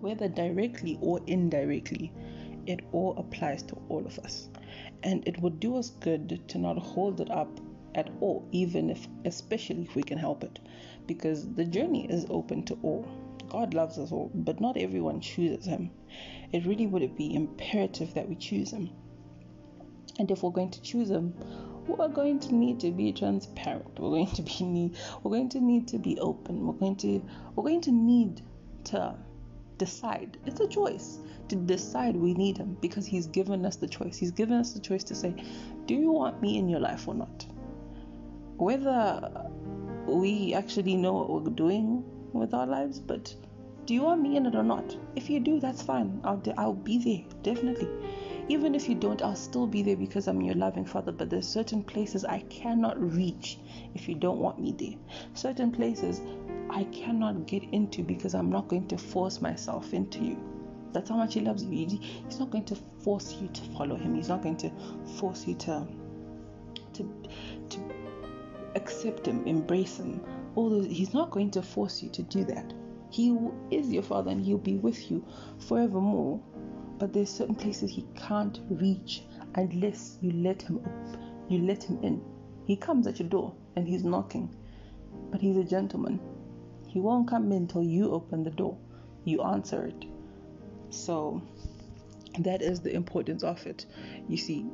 whether 0.00 0.28
directly 0.28 0.98
or 1.00 1.20
indirectly, 1.26 2.12
it 2.66 2.80
all 2.92 3.16
applies 3.16 3.62
to 3.62 3.76
all 3.88 4.04
of 4.06 4.18
us. 4.18 4.48
And 5.02 5.26
it 5.26 5.40
would 5.40 5.60
do 5.60 5.76
us 5.76 5.90
good 6.00 6.46
to 6.48 6.58
not 6.58 6.78
hold 6.78 7.20
it 7.20 7.30
up 7.30 7.60
at 7.94 8.10
all, 8.20 8.46
even 8.52 8.90
if, 8.90 9.08
especially 9.24 9.82
if 9.82 9.94
we 9.94 10.02
can 10.02 10.18
help 10.18 10.44
it, 10.44 10.58
because 11.06 11.52
the 11.54 11.64
journey 11.64 12.06
is 12.10 12.26
open 12.28 12.64
to 12.64 12.78
all. 12.82 13.06
God 13.48 13.72
loves 13.72 13.98
us 13.98 14.12
all, 14.12 14.30
but 14.34 14.60
not 14.60 14.76
everyone 14.76 15.20
chooses 15.20 15.64
Him. 15.64 15.90
It 16.52 16.66
really 16.66 16.86
would 16.86 17.16
be 17.16 17.34
imperative 17.34 18.14
that 18.14 18.28
we 18.28 18.34
choose 18.34 18.70
Him. 18.70 18.90
And 20.18 20.30
if 20.30 20.42
we're 20.42 20.50
going 20.50 20.70
to 20.72 20.82
choose 20.82 21.10
Him, 21.10 21.34
we're 21.86 22.08
going 22.08 22.38
to 22.40 22.54
need 22.54 22.80
to 22.80 22.90
be 22.90 23.12
transparent. 23.12 23.98
We're 23.98 24.10
going 24.10 24.30
to 24.32 24.42
be 24.42 24.60
need. 24.64 24.96
We're 25.22 25.30
going 25.30 25.48
to 25.50 25.60
need 25.60 25.88
to 25.88 25.98
be 25.98 26.18
open. 26.18 26.66
We're 26.66 26.74
going 26.74 26.96
to. 26.96 27.22
We're 27.56 27.64
going 27.64 27.80
to 27.82 27.92
need 27.92 28.42
to 28.84 29.14
decide. 29.78 30.38
It's 30.46 30.60
a 30.60 30.68
choice 30.68 31.18
to 31.48 31.56
decide 31.56 32.16
we 32.16 32.34
need 32.34 32.58
Him 32.58 32.76
because 32.80 33.06
He's 33.06 33.26
given 33.26 33.64
us 33.64 33.76
the 33.76 33.88
choice. 33.88 34.16
He's 34.16 34.32
given 34.32 34.58
us 34.58 34.72
the 34.72 34.80
choice 34.80 35.04
to 35.04 35.14
say, 35.14 35.34
Do 35.86 35.94
you 35.94 36.10
want 36.10 36.42
me 36.42 36.58
in 36.58 36.68
your 36.68 36.80
life 36.80 37.08
or 37.08 37.14
not? 37.14 37.46
Whether 38.56 39.48
we 40.06 40.54
actually 40.54 40.96
know 40.96 41.12
what 41.12 41.44
we're 41.44 41.50
doing 41.50 42.04
with 42.32 42.54
our 42.54 42.66
lives, 42.66 42.98
but 42.98 43.34
do 43.88 43.94
you 43.94 44.02
want 44.02 44.20
me 44.20 44.36
in 44.36 44.44
it 44.44 44.54
or 44.54 44.62
not? 44.62 44.96
If 45.16 45.30
you 45.30 45.40
do, 45.40 45.60
that's 45.60 45.80
fine. 45.80 46.20
I'll, 46.22 46.42
I'll 46.58 46.74
be 46.74 46.98
there, 46.98 47.38
definitely. 47.42 47.88
Even 48.50 48.74
if 48.74 48.88
you 48.88 48.94
don't, 48.94 49.22
I'll 49.22 49.34
still 49.34 49.66
be 49.66 49.82
there 49.82 49.96
because 49.96 50.26
I'm 50.26 50.42
your 50.42 50.56
loving 50.56 50.84
father. 50.84 51.12
But 51.12 51.30
there's 51.30 51.48
certain 51.48 51.82
places 51.82 52.24
I 52.24 52.40
cannot 52.50 53.00
reach 53.00 53.58
if 53.94 54.08
you 54.08 54.14
don't 54.14 54.40
want 54.40 54.60
me 54.60 54.72
there. 54.72 54.98
Certain 55.34 55.70
places 55.70 56.20
I 56.70 56.84
cannot 56.84 57.46
get 57.46 57.62
into 57.72 58.02
because 58.02 58.34
I'm 58.34 58.50
not 58.50 58.68
going 58.68 58.86
to 58.88 58.98
force 58.98 59.40
myself 59.40 59.92
into 59.92 60.20
you. 60.20 60.38
That's 60.92 61.10
how 61.10 61.16
much 61.16 61.34
he 61.34 61.40
loves 61.40 61.64
you. 61.64 61.70
He's 61.70 62.38
not 62.38 62.50
going 62.50 62.64
to 62.66 62.76
force 63.02 63.34
you 63.40 63.48
to 63.48 63.62
follow 63.76 63.96
him. 63.96 64.14
He's 64.14 64.28
not 64.28 64.42
going 64.42 64.56
to 64.58 64.70
force 65.18 65.46
you 65.46 65.54
to 65.56 65.86
to 66.94 67.28
to 67.70 67.80
accept 68.74 69.26
him, 69.26 69.46
embrace 69.46 69.98
him. 69.98 70.20
All 70.54 70.70
those, 70.70 70.86
he's 70.86 71.14
not 71.14 71.30
going 71.30 71.50
to 71.52 71.62
force 71.62 72.02
you 72.02 72.08
to 72.10 72.22
do 72.22 72.44
that. 72.44 72.72
He 73.10 73.36
is 73.70 73.90
your 73.90 74.02
father 74.02 74.30
and 74.30 74.44
he'll 74.44 74.58
be 74.58 74.76
with 74.76 75.10
you 75.10 75.24
forevermore 75.58 76.40
but 76.98 77.12
there's 77.12 77.30
certain 77.30 77.54
places 77.54 77.90
he 77.90 78.04
can't 78.16 78.60
reach 78.70 79.22
unless 79.54 80.18
you 80.20 80.32
let 80.32 80.60
him 80.62 80.78
up, 80.84 81.20
you 81.48 81.60
let 81.60 81.82
him 81.82 81.98
in. 82.02 82.22
He 82.64 82.76
comes 82.76 83.06
at 83.06 83.20
your 83.20 83.28
door 83.28 83.54
and 83.76 83.86
he's 83.86 84.04
knocking, 84.04 84.54
but 85.30 85.40
he's 85.40 85.56
a 85.56 85.64
gentleman. 85.64 86.20
He 86.88 87.00
won't 87.00 87.28
come 87.28 87.52
in 87.52 87.62
until 87.62 87.82
you 87.82 88.12
open 88.12 88.42
the 88.42 88.50
door, 88.50 88.76
you 89.24 89.42
answer 89.42 89.86
it. 89.86 90.04
So 90.90 91.42
that 92.40 92.62
is 92.62 92.80
the 92.80 92.94
importance 92.94 93.42
of 93.42 93.64
it. 93.66 93.86
You 94.28 94.36
see, 94.36 94.66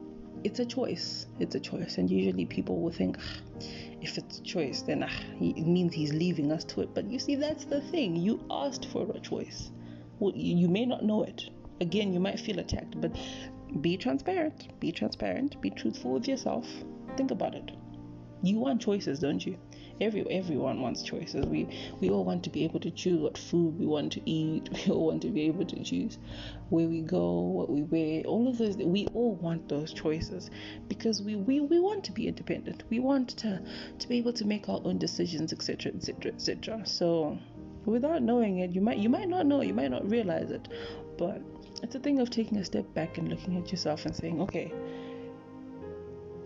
it's 0.43 0.61
a 0.61 0.65
choice. 0.65 1.27
It's 1.39 1.55
a 1.55 1.61
choice, 1.61 1.99
and 1.99 2.11
usually 2.11 2.47
people 2.47 2.81
will 2.81 2.93
think, 2.93 3.19
ah, 3.21 3.63
if 4.01 4.17
it's 4.19 4.39
a 4.39 4.43
choice, 4.43 4.83
then 4.83 5.03
ah, 5.03 5.21
it 5.41 5.67
means 5.67 5.93
he's 5.93 6.13
leaving 6.13 6.53
us 6.53 6.65
to 6.65 6.83
it. 6.83 6.95
But 6.95 7.11
you 7.11 7.19
see, 7.19 7.35
that's 7.35 7.65
the 7.65 7.81
thing. 7.81 8.17
You 8.17 8.41
asked 8.51 8.87
for 8.87 9.11
a 9.15 9.21
choice. 9.21 9.71
Well, 10.19 10.33
you 10.35 10.69
may 10.69 10.87
not 10.87 11.05
know 11.05 11.25
it, 11.25 11.51
again 11.81 12.13
you 12.13 12.21
might 12.21 12.39
feel 12.39 12.59
attacked 12.59 13.01
but 13.01 13.17
be 13.81 13.97
transparent 13.97 14.79
be 14.81 14.93
transparent 14.93 15.61
be 15.61 15.71
truthful 15.71 16.13
with 16.13 16.29
yourself 16.29 16.67
think 17.17 17.31
about 17.31 17.55
it 17.55 17.73
you 18.43 18.59
want 18.59 18.81
choices 18.81 19.19
don't 19.19 19.45
you 19.45 19.57
every 20.01 20.29
everyone 20.31 20.81
wants 20.81 21.03
choices. 21.03 21.47
We 21.47 21.69
we 22.01 22.11
all 22.11 22.25
want 22.25 22.45
to 22.45 22.51
be 22.51 22.65
able 22.65 22.81
to 22.81 22.91
choose 22.91 23.21
what 23.21 23.39
food 23.39 23.79
we 23.79 23.87
want 23.87 24.13
to 24.13 24.31
eat. 24.31 24.69
We 24.87 24.93
all 24.93 25.07
want 25.07 25.23
to 25.23 25.29
be 25.29 25.43
able 25.43 25.65
to 25.67 25.83
choose 25.83 26.19
where 26.71 26.87
we 26.87 27.01
go 27.01 27.41
what 27.41 27.71
we 27.71 27.83
wear. 27.83 28.23
All 28.25 28.49
of 28.49 28.59
those 28.59 28.77
we 28.77 29.07
all 29.15 29.35
want 29.37 29.69
those 29.69 29.93
choices 29.93 30.51
because 30.89 31.23
we 31.23 31.37
we, 31.37 31.61
we 31.61 31.81
want 31.81 32.05
to 32.05 32.13
be 32.13 32.29
independent. 32.29 32.85
We 32.91 32.99
want 33.01 33.31
to 33.39 33.61
to 33.99 34.09
be 34.09 34.19
able 34.19 34.33
to 34.35 34.45
make 34.45 34.69
our 34.69 34.81
own 34.85 34.99
decisions 34.99 35.53
etc 35.53 35.93
etc 35.95 36.33
etc 36.33 36.87
so 36.87 37.39
without 37.85 38.23
knowing 38.23 38.59
it 38.59 38.71
you 38.71 38.81
might 38.81 38.99
you 38.99 39.09
might 39.11 39.29
not 39.29 39.45
know 39.47 39.61
you 39.61 39.75
might 39.75 39.91
not 39.91 40.09
realize 40.11 40.51
it 40.51 40.69
but 41.19 41.43
it's 41.85 41.95
a 41.95 41.99
thing 41.99 42.21
of 42.21 42.31
taking 42.31 42.59
a 42.59 42.65
step 42.65 42.93
back 42.95 43.19
and 43.19 43.29
looking 43.29 43.59
at 43.59 43.71
yourself 43.71 44.07
and 44.07 44.17
saying, 44.17 44.41
okay, 44.41 44.73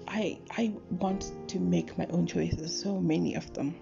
I 0.09 0.39
I 0.51 0.73
want 0.91 1.33
to 1.49 1.59
make 1.61 1.97
my 1.99 2.07
own 2.07 2.27
choices, 2.27 2.81
so 2.81 2.99
many 2.99 3.35
of 3.35 3.53
them. 3.53 3.75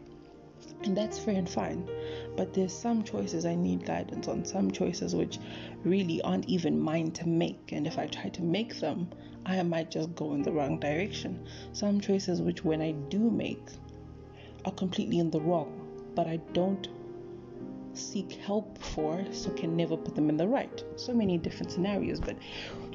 And 0.83 0.97
that's 0.97 1.19
fair 1.19 1.37
and 1.37 1.49
fine. 1.49 1.89
But 2.37 2.53
there's 2.53 2.73
some 2.73 3.05
choices 3.05 3.47
I 3.47 3.55
need 3.55 3.87
guidance 3.87 4.29
on, 4.29 4.45
some 4.45 4.71
choices 4.71 5.15
which 5.15 5.39
really 5.85 6.21
aren't 6.23 6.49
even 6.49 6.81
mine 6.81 7.13
to 7.13 7.29
make. 7.29 7.73
And 7.73 7.87
if 7.87 7.99
I 7.99 8.09
try 8.09 8.29
to 8.31 8.43
make 8.43 8.81
them, 8.81 9.09
I 9.47 9.63
might 9.63 9.91
just 9.91 10.15
go 10.17 10.35
in 10.35 10.43
the 10.43 10.53
wrong 10.53 10.81
direction. 10.81 11.47
Some 11.73 12.01
choices 12.01 12.43
which 12.43 12.65
when 12.65 12.83
I 12.83 12.93
do 12.93 13.31
make 13.31 13.65
are 14.65 14.73
completely 14.73 15.21
in 15.21 15.31
the 15.31 15.41
wrong, 15.41 15.71
but 16.17 16.27
I 16.27 16.39
don't 16.53 16.89
seek 17.95 18.33
help 18.33 18.79
for, 18.79 19.25
so 19.31 19.51
can 19.51 19.77
never 19.77 19.97
put 19.97 20.17
them 20.17 20.29
in 20.29 20.37
the 20.37 20.49
right. 20.49 20.85
So 20.97 21.15
many 21.15 21.39
different 21.39 21.73
scenarios, 21.73 22.21
but 22.21 22.37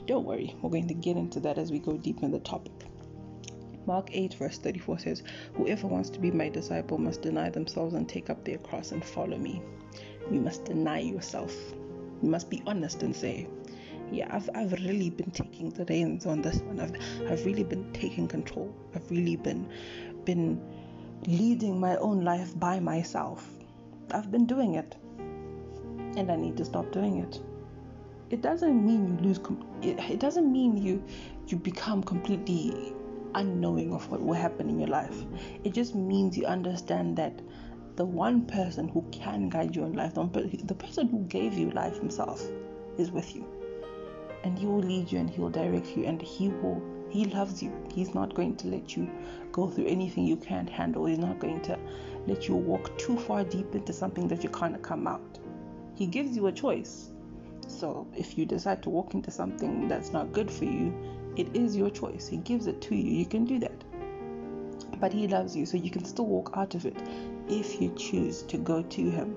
don't 0.06 0.26
worry, 0.26 0.56
we're 0.62 0.70
going 0.70 0.90
to 0.90 0.94
get 0.94 1.16
into 1.16 1.40
that 1.40 1.58
as 1.58 1.72
we 1.72 1.80
go 1.80 1.94
deep 1.94 2.22
in 2.22 2.32
the 2.32 2.40
topic. 2.40 2.91
Mark 3.86 4.10
8, 4.12 4.36
verse 4.36 4.58
34 4.58 5.00
says, 5.00 5.24
Whoever 5.54 5.88
wants 5.88 6.10
to 6.12 6.20
be 6.20 6.32
my 6.32 6.50
disciple 6.50 6.98
must 6.98 7.22
deny 7.22 7.50
themselves 7.50 7.94
and 7.94 8.08
take 8.08 8.30
up 8.30 8.44
their 8.44 8.58
cross 8.60 8.92
and 8.92 9.04
follow 9.04 9.38
me. 9.38 9.62
You 10.30 10.40
must 10.40 10.66
deny 10.66 11.00
yourself. 11.00 11.56
You 12.22 12.30
must 12.30 12.50
be 12.50 12.62
honest 12.66 13.04
and 13.04 13.16
say, 13.16 13.48
yeah, 14.12 14.28
I've, 14.30 14.50
I've 14.54 14.74
really 14.74 15.10
been 15.10 15.32
taking 15.32 15.70
the 15.70 15.86
reins 15.86 16.26
on 16.26 16.42
this 16.42 16.58
one. 16.62 16.80
I've, 16.80 16.94
I've 17.32 17.46
really 17.46 17.64
been 17.64 17.92
taking 17.94 18.28
control. 18.28 18.74
I've 18.94 19.10
really 19.10 19.38
been 19.38 19.70
been 20.26 20.62
leading 21.26 21.80
my 21.80 21.96
own 21.98 22.24
life 22.24 22.58
by 22.60 22.80
myself. 22.80 23.48
I've 24.12 24.32
been 24.32 24.46
doing 24.46 24.76
it 24.76 24.96
and 26.18 26.30
I 26.30 26.36
need 26.36 26.58
to 26.58 26.66
stop 26.66 26.92
doing 26.92 27.20
it. 27.20 27.40
It 28.30 28.42
doesn't 28.42 28.86
mean 28.86 29.08
you 29.08 29.28
lose 29.28 29.40
com- 29.40 29.66
it, 29.82 29.98
it 30.10 30.20
doesn't 30.20 30.52
mean 30.52 30.78
you 30.78 31.04
you 31.48 31.58
become 31.58 32.04
completely 32.04 32.94
unknowing 33.36 33.94
of 33.94 34.10
what 34.10 34.22
will 34.22 34.34
happen 34.34 34.70
in 34.70 34.80
your 34.80 34.90
life. 34.90 35.24
It 35.64 35.74
just 35.74 35.96
means 35.96 36.38
you 36.38 36.46
understand 36.46 37.18
that 37.18 37.42
the 37.96 38.06
one 38.06 38.46
person 38.46 38.88
who 38.88 39.06
can 39.12 39.50
guide 39.50 39.76
you 39.76 39.84
in 39.84 39.94
life, 39.94 40.14
the 40.16 40.76
person 40.76 41.08
who 41.08 41.26
gave 41.26 41.54
you 41.54 41.72
life 41.72 41.98
himself, 41.98 42.44
is 42.98 43.12
with 43.12 43.36
you. 43.36 43.46
And 44.44 44.58
he 44.58 44.66
will 44.66 44.80
lead 44.80 45.12
you 45.12 45.20
and 45.20 45.30
he 45.30 45.40
will 45.40 45.50
direct 45.50 45.96
you 45.96 46.06
and 46.06 46.22
he 46.22 46.50
will 46.50 46.82
he 47.12 47.26
loves 47.26 47.62
you. 47.62 47.74
He's 47.94 48.16
not 48.16 48.34
going 48.34 48.56
to 48.56 48.70
let 48.70 48.96
you 48.96 49.10
go 49.52 49.68
through 49.68 49.88
anything 49.88 50.26
you 50.26 50.38
can't 50.38 50.70
handle. 50.70 51.06
He's 51.06 51.18
not 51.18 51.40
going 51.40 51.62
to 51.64 51.78
let 52.26 52.48
you 52.48 52.56
walk 52.56 52.98
too 52.98 53.18
far 53.18 53.44
deep 53.44 53.76
into 53.76 53.92
something 53.92 54.30
that 54.30 54.44
you 54.44 54.50
can't 54.50 54.82
come 54.82 55.08
out. 55.08 55.40
He 55.94 56.06
gives 56.06 56.38
you 56.38 56.48
a 56.48 56.52
choice. 56.54 57.12
So 57.68 58.08
if 58.16 58.38
you 58.38 58.46
decide 58.46 58.82
to 58.84 58.90
walk 58.90 59.14
into 59.14 59.30
something 59.30 59.90
that's 59.90 60.14
not 60.14 60.32
good 60.32 60.50
for 60.50 60.64
you, 60.64 60.94
it 61.36 61.56
is 61.56 61.76
your 61.76 61.90
choice. 61.90 62.28
He 62.28 62.38
gives 62.38 62.68
it 62.68 62.82
to 62.82 62.96
you. 62.96 63.12
You 63.12 63.26
can 63.26 63.46
do 63.46 63.60
that. 63.60 63.84
But 65.00 65.14
He 65.14 65.28
loves 65.28 65.56
you, 65.56 65.66
so 65.66 65.78
you 65.78 65.90
can 65.90 66.06
still 66.06 66.28
walk 66.28 66.52
out 66.56 66.76
of 66.76 66.86
it 66.86 66.98
if 67.48 67.82
you 67.82 67.94
choose 67.96 68.44
to 68.44 68.58
go 68.58 68.84
to 68.84 69.10
Him. 69.10 69.36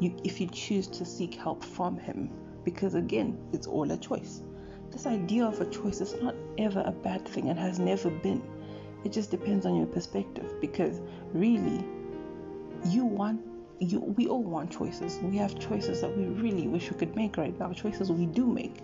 You, 0.00 0.14
if 0.24 0.40
you 0.40 0.48
choose 0.48 0.86
to 0.88 1.04
seek 1.04 1.34
help 1.34 1.64
from 1.64 1.96
Him, 1.96 2.30
because 2.64 2.94
again, 2.94 3.38
it's 3.52 3.66
all 3.66 3.90
a 3.90 3.96
choice. 3.96 4.42
this 4.90 5.06
idea 5.06 5.44
of 5.44 5.60
a 5.60 5.66
choice 5.70 6.00
is 6.00 6.14
not 6.22 6.34
ever 6.58 6.82
a 6.86 6.92
bad 6.92 7.26
thing 7.26 7.48
and 7.48 7.58
has 7.58 7.78
never 7.78 8.10
been. 8.10 8.42
It 9.04 9.12
just 9.12 9.30
depends 9.30 9.66
on 9.66 9.76
your 9.76 9.86
perspective 9.86 10.54
because 10.60 11.00
really, 11.32 11.84
you 12.86 13.04
want 13.04 13.40
you 13.80 14.00
we 14.00 14.26
all 14.26 14.42
want 14.42 14.70
choices. 14.70 15.18
We 15.22 15.36
have 15.38 15.58
choices 15.58 16.00
that 16.00 16.16
we 16.16 16.26
really 16.26 16.66
wish 16.68 16.90
we 16.90 16.96
could 16.96 17.14
make 17.16 17.36
right 17.36 17.58
now, 17.58 17.72
choices 17.72 18.10
we 18.10 18.26
do 18.26 18.46
make. 18.46 18.76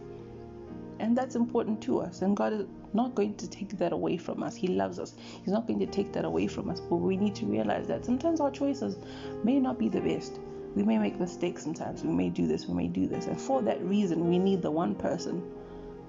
And 1.00 1.16
that's 1.16 1.34
important 1.34 1.80
to 1.84 2.00
us. 2.00 2.20
And 2.20 2.36
God 2.36 2.52
is 2.52 2.66
not 2.92 3.14
going 3.14 3.34
to 3.36 3.48
take 3.48 3.70
that 3.78 3.92
away 3.92 4.18
from 4.18 4.42
us. 4.42 4.54
He 4.54 4.68
loves 4.68 4.98
us. 4.98 5.14
He's 5.16 5.52
not 5.52 5.66
going 5.66 5.78
to 5.78 5.86
take 5.86 6.12
that 6.12 6.26
away 6.26 6.46
from 6.46 6.68
us. 6.68 6.78
But 6.78 6.96
we 6.96 7.16
need 7.16 7.34
to 7.36 7.46
realize 7.46 7.86
that 7.86 8.04
sometimes 8.04 8.38
our 8.38 8.50
choices 8.50 8.98
may 9.42 9.58
not 9.58 9.78
be 9.78 9.88
the 9.88 10.02
best. 10.02 10.38
We 10.76 10.82
may 10.82 10.98
make 10.98 11.18
mistakes 11.18 11.62
sometimes. 11.62 12.04
We 12.04 12.12
may 12.12 12.28
do 12.28 12.46
this, 12.46 12.66
we 12.66 12.74
may 12.74 12.86
do 12.86 13.06
this. 13.06 13.26
And 13.26 13.40
for 13.40 13.62
that 13.62 13.82
reason, 13.82 14.28
we 14.28 14.38
need 14.38 14.60
the 14.60 14.70
one 14.70 14.94
person, 14.94 15.42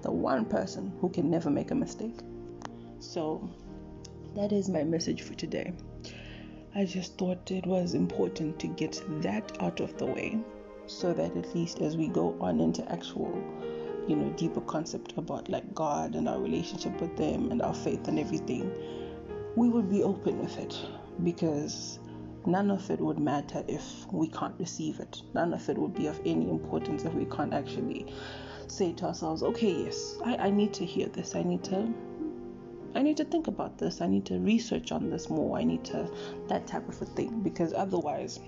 the 0.02 0.10
one 0.10 0.44
person 0.44 0.92
who 1.00 1.08
can 1.08 1.30
never 1.30 1.48
make 1.48 1.70
a 1.70 1.74
mistake. 1.74 2.18
So 3.00 3.48
that 4.36 4.52
is 4.52 4.68
my 4.68 4.84
message 4.84 5.22
for 5.22 5.32
today. 5.34 5.72
I 6.74 6.84
just 6.84 7.16
thought 7.16 7.50
it 7.50 7.66
was 7.66 7.94
important 7.94 8.58
to 8.60 8.66
get 8.66 9.02
that 9.22 9.56
out 9.60 9.80
of 9.80 9.96
the 9.96 10.06
way 10.06 10.38
so 10.86 11.14
that 11.14 11.34
at 11.34 11.54
least 11.54 11.80
as 11.80 11.96
we 11.96 12.08
go 12.08 12.36
on 12.40 12.60
into 12.60 12.90
actual 12.92 13.42
you 14.08 14.16
know 14.16 14.30
deeper 14.30 14.60
concept 14.62 15.14
about 15.16 15.48
like 15.48 15.74
god 15.74 16.14
and 16.14 16.28
our 16.28 16.40
relationship 16.40 17.00
with 17.00 17.16
them 17.16 17.50
and 17.50 17.62
our 17.62 17.74
faith 17.74 18.08
and 18.08 18.18
everything 18.18 18.70
we 19.56 19.68
would 19.68 19.90
be 19.90 20.02
open 20.02 20.38
with 20.38 20.58
it 20.58 20.76
because 21.22 21.98
none 22.46 22.70
of 22.70 22.90
it 22.90 22.98
would 22.98 23.18
matter 23.18 23.62
if 23.68 24.06
we 24.12 24.28
can't 24.28 24.54
receive 24.58 24.98
it 24.98 25.22
none 25.34 25.52
of 25.52 25.68
it 25.68 25.78
would 25.78 25.94
be 25.94 26.06
of 26.06 26.18
any 26.24 26.48
importance 26.48 27.04
if 27.04 27.14
we 27.14 27.24
can't 27.26 27.54
actually 27.54 28.12
say 28.66 28.92
to 28.92 29.04
ourselves 29.04 29.42
okay 29.42 29.84
yes 29.84 30.16
i, 30.24 30.36
I 30.36 30.50
need 30.50 30.72
to 30.74 30.84
hear 30.84 31.06
this 31.08 31.34
i 31.34 31.42
need 31.42 31.62
to 31.64 31.92
I 32.94 33.00
need 33.00 33.16
to 33.16 33.24
think 33.24 33.46
about 33.46 33.78
this. 33.78 34.00
I 34.00 34.06
need 34.06 34.26
to 34.26 34.38
research 34.38 34.92
on 34.92 35.08
this 35.08 35.30
more. 35.30 35.58
I 35.58 35.64
need 35.64 35.84
to 35.86 36.10
that 36.48 36.66
type 36.66 36.88
of 36.88 37.00
a 37.00 37.06
thing 37.06 37.40
because 37.40 37.72
otherwise 37.72 38.38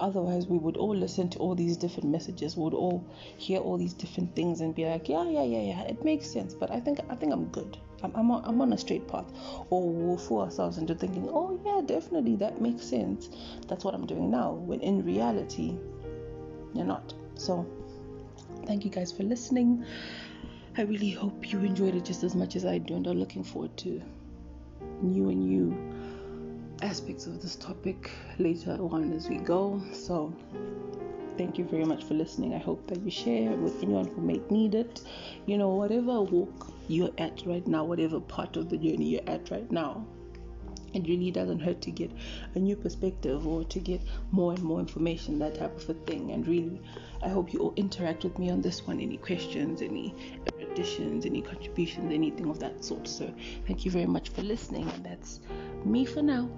otherwise 0.00 0.46
we 0.46 0.58
would 0.58 0.76
all 0.76 0.96
listen 0.96 1.28
to 1.30 1.38
all 1.38 1.54
these 1.54 1.76
different 1.76 2.08
messages. 2.08 2.56
We 2.56 2.64
would 2.64 2.74
all 2.74 3.04
hear 3.36 3.60
all 3.60 3.76
these 3.76 3.92
different 3.92 4.34
things 4.34 4.60
and 4.60 4.74
be 4.74 4.84
like 4.86 5.08
yeah 5.08 5.28
yeah 5.28 5.44
yeah 5.44 5.60
yeah 5.60 5.82
it 5.82 6.04
makes 6.04 6.26
sense. 6.26 6.54
But 6.54 6.70
i 6.70 6.80
think 6.80 7.00
i 7.08 7.14
think 7.14 7.32
i'm 7.32 7.46
good. 7.46 7.76
I'm, 8.02 8.12
I'm, 8.16 8.30
on, 8.30 8.42
I'm 8.46 8.60
on 8.62 8.72
a 8.72 8.78
straight 8.78 9.06
path. 9.06 9.26
Or 9.68 9.90
we'll 9.90 10.16
fool 10.16 10.40
ourselves 10.40 10.78
into 10.78 10.94
thinking 10.94 11.28
oh 11.30 11.60
yeah 11.64 11.82
definitely 11.86 12.36
that 12.36 12.60
makes 12.60 12.84
sense. 12.84 13.28
That's 13.68 13.84
what 13.84 13.94
i'm 13.94 14.06
doing 14.06 14.30
now. 14.30 14.52
When 14.52 14.80
in 14.80 15.04
reality 15.04 15.76
you're 16.74 16.86
not. 16.86 17.14
So 17.34 17.66
thank 18.66 18.84
you 18.84 18.90
guys 18.90 19.12
for 19.12 19.22
listening. 19.22 19.84
I 20.76 20.82
really 20.82 21.10
hope 21.10 21.52
you 21.52 21.58
enjoyed 21.60 21.94
it 21.94 22.04
just 22.04 22.22
as 22.22 22.34
much 22.34 22.54
as 22.56 22.64
i 22.64 22.78
do 22.78 22.94
and 22.94 23.06
i'm 23.06 23.18
looking 23.18 23.42
forward 23.42 23.76
to 23.78 24.00
new 25.02 25.28
and 25.28 25.50
you 25.50 25.89
aspects 26.82 27.26
of 27.26 27.40
this 27.42 27.56
topic 27.56 28.10
later 28.38 28.76
on 28.80 29.12
as 29.12 29.28
we 29.28 29.36
go. 29.36 29.80
So, 29.92 30.32
thank 31.36 31.58
you 31.58 31.64
very 31.64 31.84
much 31.84 32.04
for 32.04 32.14
listening. 32.14 32.54
I 32.54 32.58
hope 32.58 32.86
that 32.88 33.00
you 33.00 33.10
share 33.10 33.52
with 33.52 33.82
anyone 33.82 34.06
who 34.06 34.20
may 34.20 34.40
need 34.50 34.74
it. 34.74 35.02
You 35.46 35.58
know, 35.58 35.70
whatever 35.70 36.20
walk 36.20 36.72
you're 36.88 37.10
at 37.18 37.42
right 37.46 37.66
now, 37.66 37.84
whatever 37.84 38.20
part 38.20 38.56
of 38.56 38.68
the 38.68 38.76
journey 38.76 39.10
you're 39.10 39.28
at 39.28 39.50
right 39.50 39.70
now, 39.70 40.06
it 40.92 41.06
really 41.06 41.30
doesn't 41.30 41.60
hurt 41.60 41.80
to 41.82 41.90
get 41.90 42.10
a 42.54 42.58
new 42.58 42.74
perspective 42.74 43.46
or 43.46 43.64
to 43.64 43.78
get 43.78 44.00
more 44.32 44.52
and 44.52 44.62
more 44.62 44.80
information, 44.80 45.38
that 45.38 45.54
type 45.54 45.76
of 45.76 45.88
a 45.88 45.94
thing. 45.94 46.32
And 46.32 46.46
really, 46.46 46.80
I 47.22 47.28
hope 47.28 47.52
you 47.52 47.60
all 47.60 47.74
interact 47.76 48.24
with 48.24 48.38
me 48.38 48.50
on 48.50 48.60
this 48.60 48.86
one. 48.86 49.00
Any 49.00 49.16
questions, 49.16 49.82
any 49.82 50.14
additions, 50.60 51.26
any 51.26 51.42
contributions, 51.42 52.12
anything 52.12 52.48
of 52.48 52.58
that 52.60 52.84
sort. 52.84 53.06
So, 53.06 53.32
thank 53.66 53.84
you 53.84 53.90
very 53.90 54.06
much 54.06 54.30
for 54.30 54.42
listening. 54.42 54.88
And 54.90 55.04
that's 55.04 55.40
me 55.84 56.04
for 56.04 56.22
now. 56.22 56.48